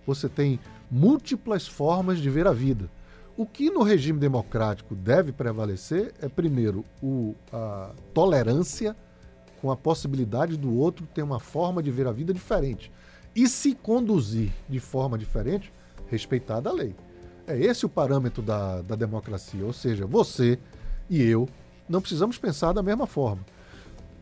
Você 0.07 0.29
tem 0.29 0.61
múltiplas 0.91 1.67
formas 1.67 2.19
de 2.19 2.31
ver 2.31 2.47
a 2.47 2.53
vida. 2.53 2.88
O 3.37 3.47
que 3.47 3.71
no 3.71 3.83
regime 3.83 4.19
democrático 4.19 4.95
deve 4.95 5.33
prevalecer 5.33 6.12
é, 6.21 6.29
primeiro, 6.29 6.85
o, 7.03 7.35
a 7.53 7.91
tolerância 8.12 8.97
com 9.61 9.71
a 9.71 9.77
possibilidade 9.77 10.57
do 10.57 10.75
outro 10.75 11.07
ter 11.14 11.23
uma 11.23 11.40
forma 11.40 11.83
de 11.83 11.90
ver 11.90 12.07
a 12.07 12.12
vida 12.12 12.33
diferente. 12.33 12.90
E 13.35 13.49
se 13.49 13.75
conduzir 13.75 14.51
de 14.68 14.81
forma 14.81 15.18
diferente, 15.18 15.73
respeitada 16.09 16.71
a 16.71 16.73
lei. 16.73 16.94
É 17.47 17.59
esse 17.59 17.87
o 17.87 17.88
parâmetro 17.88 18.42
da, 18.42 18.83
da 18.83 18.94
democracia. 18.94 19.64
Ou 19.64 19.73
seja, 19.73 20.07
você 20.07 20.59
e 21.09 21.23
eu 21.23 21.49
não 21.88 22.01
precisamos 22.01 22.38
pensar 22.38 22.73
da 22.73 22.83
mesma 22.83 23.07
forma. 23.07 23.44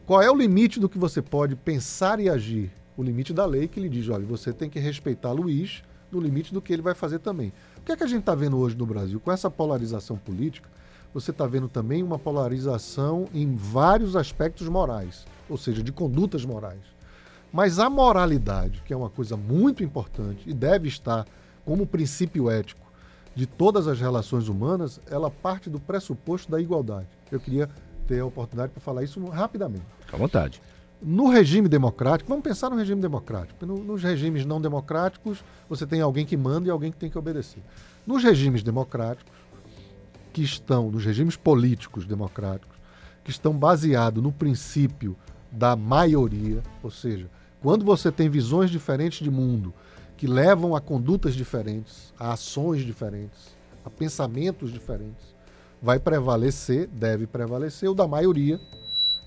Qual 0.04 0.22
é 0.22 0.30
o 0.30 0.36
limite 0.36 0.78
do 0.78 0.88
que 0.88 0.98
você 0.98 1.20
pode 1.20 1.56
pensar 1.56 2.20
e 2.20 2.28
agir? 2.28 2.70
O 2.96 3.02
limite 3.02 3.32
da 3.32 3.44
lei 3.44 3.66
que 3.68 3.80
lhe 3.80 3.88
diz: 3.88 4.08
olha, 4.08 4.24
você 4.24 4.52
tem 4.52 4.70
que 4.70 4.78
respeitar 4.78 5.32
Luiz 5.32 5.82
no 6.10 6.20
limite 6.20 6.54
do 6.54 6.62
que 6.62 6.72
ele 6.72 6.82
vai 6.82 6.94
fazer 6.94 7.18
também 7.18 7.52
que 7.86 7.92
é 7.92 7.96
que 7.96 8.02
a 8.02 8.06
gente 8.08 8.20
está 8.20 8.34
vendo 8.34 8.58
hoje 8.58 8.76
no 8.76 8.84
Brasil? 8.84 9.20
Com 9.20 9.30
essa 9.30 9.48
polarização 9.48 10.16
política, 10.16 10.68
você 11.16 11.30
está 11.30 11.46
vendo 11.46 11.66
também 11.66 12.02
uma 12.02 12.18
polarização 12.18 13.26
em 13.32 13.56
vários 13.56 14.14
aspectos 14.14 14.68
morais, 14.68 15.24
ou 15.48 15.56
seja, 15.56 15.82
de 15.82 15.90
condutas 15.90 16.44
morais. 16.44 16.82
Mas 17.50 17.78
a 17.78 17.88
moralidade, 17.88 18.82
que 18.84 18.92
é 18.92 18.96
uma 18.96 19.08
coisa 19.08 19.34
muito 19.34 19.82
importante 19.82 20.42
e 20.46 20.52
deve 20.52 20.88
estar 20.88 21.26
como 21.64 21.86
princípio 21.86 22.50
ético 22.50 22.86
de 23.34 23.46
todas 23.46 23.88
as 23.88 23.98
relações 23.98 24.46
humanas, 24.48 25.00
ela 25.10 25.30
parte 25.30 25.70
do 25.70 25.80
pressuposto 25.80 26.52
da 26.52 26.60
igualdade. 26.60 27.08
Eu 27.32 27.40
queria 27.40 27.70
ter 28.06 28.20
a 28.20 28.26
oportunidade 28.26 28.72
para 28.72 28.82
falar 28.82 29.02
isso 29.02 29.24
rapidamente. 29.24 29.86
À 30.12 30.18
vontade. 30.18 30.60
No 31.00 31.30
regime 31.30 31.66
democrático, 31.66 32.28
vamos 32.28 32.44
pensar 32.44 32.68
no 32.68 32.76
regime 32.76 33.00
democrático. 33.00 33.64
No, 33.64 33.78
nos 33.78 34.02
regimes 34.02 34.44
não 34.44 34.60
democráticos, 34.60 35.42
você 35.66 35.86
tem 35.86 36.02
alguém 36.02 36.26
que 36.26 36.36
manda 36.36 36.68
e 36.68 36.70
alguém 36.70 36.92
que 36.92 36.98
tem 36.98 37.08
que 37.08 37.18
obedecer. 37.18 37.62
Nos 38.06 38.22
regimes 38.22 38.62
democráticos, 38.62 39.32
que 40.36 40.42
estão, 40.42 40.90
nos 40.90 41.02
regimes 41.02 41.34
políticos 41.34 42.04
democráticos, 42.04 42.76
que 43.24 43.30
estão 43.30 43.54
baseados 43.54 44.22
no 44.22 44.30
princípio 44.30 45.16
da 45.50 45.74
maioria, 45.74 46.62
ou 46.82 46.90
seja, 46.90 47.30
quando 47.62 47.86
você 47.86 48.12
tem 48.12 48.28
visões 48.28 48.70
diferentes 48.70 49.20
de 49.20 49.30
mundo 49.30 49.72
que 50.14 50.26
levam 50.26 50.76
a 50.76 50.80
condutas 50.80 51.34
diferentes, 51.34 52.12
a 52.20 52.34
ações 52.34 52.84
diferentes, 52.84 53.56
a 53.82 53.88
pensamentos 53.88 54.70
diferentes, 54.70 55.34
vai 55.80 55.98
prevalecer, 55.98 56.86
deve 56.86 57.26
prevalecer 57.26 57.88
o 57.88 57.94
da 57.94 58.06
maioria, 58.06 58.60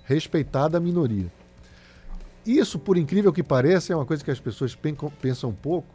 respeitada 0.04 0.78
a 0.78 0.80
minoria. 0.80 1.34
Isso, 2.46 2.78
por 2.78 3.00
incrível 3.00 3.34
que 3.34 3.42
pareça, 3.42 3.94
é 3.94 3.96
uma 3.96 4.06
coisa 4.06 4.24
que 4.24 4.30
as 4.30 4.40
pessoas 4.40 4.78
pensam 5.20 5.50
um 5.50 5.56
pouco. 5.56 5.88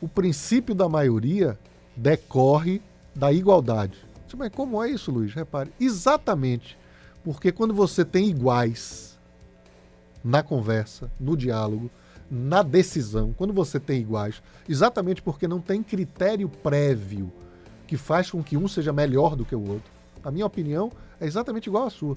O 0.00 0.06
princípio 0.06 0.76
da 0.76 0.88
maioria 0.88 1.58
decorre 1.96 2.80
da 3.16 3.32
igualdade. 3.32 4.13
Mas 4.36 4.50
como 4.50 4.82
é 4.82 4.90
isso, 4.90 5.10
Luiz? 5.10 5.32
Repare, 5.32 5.72
exatamente 5.78 6.76
porque 7.24 7.50
quando 7.50 7.72
você 7.72 8.04
tem 8.04 8.28
iguais 8.28 9.18
na 10.22 10.42
conversa, 10.42 11.10
no 11.18 11.36
diálogo, 11.36 11.90
na 12.30 12.62
decisão, 12.62 13.34
quando 13.36 13.52
você 13.52 13.80
tem 13.80 14.00
iguais, 14.00 14.42
exatamente 14.68 15.22
porque 15.22 15.48
não 15.48 15.60
tem 15.60 15.82
critério 15.82 16.48
prévio 16.48 17.32
que 17.86 17.96
faz 17.96 18.30
com 18.30 18.42
que 18.42 18.56
um 18.56 18.68
seja 18.68 18.92
melhor 18.92 19.36
do 19.36 19.44
que 19.44 19.54
o 19.54 19.70
outro. 19.70 19.90
A 20.22 20.30
minha 20.30 20.46
opinião 20.46 20.90
é 21.20 21.26
exatamente 21.26 21.68
igual 21.68 21.86
à 21.86 21.90
sua. 21.90 22.16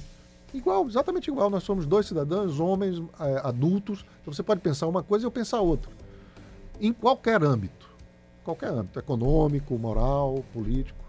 Igual, 0.53 0.87
exatamente 0.87 1.29
igual. 1.29 1.49
Nós 1.49 1.63
somos 1.63 1.85
dois 1.85 2.05
cidadãos, 2.05 2.59
homens, 2.59 3.01
é, 3.19 3.41
adultos. 3.43 4.05
Então 4.21 4.33
você 4.33 4.41
pode 4.41 4.61
pensar 4.61 4.87
uma 4.87 5.03
coisa 5.03 5.25
e 5.25 5.27
eu 5.27 5.31
pensar 5.31 5.59
outra. 5.59 5.91
Em 6.79 6.93
qualquer 6.93 7.43
âmbito. 7.43 7.89
Qualquer 8.43 8.69
âmbito. 8.69 8.97
Econômico, 8.97 9.77
moral, 9.77 10.43
político. 10.53 11.06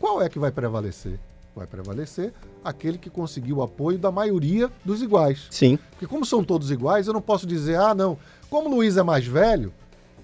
Qual 0.00 0.22
é 0.22 0.28
que 0.30 0.38
vai 0.38 0.50
prevalecer? 0.50 1.20
Vai 1.54 1.66
prevalecer 1.66 2.32
aquele 2.64 2.96
que 2.96 3.10
conseguiu 3.10 3.58
o 3.58 3.62
apoio 3.62 3.98
da 3.98 4.10
maioria 4.10 4.70
dos 4.82 5.02
iguais. 5.02 5.46
Sim. 5.50 5.78
Porque 5.90 6.06
como 6.06 6.24
são 6.24 6.42
todos 6.42 6.70
iguais, 6.70 7.06
eu 7.06 7.12
não 7.12 7.20
posso 7.20 7.46
dizer, 7.46 7.76
ah, 7.76 7.94
não, 7.94 8.16
como 8.48 8.70
o 8.70 8.76
Luiz 8.76 8.96
é 8.96 9.02
mais 9.02 9.26
velho, 9.26 9.72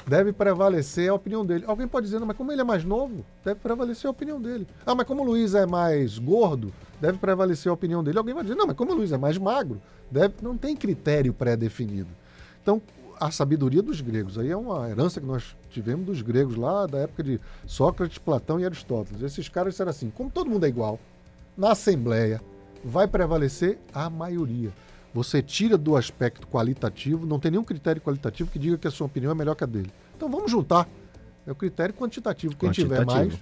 deve 0.06 0.32
prevalecer 0.32 1.10
a 1.10 1.14
opinião 1.14 1.44
dele. 1.44 1.64
Alguém 1.66 1.86
pode 1.86 2.06
dizer, 2.06 2.18
não, 2.18 2.26
mas 2.26 2.36
como 2.36 2.52
ele 2.52 2.62
é 2.62 2.64
mais 2.64 2.84
novo, 2.84 3.22
deve 3.44 3.60
prevalecer 3.60 4.08
a 4.08 4.10
opinião 4.10 4.40
dele. 4.40 4.66
Ah, 4.86 4.94
mas 4.94 5.06
como 5.06 5.22
o 5.22 5.26
Luiz 5.26 5.54
é 5.54 5.66
mais 5.66 6.18
gordo, 6.18 6.72
deve 6.98 7.18
prevalecer 7.18 7.68
a 7.68 7.74
opinião 7.74 8.02
dele. 8.02 8.16
Alguém 8.16 8.34
vai 8.34 8.44
dizer, 8.44 8.54
não, 8.54 8.66
mas 8.66 8.76
como 8.76 8.92
o 8.92 8.94
Luiz 8.94 9.12
é 9.12 9.18
mais 9.18 9.36
magro, 9.36 9.82
deve... 10.10 10.34
não 10.40 10.56
tem 10.56 10.74
critério 10.74 11.34
pré-definido. 11.34 12.08
Então, 12.62 12.80
a 13.18 13.30
sabedoria 13.30 13.82
dos 13.82 14.00
gregos, 14.00 14.38
aí 14.38 14.50
é 14.50 14.56
uma 14.56 14.88
herança 14.88 15.20
que 15.20 15.26
nós 15.26 15.56
tivemos 15.70 16.06
dos 16.06 16.22
gregos 16.22 16.56
lá 16.56 16.86
da 16.86 16.98
época 16.98 17.22
de 17.22 17.40
Sócrates, 17.66 18.18
Platão 18.18 18.60
e 18.60 18.64
Aristóteles. 18.64 19.22
Esses 19.22 19.48
caras 19.48 19.74
disseram 19.74 19.90
assim, 19.90 20.10
como 20.10 20.30
todo 20.30 20.50
mundo 20.50 20.64
é 20.64 20.68
igual, 20.68 20.98
na 21.56 21.72
Assembleia 21.72 22.40
vai 22.84 23.08
prevalecer 23.08 23.78
a 23.92 24.08
maioria. 24.10 24.70
Você 25.14 25.40
tira 25.40 25.78
do 25.78 25.96
aspecto 25.96 26.46
qualitativo, 26.46 27.26
não 27.26 27.38
tem 27.38 27.50
nenhum 27.50 27.64
critério 27.64 28.02
qualitativo 28.02 28.50
que 28.50 28.58
diga 28.58 28.76
que 28.76 28.86
a 28.86 28.90
sua 28.90 29.06
opinião 29.06 29.32
é 29.32 29.34
melhor 29.34 29.54
que 29.54 29.64
a 29.64 29.66
dele. 29.66 29.90
Então 30.14 30.28
vamos 30.28 30.50
juntar. 30.50 30.86
É 31.46 31.52
o 31.52 31.54
critério 31.54 31.94
quantitativo. 31.94 32.54
Quem 32.56 32.70
tiver 32.70 33.04
mais. 33.06 33.32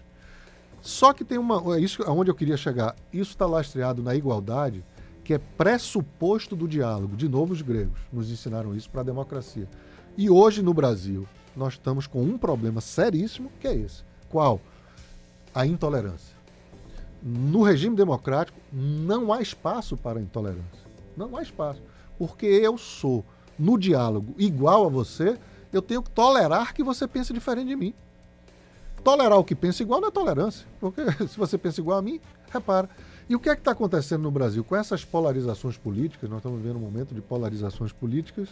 Só 0.80 1.12
que 1.12 1.24
tem 1.24 1.38
uma. 1.38 1.76
É 1.76 1.80
isso 1.80 2.02
aonde 2.04 2.30
eu 2.30 2.34
queria 2.34 2.56
chegar. 2.56 2.94
Isso 3.12 3.32
está 3.32 3.46
lastreado 3.46 4.02
na 4.02 4.14
igualdade, 4.14 4.84
que 5.24 5.34
é 5.34 5.38
pressuposto 5.38 6.54
do 6.54 6.68
diálogo. 6.68 7.16
De 7.16 7.28
novo, 7.28 7.52
os 7.52 7.62
gregos 7.62 7.98
nos 8.12 8.30
ensinaram 8.30 8.74
isso 8.76 8.90
para 8.90 9.00
a 9.00 9.04
democracia. 9.04 9.68
E 10.16 10.30
hoje 10.30 10.62
no 10.62 10.74
Brasil, 10.74 11.26
nós 11.56 11.72
estamos 11.72 12.06
com 12.06 12.22
um 12.22 12.38
problema 12.38 12.80
seríssimo, 12.80 13.50
que 13.58 13.66
é 13.66 13.74
esse. 13.74 14.04
Qual? 14.28 14.60
A 15.54 15.66
intolerância 15.66 16.34
no 17.24 17.62
regime 17.62 17.96
democrático 17.96 18.60
não 18.70 19.32
há 19.32 19.40
espaço 19.40 19.96
para 19.96 20.20
intolerância. 20.20 20.84
Não 21.16 21.34
há 21.36 21.42
espaço. 21.42 21.80
Porque 22.18 22.44
eu 22.44 22.76
sou, 22.76 23.24
no 23.58 23.78
diálogo, 23.78 24.34
igual 24.36 24.84
a 24.84 24.90
você, 24.90 25.38
eu 25.72 25.80
tenho 25.80 26.02
que 26.02 26.10
tolerar 26.10 26.74
que 26.74 26.82
você 26.82 27.08
pense 27.08 27.32
diferente 27.32 27.68
de 27.68 27.76
mim. 27.76 27.94
Tolerar 29.02 29.38
o 29.38 29.44
que 29.44 29.54
pensa 29.54 29.82
igual 29.82 30.02
não 30.02 30.08
é 30.08 30.10
tolerância. 30.10 30.66
Porque 30.78 31.00
se 31.26 31.38
você 31.38 31.56
pensa 31.56 31.80
igual 31.80 31.98
a 31.98 32.02
mim, 32.02 32.20
repara. 32.50 32.90
E 33.28 33.34
o 33.34 33.40
que 33.40 33.48
é 33.48 33.54
que 33.54 33.60
está 33.62 33.70
acontecendo 33.70 34.22
no 34.22 34.30
Brasil? 34.30 34.62
Com 34.62 34.76
essas 34.76 35.04
polarizações 35.04 35.78
políticas, 35.78 36.28
nós 36.28 36.40
estamos 36.40 36.60
vivendo 36.60 36.76
um 36.76 36.80
momento 36.80 37.14
de 37.14 37.22
polarizações 37.22 37.90
políticas 37.92 38.50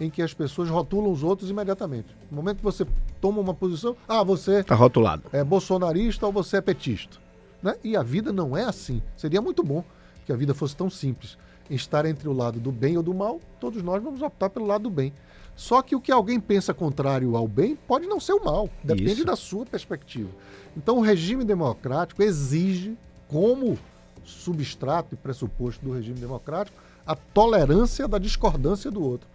em 0.00 0.08
que 0.08 0.22
as 0.22 0.32
pessoas 0.32 0.68
rotulam 0.68 1.10
os 1.10 1.22
outros 1.22 1.50
imediatamente. 1.50 2.08
No 2.30 2.36
momento 2.36 2.58
que 2.58 2.64
você 2.64 2.86
toma 3.20 3.40
uma 3.40 3.54
posição, 3.54 3.96
ah, 4.08 4.22
você 4.22 4.60
está 4.60 4.74
rotulado. 4.74 5.24
é 5.32 5.42
bolsonarista 5.42 6.26
ou 6.26 6.32
você 6.32 6.58
é 6.58 6.60
petista. 6.60 7.18
Né? 7.62 7.74
E 7.82 7.96
a 7.96 8.02
vida 8.02 8.32
não 8.32 8.56
é 8.56 8.64
assim. 8.64 9.02
Seria 9.16 9.40
muito 9.40 9.62
bom 9.62 9.84
que 10.24 10.32
a 10.32 10.36
vida 10.36 10.54
fosse 10.54 10.76
tão 10.76 10.88
simples. 10.88 11.36
Estar 11.68 12.06
entre 12.06 12.28
o 12.28 12.32
lado 12.32 12.60
do 12.60 12.70
bem 12.70 12.96
ou 12.96 13.02
do 13.02 13.14
mal, 13.14 13.40
todos 13.60 13.82
nós 13.82 14.02
vamos 14.02 14.22
optar 14.22 14.50
pelo 14.50 14.66
lado 14.66 14.82
do 14.82 14.90
bem. 14.90 15.12
Só 15.54 15.82
que 15.82 15.94
o 15.94 16.00
que 16.00 16.10
alguém 16.10 16.40
pensa 16.40 16.72
contrário 16.72 17.36
ao 17.36 17.46
bem 17.46 17.76
pode 17.76 18.06
não 18.06 18.18
ser 18.18 18.32
o 18.32 18.44
mal, 18.44 18.68
depende 18.82 19.12
Isso. 19.12 19.24
da 19.24 19.36
sua 19.36 19.66
perspectiva. 19.66 20.30
Então, 20.76 20.98
o 20.98 21.00
regime 21.00 21.44
democrático 21.44 22.22
exige, 22.22 22.96
como 23.28 23.78
substrato 24.24 25.14
e 25.14 25.16
pressuposto 25.16 25.84
do 25.84 25.92
regime 25.92 26.18
democrático, 26.18 26.76
a 27.06 27.14
tolerância 27.14 28.06
da 28.06 28.18
discordância 28.18 28.90
do 28.90 29.02
outro. 29.02 29.28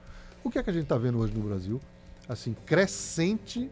O 0.44 0.50
que 0.50 0.60
é 0.60 0.64
que 0.64 0.70
a 0.70 0.74
gente 0.74 0.84
está 0.84 0.98
vendo 0.98 1.20
hoje 1.20 1.34
no 1.34 1.42
Brasil? 1.42 1.82
Assim, 2.28 2.56
crescente 2.66 3.70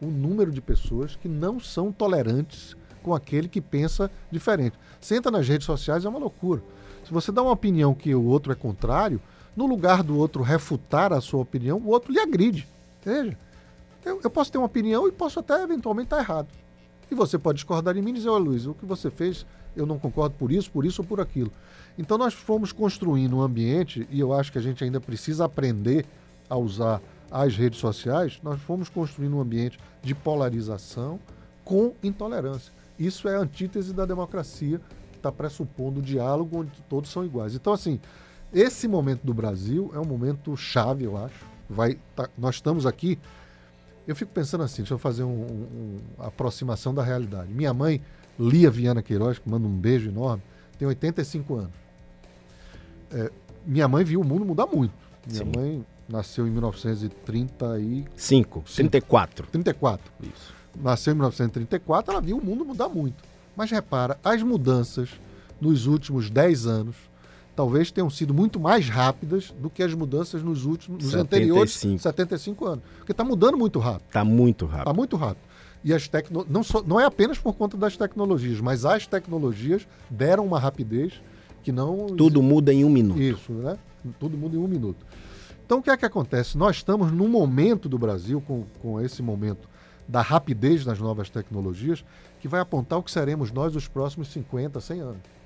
o 0.00 0.06
número 0.06 0.50
de 0.50 0.60
pessoas 0.60 1.16
que 1.16 1.28
não 1.28 1.58
são 1.58 1.90
tolerantes 1.92 2.76
com 3.02 3.14
aquele 3.14 3.48
que 3.48 3.60
pensa 3.60 4.10
diferente. 4.30 4.78
Senta 5.00 5.30
nas 5.30 5.46
redes 5.48 5.66
sociais 5.66 6.04
é 6.04 6.08
uma 6.08 6.18
loucura. 6.18 6.62
Se 7.04 7.12
você 7.12 7.32
dá 7.32 7.42
uma 7.42 7.52
opinião 7.52 7.94
que 7.94 8.14
o 8.14 8.24
outro 8.24 8.52
é 8.52 8.54
contrário, 8.54 9.20
no 9.56 9.66
lugar 9.66 10.02
do 10.02 10.16
outro 10.16 10.42
refutar 10.42 11.12
a 11.12 11.20
sua 11.20 11.40
opinião, 11.40 11.78
o 11.78 11.88
outro 11.88 12.12
lhe 12.12 12.20
agride. 12.20 12.66
Veja, 13.04 13.36
eu, 14.04 14.20
eu 14.22 14.30
posso 14.30 14.52
ter 14.52 14.58
uma 14.58 14.66
opinião 14.66 15.08
e 15.08 15.12
posso 15.12 15.40
até 15.40 15.62
eventualmente 15.62 16.06
estar 16.06 16.18
errado. 16.18 16.48
E 17.10 17.14
você 17.14 17.38
pode 17.38 17.56
discordar 17.56 17.94
de 17.94 18.02
mim 18.02 18.10
e 18.10 18.14
dizer, 18.14 18.28
olha 18.28 18.44
Luiz, 18.44 18.66
o 18.66 18.74
que 18.74 18.84
você 18.84 19.10
fez, 19.10 19.46
eu 19.74 19.86
não 19.86 19.98
concordo 19.98 20.34
por 20.38 20.52
isso, 20.52 20.70
por 20.70 20.84
isso 20.84 21.02
ou 21.02 21.08
por 21.08 21.20
aquilo. 21.20 21.50
Então 21.96 22.18
nós 22.18 22.34
fomos 22.34 22.72
construindo 22.72 23.36
um 23.36 23.42
ambiente, 23.42 24.06
e 24.10 24.20
eu 24.20 24.32
acho 24.32 24.52
que 24.52 24.58
a 24.58 24.62
gente 24.62 24.84
ainda 24.84 25.00
precisa 25.00 25.44
aprender 25.44 26.04
a 26.48 26.56
usar 26.56 27.00
as 27.30 27.56
redes 27.56 27.78
sociais, 27.78 28.38
nós 28.42 28.60
fomos 28.60 28.88
construindo 28.88 29.36
um 29.36 29.40
ambiente 29.40 29.78
de 30.02 30.14
polarização 30.14 31.18
com 31.64 31.92
intolerância. 32.02 32.72
Isso 32.98 33.28
é 33.28 33.36
a 33.36 33.40
antítese 33.40 33.92
da 33.92 34.04
democracia, 34.04 34.80
que 35.12 35.18
está 35.18 35.30
pressupondo 35.30 36.00
o 36.00 36.02
diálogo 36.02 36.60
onde 36.60 36.70
todos 36.88 37.10
são 37.10 37.24
iguais. 37.24 37.54
Então, 37.54 37.72
assim, 37.72 38.00
esse 38.52 38.88
momento 38.88 39.22
do 39.24 39.34
Brasil 39.34 39.90
é 39.94 39.98
um 39.98 40.04
momento 40.04 40.56
chave, 40.56 41.04
eu 41.04 41.16
acho. 41.16 41.44
Vai, 41.68 41.98
tá, 42.16 42.28
nós 42.36 42.54
estamos 42.56 42.86
aqui. 42.86 43.18
Eu 44.08 44.16
fico 44.16 44.32
pensando 44.32 44.64
assim, 44.64 44.78
deixa 44.78 44.94
eu 44.94 44.98
fazer 44.98 45.22
uma 45.22 45.34
um, 45.34 45.46
um, 45.46 45.98
aproximação 46.18 46.92
da 46.94 47.02
realidade. 47.02 47.52
Minha 47.52 47.74
mãe, 47.74 48.00
Lia 48.38 48.70
Viana 48.70 49.02
Queiroz, 49.02 49.38
que 49.38 49.48
manda 49.48 49.68
um 49.68 49.76
beijo 49.76 50.08
enorme, 50.08 50.42
tem 50.78 50.88
85 50.88 51.54
anos. 51.54 51.74
É, 53.12 53.30
minha 53.66 53.86
mãe 53.86 54.04
viu 54.04 54.20
o 54.20 54.24
mundo 54.24 54.44
mudar 54.44 54.66
muito. 54.66 54.94
Minha 55.26 55.44
Sim. 55.44 55.52
mãe 55.54 55.86
nasceu 56.08 56.46
em 56.46 56.50
1935. 56.50 58.64
34. 58.74 59.46
34. 59.46 60.12
Isso 60.22 60.58
nasceu 60.80 61.12
em 61.12 61.16
1934, 61.16 62.12
ela 62.12 62.20
viu 62.20 62.38
o 62.38 62.44
mundo 62.44 62.64
mudar 62.64 62.88
muito. 62.88 63.22
Mas 63.56 63.70
repara, 63.70 64.18
as 64.22 64.42
mudanças 64.42 65.10
nos 65.60 65.86
últimos 65.86 66.30
10 66.30 66.66
anos 66.66 66.96
talvez 67.58 67.90
tenham 67.90 68.08
sido 68.08 68.32
muito 68.32 68.60
mais 68.60 68.88
rápidas 68.88 69.52
do 69.58 69.68
que 69.68 69.82
as 69.82 69.92
mudanças 69.92 70.44
nos 70.44 70.64
últimos 70.64 71.02
nos 71.02 71.10
75. 71.10 71.20
anteriores 71.20 71.72
75 72.00 72.64
anos. 72.64 72.84
Porque 72.98 73.10
está 73.10 73.24
mudando 73.24 73.58
muito 73.58 73.80
rápido. 73.80 74.06
Está 74.06 74.24
muito 74.24 74.64
rápido. 74.64 74.82
Está 74.82 74.92
muito 74.92 75.16
rápido. 75.16 75.42
E 75.82 75.92
as 75.92 76.06
tecno... 76.06 76.46
não, 76.48 76.62
só... 76.62 76.84
não 76.84 77.00
é 77.00 77.04
apenas 77.04 77.36
por 77.36 77.54
conta 77.54 77.76
das 77.76 77.96
tecnologias, 77.96 78.60
mas 78.60 78.84
as 78.84 79.08
tecnologias 79.08 79.88
deram 80.08 80.46
uma 80.46 80.60
rapidez 80.60 81.20
que 81.64 81.72
não. 81.72 82.06
Tudo 82.06 82.40
muda 82.40 82.72
em 82.72 82.84
um 82.84 82.88
minuto. 82.88 83.20
Isso, 83.20 83.50
né? 83.50 83.76
Tudo 84.20 84.38
muda 84.38 84.54
em 84.54 84.60
um 84.60 84.68
minuto. 84.68 85.04
Então 85.66 85.78
o 85.78 85.82
que 85.82 85.90
é 85.90 85.96
que 85.96 86.06
acontece? 86.06 86.56
Nós 86.56 86.76
estamos 86.76 87.10
num 87.10 87.28
momento 87.28 87.88
do 87.88 87.98
Brasil, 87.98 88.40
com, 88.40 88.66
com 88.80 89.00
esse 89.00 89.20
momento 89.20 89.68
da 90.06 90.20
rapidez 90.20 90.86
nas 90.86 91.00
novas 91.00 91.28
tecnologias, 91.28 92.04
que 92.40 92.46
vai 92.46 92.60
apontar 92.60 93.00
o 93.00 93.02
que 93.02 93.10
seremos 93.10 93.50
nós 93.50 93.74
os 93.74 93.88
próximos 93.88 94.28
50, 94.28 94.80
100 94.80 95.00
anos. 95.00 95.37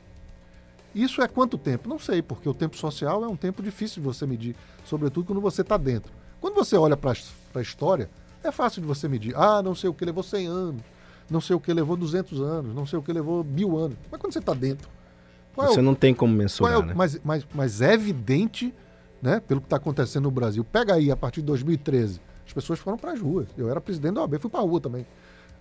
Isso 0.95 1.23
é 1.23 1.29
quanto 1.29 1.57
tempo? 1.57 1.89
Não 1.89 1.99
sei, 1.99 2.21
porque 2.23 2.49
o 2.49 2.55
tempo 2.55 2.77
social 2.77 3.25
é 3.25 3.29
um 3.29 3.37
tempo 3.37 3.63
difícil 3.63 4.03
de 4.03 4.09
você 4.09 4.27
medir, 4.27 4.55
sobretudo 4.85 5.27
quando 5.27 5.41
você 5.41 5.63
está 5.63 5.77
dentro. 5.77 6.13
Quando 6.41 6.55
você 6.55 6.77
olha 6.77 6.97
para 6.97 7.13
a 7.55 7.61
história, 7.61 8.11
é 8.43 8.51
fácil 8.51 8.83
de 8.83 8.89
você 8.89 9.09
medir. 9.09 9.35
Ah, 9.37 9.63
não 9.63 9.75
sei 9.75 9.89
o 9.89 9.95
que 9.95 10.05
levou 10.05 10.23
100 10.23 10.47
anos, 10.47 10.83
não 11.31 11.41
sei 11.41 11.57
o 11.57 11.61
que 11.61 11.73
levou 11.73 11.97
200 11.97 12.41
anos, 12.41 12.75
não 12.75 12.85
sei 12.85 12.99
o 12.99 13.03
que 13.03 13.13
levou 13.13 13.45
mil 13.45 13.79
anos. 13.79 13.97
Mas 14.11 14.21
quando 14.21 14.33
você 14.33 14.41
está 14.41 14.53
dentro. 14.53 14.89
você 15.55 15.79
é 15.79 15.81
o, 15.81 15.83
não 15.83 15.95
tem 15.95 16.13
como 16.13 16.35
mensurar. 16.35 16.75
É 16.75 16.77
o, 16.77 16.83
né? 16.83 16.95
mas, 16.95 17.21
mas, 17.25 17.47
mas 17.55 17.81
é 17.81 17.95
evidente, 17.95 18.75
né, 19.21 19.41
pelo 19.41 19.61
que 19.61 19.67
está 19.67 19.77
acontecendo 19.77 20.25
no 20.25 20.31
Brasil. 20.31 20.65
Pega 20.65 20.95
aí, 20.95 21.11
a 21.11 21.17
partir 21.17 21.41
de 21.41 21.47
2013 21.47 22.21
as 22.47 22.53
pessoas 22.53 22.79
foram 22.79 22.99
para 22.99 23.13
as 23.13 23.21
ruas. 23.21 23.49
Eu 23.57 23.71
era 23.71 23.81
presidente 23.81 24.15
da 24.15 24.23
OAB, 24.23 24.39
fui 24.39 24.51
para 24.51 24.61
a 24.61 24.63
rua 24.63 24.81
também. 24.81 25.07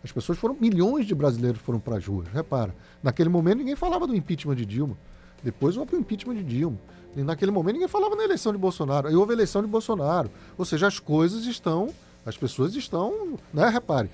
As 0.04 0.12
pessoas 0.12 0.38
foram, 0.38 0.58
milhões 0.60 1.06
de 1.06 1.14
brasileiros 1.14 1.62
foram 1.62 1.80
para 1.80 1.98
as 1.98 2.06
ruas. 2.06 2.28
Repara, 2.28 2.76
naquele 3.04 3.30
momento 3.30 3.60
ninguém 3.60 3.76
falava 3.76 4.08
do 4.08 4.16
impeachment 4.16 4.56
de 4.56 4.66
Dilma. 4.66 4.98
Depois 5.44 5.78
houve 5.78 5.96
o 5.96 6.00
impeachment 6.00 6.36
de 6.36 6.44
Dilma. 6.44 6.78
E 7.16 7.22
naquele 7.24 7.52
momento 7.52 7.74
ninguém 7.74 7.88
falava 7.88 8.16
na 8.16 8.24
eleição 8.24 8.52
de 8.52 8.58
Bolsonaro. 8.58 9.08
Aí 9.08 9.16
houve 9.16 9.32
a 9.32 9.36
eleição 9.36 9.62
de 9.62 9.68
Bolsonaro. 9.68 10.32
Ou 10.58 10.66
seja, 10.66 10.88
as 10.88 11.00
coisas 11.00 11.46
estão, 11.46 11.89
as 12.26 12.38
pessoas 12.38 12.76
estão, 12.76 13.38
né, 13.54 13.70
repare, 13.70 14.10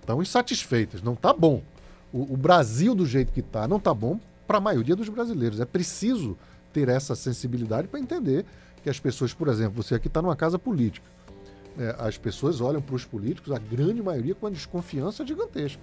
estão 0.00 0.20
insatisfeitas. 0.20 1.02
Não 1.02 1.12
está 1.12 1.32
bom. 1.32 1.62
O, 2.12 2.34
o, 2.34 2.36
Brasil 2.36 2.94
do 2.94 3.06
jeito 3.06 3.32
que 3.32 3.40
está 3.40 3.68
não 3.68 3.76
está 3.76 3.94
bom 3.94 4.18
para 4.46 4.58
a 4.58 4.60
maioria 4.60 4.96
dos 4.96 5.08
brasileiros. 5.08 5.60
É 5.60 5.64
preciso 5.64 6.36
ter 6.72 6.88
essa 6.88 7.14
sensibilidade 7.14 7.86
para 7.86 8.00
entender 8.00 8.44
que 8.82 8.90
as 8.90 8.98
pessoas, 8.98 9.32
por 9.32 9.48
exemplo, 9.48 9.82
você 9.82 9.94
aqui 9.94 10.08
está 10.08 10.20
numa 10.20 10.34
casa 10.34 10.58
política 10.58 11.06
é, 11.78 11.96
as 11.98 12.18
pessoas 12.18 12.60
olham 12.60 12.80
para 12.80 12.94
os 12.94 13.04
políticos, 13.04 13.52
a 13.52 13.58
grande 13.58 14.02
maioria, 14.02 14.34
com 14.34 14.46
uma 14.46 14.52
desconfiança 14.52 15.24
gigantesca. 15.26 15.82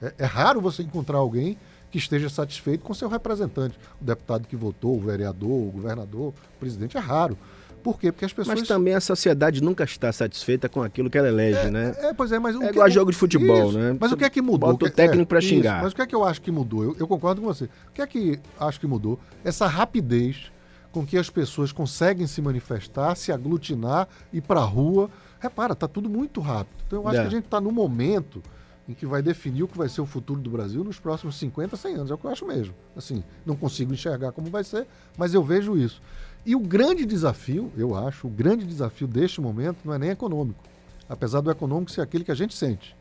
É, 0.00 0.14
é, 0.18 0.24
raro 0.24 0.60
você 0.60 0.82
encontrar 0.82 1.18
alguém 1.18 1.58
que 1.96 1.98
esteja 1.98 2.28
satisfeito 2.28 2.84
com 2.84 2.92
seu 2.92 3.08
representante. 3.08 3.78
O 3.98 4.04
deputado 4.04 4.46
que 4.46 4.54
votou, 4.54 4.96
o 4.96 5.00
vereador, 5.00 5.50
o 5.50 5.70
governador, 5.70 6.28
o 6.28 6.58
presidente, 6.60 6.96
é 6.96 7.00
raro. 7.00 7.38
Por 7.82 7.98
quê? 7.98 8.12
Porque 8.12 8.26
as 8.26 8.32
pessoas. 8.32 8.58
Mas 8.58 8.68
também 8.68 8.94
a 8.94 9.00
sociedade 9.00 9.62
nunca 9.62 9.84
está 9.84 10.12
satisfeita 10.12 10.68
com 10.68 10.82
aquilo 10.82 11.08
que 11.08 11.16
ela 11.16 11.28
elege, 11.28 11.58
é, 11.58 11.70
né? 11.70 11.94
É, 11.98 12.12
pois 12.12 12.32
é, 12.32 12.38
mas 12.38 12.54
o 12.54 12.62
é 12.62 12.66
que, 12.66 12.72
igual 12.72 12.90
jogo 12.90 13.10
de 13.10 13.16
futebol, 13.16 13.70
isso. 13.70 13.78
né? 13.78 13.96
Mas 13.98 14.12
o 14.12 14.16
que 14.16 14.24
é 14.24 14.30
que 14.30 14.42
mudou? 14.42 14.72
Bota 14.72 14.86
o 14.86 14.90
técnico 14.90 15.22
é, 15.22 15.24
para 15.24 15.40
xingar. 15.40 15.76
Isso. 15.76 15.84
Mas 15.84 15.92
o 15.92 15.96
que 15.96 16.02
é 16.02 16.06
que 16.06 16.14
eu 16.14 16.24
acho 16.24 16.42
que 16.42 16.50
mudou? 16.50 16.84
Eu, 16.84 16.96
eu 16.98 17.08
concordo 17.08 17.40
com 17.40 17.46
você. 17.46 17.64
O 17.64 17.92
que 17.94 18.02
é 18.02 18.06
que 18.06 18.38
acho 18.60 18.78
que 18.78 18.86
mudou? 18.86 19.18
Essa 19.42 19.66
rapidez 19.66 20.52
com 20.92 21.06
que 21.06 21.16
as 21.16 21.30
pessoas 21.30 21.72
conseguem 21.72 22.26
se 22.26 22.42
manifestar, 22.42 23.14
se 23.14 23.32
aglutinar, 23.32 24.08
ir 24.32 24.42
para 24.42 24.60
a 24.60 24.64
rua. 24.64 25.08
Repara, 25.38 25.74
tá 25.74 25.88
tudo 25.88 26.10
muito 26.10 26.40
rápido. 26.40 26.76
Então 26.86 27.00
eu 27.00 27.08
acho 27.08 27.18
é. 27.18 27.22
que 27.22 27.28
a 27.28 27.30
gente 27.30 27.44
está 27.44 27.60
no 27.60 27.70
momento 27.70 28.42
em 28.88 28.94
que 28.94 29.06
vai 29.06 29.20
definir 29.20 29.64
o 29.64 29.68
que 29.68 29.76
vai 29.76 29.88
ser 29.88 30.00
o 30.00 30.06
futuro 30.06 30.40
do 30.40 30.50
Brasil 30.50 30.84
nos 30.84 30.98
próximos 30.98 31.36
50, 31.36 31.76
100 31.76 31.94
anos. 31.94 32.10
É 32.10 32.14
o 32.14 32.18
que 32.18 32.24
eu 32.24 32.30
acho 32.30 32.46
mesmo. 32.46 32.74
Assim, 32.96 33.22
não 33.44 33.56
consigo 33.56 33.92
enxergar 33.92 34.32
como 34.32 34.48
vai 34.50 34.62
ser, 34.62 34.86
mas 35.16 35.34
eu 35.34 35.42
vejo 35.42 35.76
isso. 35.76 36.00
E 36.44 36.54
o 36.54 36.60
grande 36.60 37.04
desafio, 37.04 37.72
eu 37.76 37.96
acho, 37.96 38.28
o 38.28 38.30
grande 38.30 38.64
desafio 38.64 39.08
deste 39.08 39.40
momento 39.40 39.78
não 39.84 39.92
é 39.92 39.98
nem 39.98 40.10
econômico. 40.10 40.62
Apesar 41.08 41.40
do 41.40 41.50
econômico 41.50 41.90
ser 41.90 42.00
aquele 42.00 42.24
que 42.24 42.30
a 42.30 42.36
gente 42.36 42.54
sente. 42.54 42.96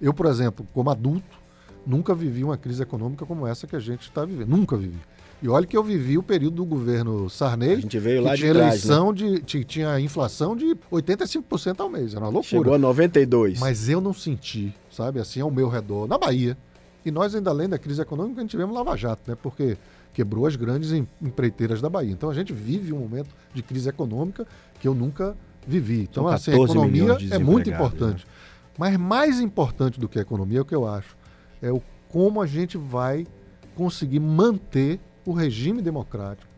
Eu, 0.00 0.12
por 0.12 0.26
exemplo, 0.26 0.66
como 0.74 0.90
adulto, 0.90 1.38
nunca 1.86 2.14
vivi 2.14 2.44
uma 2.44 2.56
crise 2.56 2.82
econômica 2.82 3.24
como 3.24 3.46
essa 3.46 3.66
que 3.66 3.76
a 3.76 3.80
gente 3.80 4.02
está 4.02 4.24
vivendo. 4.24 4.48
Nunca 4.48 4.76
vivi. 4.76 4.98
E 5.42 5.48
olha 5.48 5.66
que 5.66 5.76
eu 5.76 5.82
vivi 5.82 6.18
o 6.18 6.22
período 6.22 6.56
do 6.56 6.64
governo 6.66 7.30
Sarney. 7.30 7.72
A 7.72 7.80
gente 7.80 7.98
veio 7.98 8.22
lá 8.22 8.30
que 8.30 8.36
de 8.36 8.42
tinha 8.42 8.54
trás, 8.54 8.84
eleição 8.84 9.12
né? 9.12 9.40
de 9.44 9.64
tinha 9.64 9.98
inflação 9.98 10.54
de 10.54 10.76
85% 10.92 11.80
ao 11.80 11.88
mês, 11.88 12.12
era 12.12 12.24
uma 12.24 12.30
loucura. 12.30 12.62
Chegou 12.62 12.74
a 12.74 12.78
92. 12.78 13.58
Mas 13.58 13.88
eu 13.88 14.00
não 14.00 14.12
senti, 14.12 14.74
sabe, 14.90 15.18
assim 15.18 15.40
ao 15.40 15.50
meu 15.50 15.68
redor, 15.68 16.06
na 16.06 16.18
Bahia. 16.18 16.58
E 17.04 17.10
nós 17.10 17.34
ainda 17.34 17.48
além 17.48 17.68
da 17.68 17.78
crise 17.78 18.02
econômica, 18.02 18.40
a 18.40 18.42
gente 18.42 18.50
tivemos 18.50 18.74
Lava 18.74 18.94
Jato, 18.96 19.22
né? 19.26 19.36
Porque 19.42 19.78
quebrou 20.12 20.46
as 20.46 20.56
grandes 20.56 20.92
empreiteiras 21.22 21.80
da 21.80 21.88
Bahia. 21.88 22.12
Então 22.12 22.28
a 22.28 22.34
gente 22.34 22.52
vive 22.52 22.92
um 22.92 22.98
momento 22.98 23.30
de 23.54 23.62
crise 23.62 23.88
econômica 23.88 24.46
que 24.78 24.86
eu 24.86 24.94
nunca 24.94 25.34
vivi. 25.66 26.02
Então 26.02 26.28
assim, 26.28 26.50
a 26.50 26.54
economia 26.54 27.16
é 27.30 27.38
muito 27.38 27.70
importante. 27.70 28.26
Né? 28.26 28.32
Mas 28.76 28.96
mais 28.96 29.40
importante 29.40 29.98
do 29.98 30.08
que 30.08 30.18
a 30.18 30.22
economia, 30.22 30.58
é 30.58 30.62
o 30.62 30.64
que 30.64 30.74
eu 30.74 30.86
acho, 30.86 31.16
é 31.62 31.72
o 31.72 31.82
como 32.08 32.42
a 32.42 32.46
gente 32.46 32.76
vai 32.76 33.26
conseguir 33.74 34.20
manter 34.20 34.98
o 35.30 35.32
regime 35.32 35.80
democrático, 35.80 36.50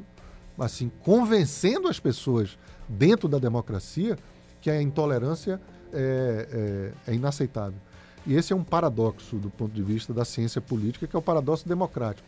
assim, 0.59 0.91
convencendo 1.03 1.89
as 1.89 2.01
pessoas 2.01 2.59
dentro 2.89 3.29
da 3.29 3.39
democracia 3.39 4.17
que 4.63 4.71
a 4.71 4.81
intolerância 4.81 5.61
é, 5.93 6.93
é, 7.07 7.11
é 7.11 7.15
inaceitável. 7.15 7.79
E 8.27 8.35
esse 8.35 8.53
é 8.53 8.57
um 8.57 8.65
paradoxo 8.65 9.37
do 9.37 9.51
ponto 9.51 9.75
de 9.75 9.83
vista 9.83 10.15
da 10.15 10.25
ciência 10.25 10.61
política, 10.61 11.07
que 11.07 11.15
é 11.15 11.19
o 11.19 11.23
paradoxo 11.23 11.69
democrático. 11.69 12.27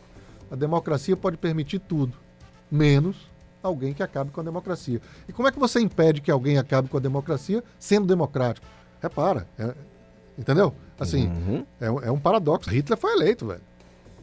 A 0.51 0.55
democracia 0.55 1.17
pode 1.17 1.37
permitir 1.37 1.79
tudo, 1.79 2.13
menos 2.69 3.15
alguém 3.63 3.91
que 3.91 4.03
acabe 4.03 4.29
com 4.29 4.41
a 4.41 4.43
democracia. 4.43 5.01
E 5.27 5.33
como 5.33 5.47
é 5.47 5.51
que 5.51 5.57
você 5.57 5.79
impede 5.79 6.21
que 6.21 6.29
alguém 6.29 6.59
acabe 6.59 6.89
com 6.89 6.97
a 6.97 6.99
democracia 6.99 7.63
sendo 7.79 8.05
democrático? 8.05 8.67
Repara, 9.01 9.47
é, 9.57 9.73
entendeu? 10.37 10.75
Assim, 10.99 11.25
uhum. 11.25 11.65
é, 11.81 12.07
é, 12.07 12.11
um 12.11 12.19
paradoxo. 12.19 12.69
Hitler 12.69 12.99
foi 12.99 13.13
eleito, 13.13 13.47
velho. 13.47 13.61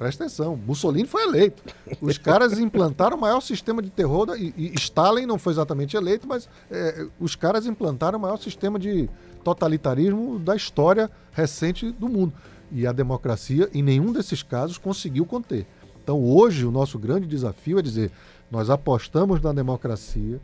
Presta 0.02 0.24
atenção, 0.24 0.56
Mussolini 0.56 1.06
foi 1.06 1.22
eleito. 1.22 1.62
Os 2.00 2.18
caras 2.18 2.58
implantaram 2.58 3.16
o 3.16 3.20
maior 3.20 3.40
sistema 3.40 3.80
de 3.80 3.88
terror, 3.88 4.26
da, 4.26 4.36
e, 4.36 4.52
e, 4.56 4.72
Stalin 4.74 5.26
não 5.26 5.38
foi 5.38 5.52
exatamente 5.52 5.96
eleito, 5.96 6.26
mas 6.26 6.48
é, 6.68 7.06
os 7.20 7.36
caras 7.36 7.66
implantaram 7.66 8.18
o 8.18 8.22
maior 8.22 8.36
sistema 8.36 8.80
de 8.80 9.08
totalitarismo 9.44 10.40
da 10.40 10.56
história 10.56 11.08
recente 11.30 11.92
do 11.92 12.08
mundo. 12.08 12.32
E 12.72 12.84
a 12.84 12.90
democracia, 12.90 13.70
em 13.72 13.80
nenhum 13.80 14.12
desses 14.12 14.42
casos, 14.42 14.76
conseguiu 14.76 15.24
conter. 15.24 15.68
Então, 16.02 16.20
hoje, 16.20 16.66
o 16.66 16.72
nosso 16.72 16.98
grande 16.98 17.28
desafio 17.28 17.78
é 17.78 17.82
dizer: 17.82 18.10
nós 18.50 18.70
apostamos 18.70 19.40
na 19.40 19.52
democracia 19.52 20.40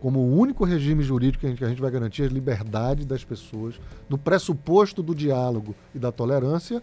como 0.00 0.20
o 0.20 0.38
único 0.38 0.64
regime 0.64 1.02
jurídico 1.02 1.52
que 1.52 1.64
a 1.64 1.68
gente 1.68 1.82
vai 1.82 1.90
garantir 1.90 2.22
a 2.22 2.28
liberdade 2.28 3.04
das 3.04 3.24
pessoas, 3.24 3.74
no 4.08 4.16
pressuposto 4.16 5.02
do 5.02 5.16
diálogo 5.16 5.74
e 5.92 5.98
da 5.98 6.12
tolerância, 6.12 6.80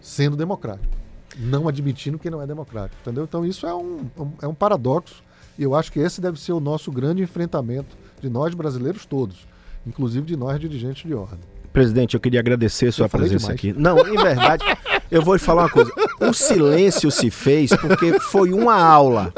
sendo 0.00 0.34
democrático 0.34 1.04
não 1.38 1.68
admitindo 1.68 2.18
que 2.18 2.30
não 2.30 2.40
é 2.40 2.46
democrático, 2.46 2.96
entendeu? 3.02 3.24
Então 3.24 3.44
isso 3.44 3.66
é 3.66 3.74
um, 3.74 4.08
um, 4.18 4.32
é 4.42 4.46
um 4.46 4.54
paradoxo 4.54 5.22
e 5.58 5.62
eu 5.62 5.74
acho 5.74 5.92
que 5.92 5.98
esse 5.98 6.20
deve 6.20 6.40
ser 6.40 6.52
o 6.52 6.60
nosso 6.60 6.90
grande 6.90 7.22
enfrentamento 7.22 7.96
de 8.20 8.28
nós 8.28 8.54
brasileiros 8.54 9.04
todos, 9.04 9.46
inclusive 9.86 10.26
de 10.26 10.36
nós 10.36 10.58
dirigentes 10.58 11.06
de 11.06 11.14
ordem. 11.14 11.38
Presidente, 11.72 12.14
eu 12.14 12.20
queria 12.20 12.40
agradecer 12.40 12.86
a 12.86 12.92
sua 12.92 13.08
presença 13.08 13.54
demais. 13.54 13.58
aqui. 13.58 13.72
Não, 13.74 13.98
em 13.98 14.16
verdade, 14.16 14.64
eu 15.10 15.22
vou 15.22 15.34
lhe 15.34 15.40
falar 15.40 15.62
uma 15.62 15.70
coisa. 15.70 15.92
O 16.20 16.32
silêncio 16.32 17.10
se 17.10 17.30
fez 17.30 17.70
porque 17.70 18.18
foi 18.20 18.52
uma 18.52 18.74
aula. 18.74 19.32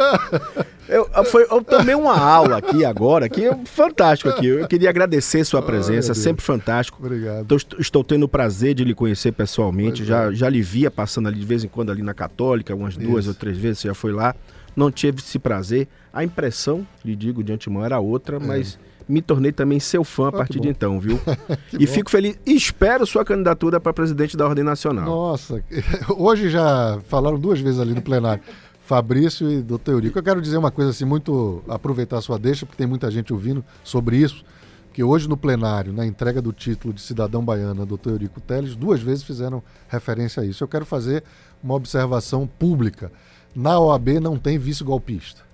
Eu, 0.88 1.06
foi, 1.26 1.42
eu 1.50 1.62
tomei 1.62 1.94
uma 1.94 2.18
aula 2.18 2.56
aqui 2.56 2.82
agora, 2.82 3.28
que 3.28 3.44
é 3.44 3.54
fantástico 3.66 4.30
aqui. 4.30 4.46
Eu 4.46 4.66
queria 4.66 4.88
agradecer 4.88 5.44
sua 5.44 5.60
presença, 5.60 6.12
oh, 6.12 6.14
sempre 6.14 6.42
fantástico. 6.42 6.98
Obrigado. 7.04 7.54
Estou, 7.54 7.78
estou, 7.78 8.02
tendo 8.02 8.22
o 8.22 8.28
prazer 8.28 8.74
de 8.74 8.84
lhe 8.84 8.94
conhecer 8.94 9.32
pessoalmente. 9.32 10.02
já, 10.02 10.30
é. 10.30 10.34
já 10.34 10.48
lhe 10.48 10.62
via 10.62 10.90
passando 10.90 11.28
ali 11.28 11.38
de 11.38 11.44
vez 11.44 11.62
em 11.62 11.68
quando 11.68 11.92
ali 11.92 12.00
na 12.00 12.14
Católica, 12.14 12.74
umas 12.74 12.96
duas 12.96 13.24
Isso. 13.24 13.30
ou 13.30 13.34
três 13.34 13.58
vezes, 13.58 13.80
você 13.80 13.88
já 13.88 13.94
foi 13.94 14.12
lá. 14.12 14.34
Não 14.74 14.90
tive 14.90 15.18
esse 15.18 15.38
prazer. 15.38 15.88
A 16.10 16.24
impressão, 16.24 16.86
lhe 17.04 17.14
digo 17.14 17.44
de 17.44 17.52
antemão, 17.52 17.84
era 17.84 18.00
outra, 18.00 18.36
é. 18.36 18.40
mas 18.40 18.78
me 19.08 19.22
tornei 19.22 19.50
também 19.52 19.80
seu 19.80 20.04
fã 20.04 20.28
a 20.28 20.32
partir 20.32 20.60
de 20.60 20.68
então, 20.68 21.00
viu? 21.00 21.18
e 21.72 21.86
bom. 21.86 21.92
fico 21.92 22.10
feliz. 22.10 22.38
E 22.44 22.54
espero 22.54 23.06
sua 23.06 23.24
candidatura 23.24 23.80
para 23.80 23.92
presidente 23.92 24.36
da 24.36 24.46
Ordem 24.46 24.62
Nacional. 24.62 25.06
Nossa, 25.06 25.64
hoje 26.16 26.50
já 26.50 27.00
falaram 27.08 27.38
duas 27.38 27.60
vezes 27.60 27.80
ali 27.80 27.94
no 27.94 28.02
plenário. 28.02 28.42
Fabrício 28.84 29.50
e 29.50 29.60
doutor 29.60 29.92
Eurico. 29.92 30.18
Eu 30.18 30.22
quero 30.22 30.40
dizer 30.40 30.56
uma 30.56 30.70
coisa 30.70 30.90
assim, 30.90 31.04
muito 31.04 31.62
aproveitar 31.68 32.18
a 32.18 32.20
sua 32.22 32.38
deixa, 32.38 32.64
porque 32.64 32.78
tem 32.78 32.86
muita 32.86 33.10
gente 33.10 33.32
ouvindo 33.32 33.62
sobre 33.84 34.16
isso, 34.16 34.42
que 34.94 35.04
hoje 35.04 35.28
no 35.28 35.36
plenário, 35.36 35.92
na 35.92 36.06
entrega 36.06 36.40
do 36.40 36.52
título 36.52 36.94
de 36.94 37.00
cidadão 37.02 37.44
baiano, 37.44 37.84
doutor 37.84 38.12
Eurico 38.12 38.40
Teles, 38.40 38.74
duas 38.74 39.00
vezes 39.00 39.24
fizeram 39.24 39.62
referência 39.88 40.42
a 40.42 40.46
isso. 40.46 40.64
Eu 40.64 40.68
quero 40.68 40.86
fazer 40.86 41.22
uma 41.62 41.74
observação 41.74 42.46
pública. 42.46 43.12
Na 43.54 43.78
OAB 43.78 44.20
não 44.20 44.38
tem 44.38 44.58
vice-golpista. 44.58 45.47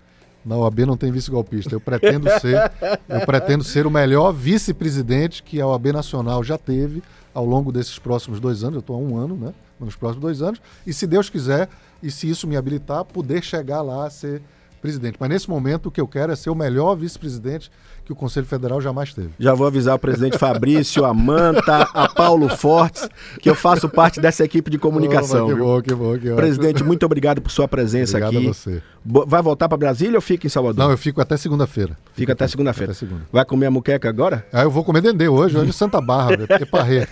Na 0.45 0.57
OAB 0.57 0.81
não 0.81 0.97
tem 0.97 1.11
vice-golpista. 1.11 1.75
Eu 1.75 1.81
pretendo 1.81 2.29
ser, 2.39 2.71
eu 3.09 3.21
pretendo 3.25 3.65
ser 3.65 3.87
o 3.87 3.91
melhor 3.91 4.33
vice-presidente 4.33 5.43
que 5.43 5.61
a 5.61 5.67
OAB 5.67 5.87
Nacional 5.87 6.45
já 6.45 6.59
teve 6.59 7.03
ao 7.33 7.45
longo 7.45 7.73
desses 7.73 7.99
próximos 7.99 8.39
dois 8.39 8.63
anos. 8.63 8.75
Eu 8.75 8.81
estou 8.81 8.97
há 8.97 8.99
um 8.99 9.17
ano, 9.17 9.37
né? 9.37 9.55
Nos 9.81 9.97
próximos 9.97 10.23
dois 10.23 10.43
anos. 10.43 10.61
E 10.87 10.93
se 10.93 11.07
Deus 11.07 11.31
quiser, 11.31 11.69
e 12.03 12.11
se 12.11 12.29
isso 12.29 12.47
me 12.47 12.57
habilitar, 12.57 13.05
poder 13.05 13.43
chegar 13.43 13.81
lá 13.83 14.07
a 14.07 14.11
ser 14.11 14.43
presidente. 14.81 15.17
Mas 15.19 15.31
nesse 15.31 15.49
momento 15.49 15.87
o 15.87 15.91
que 15.91 16.01
eu 16.01 16.07
quero 16.07 16.31
é 16.31 16.37
ser 16.37 16.51
o 16.51 16.55
melhor 16.55 16.95
vice-presidente 16.95 17.71
que 18.05 18.13
o 18.13 18.17
Conselho 18.17 18.47
Federal 18.47 18.81
jamais 18.81 19.15
teve. 19.15 19.31
Já 19.39 19.55
vou 19.55 19.67
avisar 19.67 19.95
o 19.95 19.99
presidente 19.99 20.37
Fabrício, 20.39 21.05
a 21.05 21.15
Manta, 21.15 21.89
a 21.95 22.09
Paulo 22.09 22.49
Fortes, 22.49 23.09
que 23.41 23.49
eu 23.49 23.55
faço 23.55 23.89
parte 23.89 24.21
dessa 24.21 24.45
equipe 24.45 24.71
de 24.71 24.79
comunicação. 24.79 25.47
Oh, 25.47 25.49
que 25.49 25.55
bom, 25.55 25.83
que 25.83 25.95
bom, 25.95 26.19
que 26.19 26.35
Presidente, 26.35 26.85
muito 26.85 27.07
obrigado 27.07 27.41
por 27.41 27.51
sua 27.51 27.67
presença 27.67 28.19
obrigado 28.19 28.37
aqui. 28.37 28.49
A 28.49 28.53
você. 28.53 28.83
Vai 29.07 29.43
voltar 29.43 29.69
para 29.69 29.77
Brasília 29.77 30.17
ou 30.17 30.21
fica 30.21 30.47
em 30.47 30.51
Salvador? 30.51 30.83
Não, 30.83 30.91
eu 30.91 30.97
fico 30.97 31.21
até 31.21 31.37
segunda-feira. 31.37 31.97
Fica 32.15 32.33
até 32.33 32.49
segunda-feira. 32.49 32.95
Segunda. 32.95 33.23
Vai 33.31 33.45
comer 33.45 33.67
a 33.67 33.71
muqueca 33.71 34.09
agora? 34.09 34.47
Ah, 34.51 34.63
eu 34.63 34.71
vou 34.71 34.83
comer 34.83 35.03
dendê 35.03 35.29
hoje, 35.29 35.57
hoje 35.59 35.69
em 35.69 35.73
Santa 35.73 36.01
Barra, 36.01 36.33
Eparré. 36.61 37.07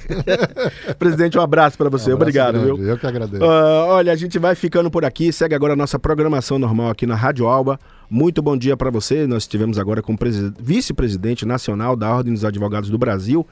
presidente, 0.98 1.38
um 1.38 1.42
abraço 1.42 1.76
para 1.76 1.90
você. 1.90 2.10
Um 2.10 2.14
abraço 2.14 2.30
Obrigado, 2.30 2.52
grande. 2.52 2.80
viu? 2.80 2.88
Eu 2.88 2.98
que 2.98 3.06
agradeço. 3.06 3.44
Uh, 3.44 3.86
olha, 3.88 4.10
a 4.12 4.16
gente 4.16 4.38
vai 4.38 4.54
ficando 4.54 4.90
por 4.90 5.04
aqui. 5.04 5.32
Segue 5.32 5.54
agora 5.54 5.74
a 5.74 5.76
nossa 5.76 5.98
programação 5.98 6.58
normal 6.58 6.90
aqui 6.90 7.06
na 7.06 7.14
Rádio 7.14 7.46
Alba. 7.46 7.78
Muito 8.08 8.42
bom 8.42 8.56
dia 8.56 8.76
para 8.76 8.90
você. 8.90 9.26
Nós 9.26 9.44
estivemos 9.44 9.78
agora 9.78 10.02
com 10.02 10.14
o 10.14 10.18
vice-presidente 10.60 11.46
nacional 11.46 11.96
da 11.96 12.14
Ordem 12.14 12.32
dos 12.32 12.44
Advogados 12.44 12.90
do 12.90 12.98
Brasil, 12.98 13.46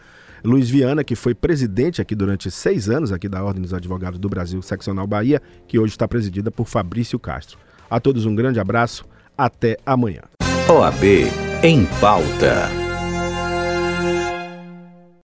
Luiz 0.45 0.69
Viana, 0.69 1.05
que 1.05 1.15
foi 1.15 1.35
presidente 1.35 2.01
aqui 2.01 2.15
durante 2.15 2.51
seis 2.51 2.89
anos 2.89 3.13
aqui 3.13 3.29
da 3.29 3.43
Ordem 3.43 3.63
dos 3.63 3.75
Advogados 3.75 4.19
do 4.19 4.29
Brasil, 4.29 4.61
seccional 4.63 5.07
Bahia, 5.07 5.41
que 5.67 5.79
hoje 5.79 5.93
está 5.93 6.09
presidida 6.09 6.51
por 6.51 6.67
Fabrício 6.67 7.19
Castro. 7.19 7.59
A 7.89 8.01
todos 8.01 8.25
um 8.25 8.35
grande 8.35 8.61
abraço. 8.61 9.05
Até 9.37 9.79
amanhã. 9.87 10.23
OAB 10.69 11.03
em 11.63 11.87
pauta. 12.01 12.90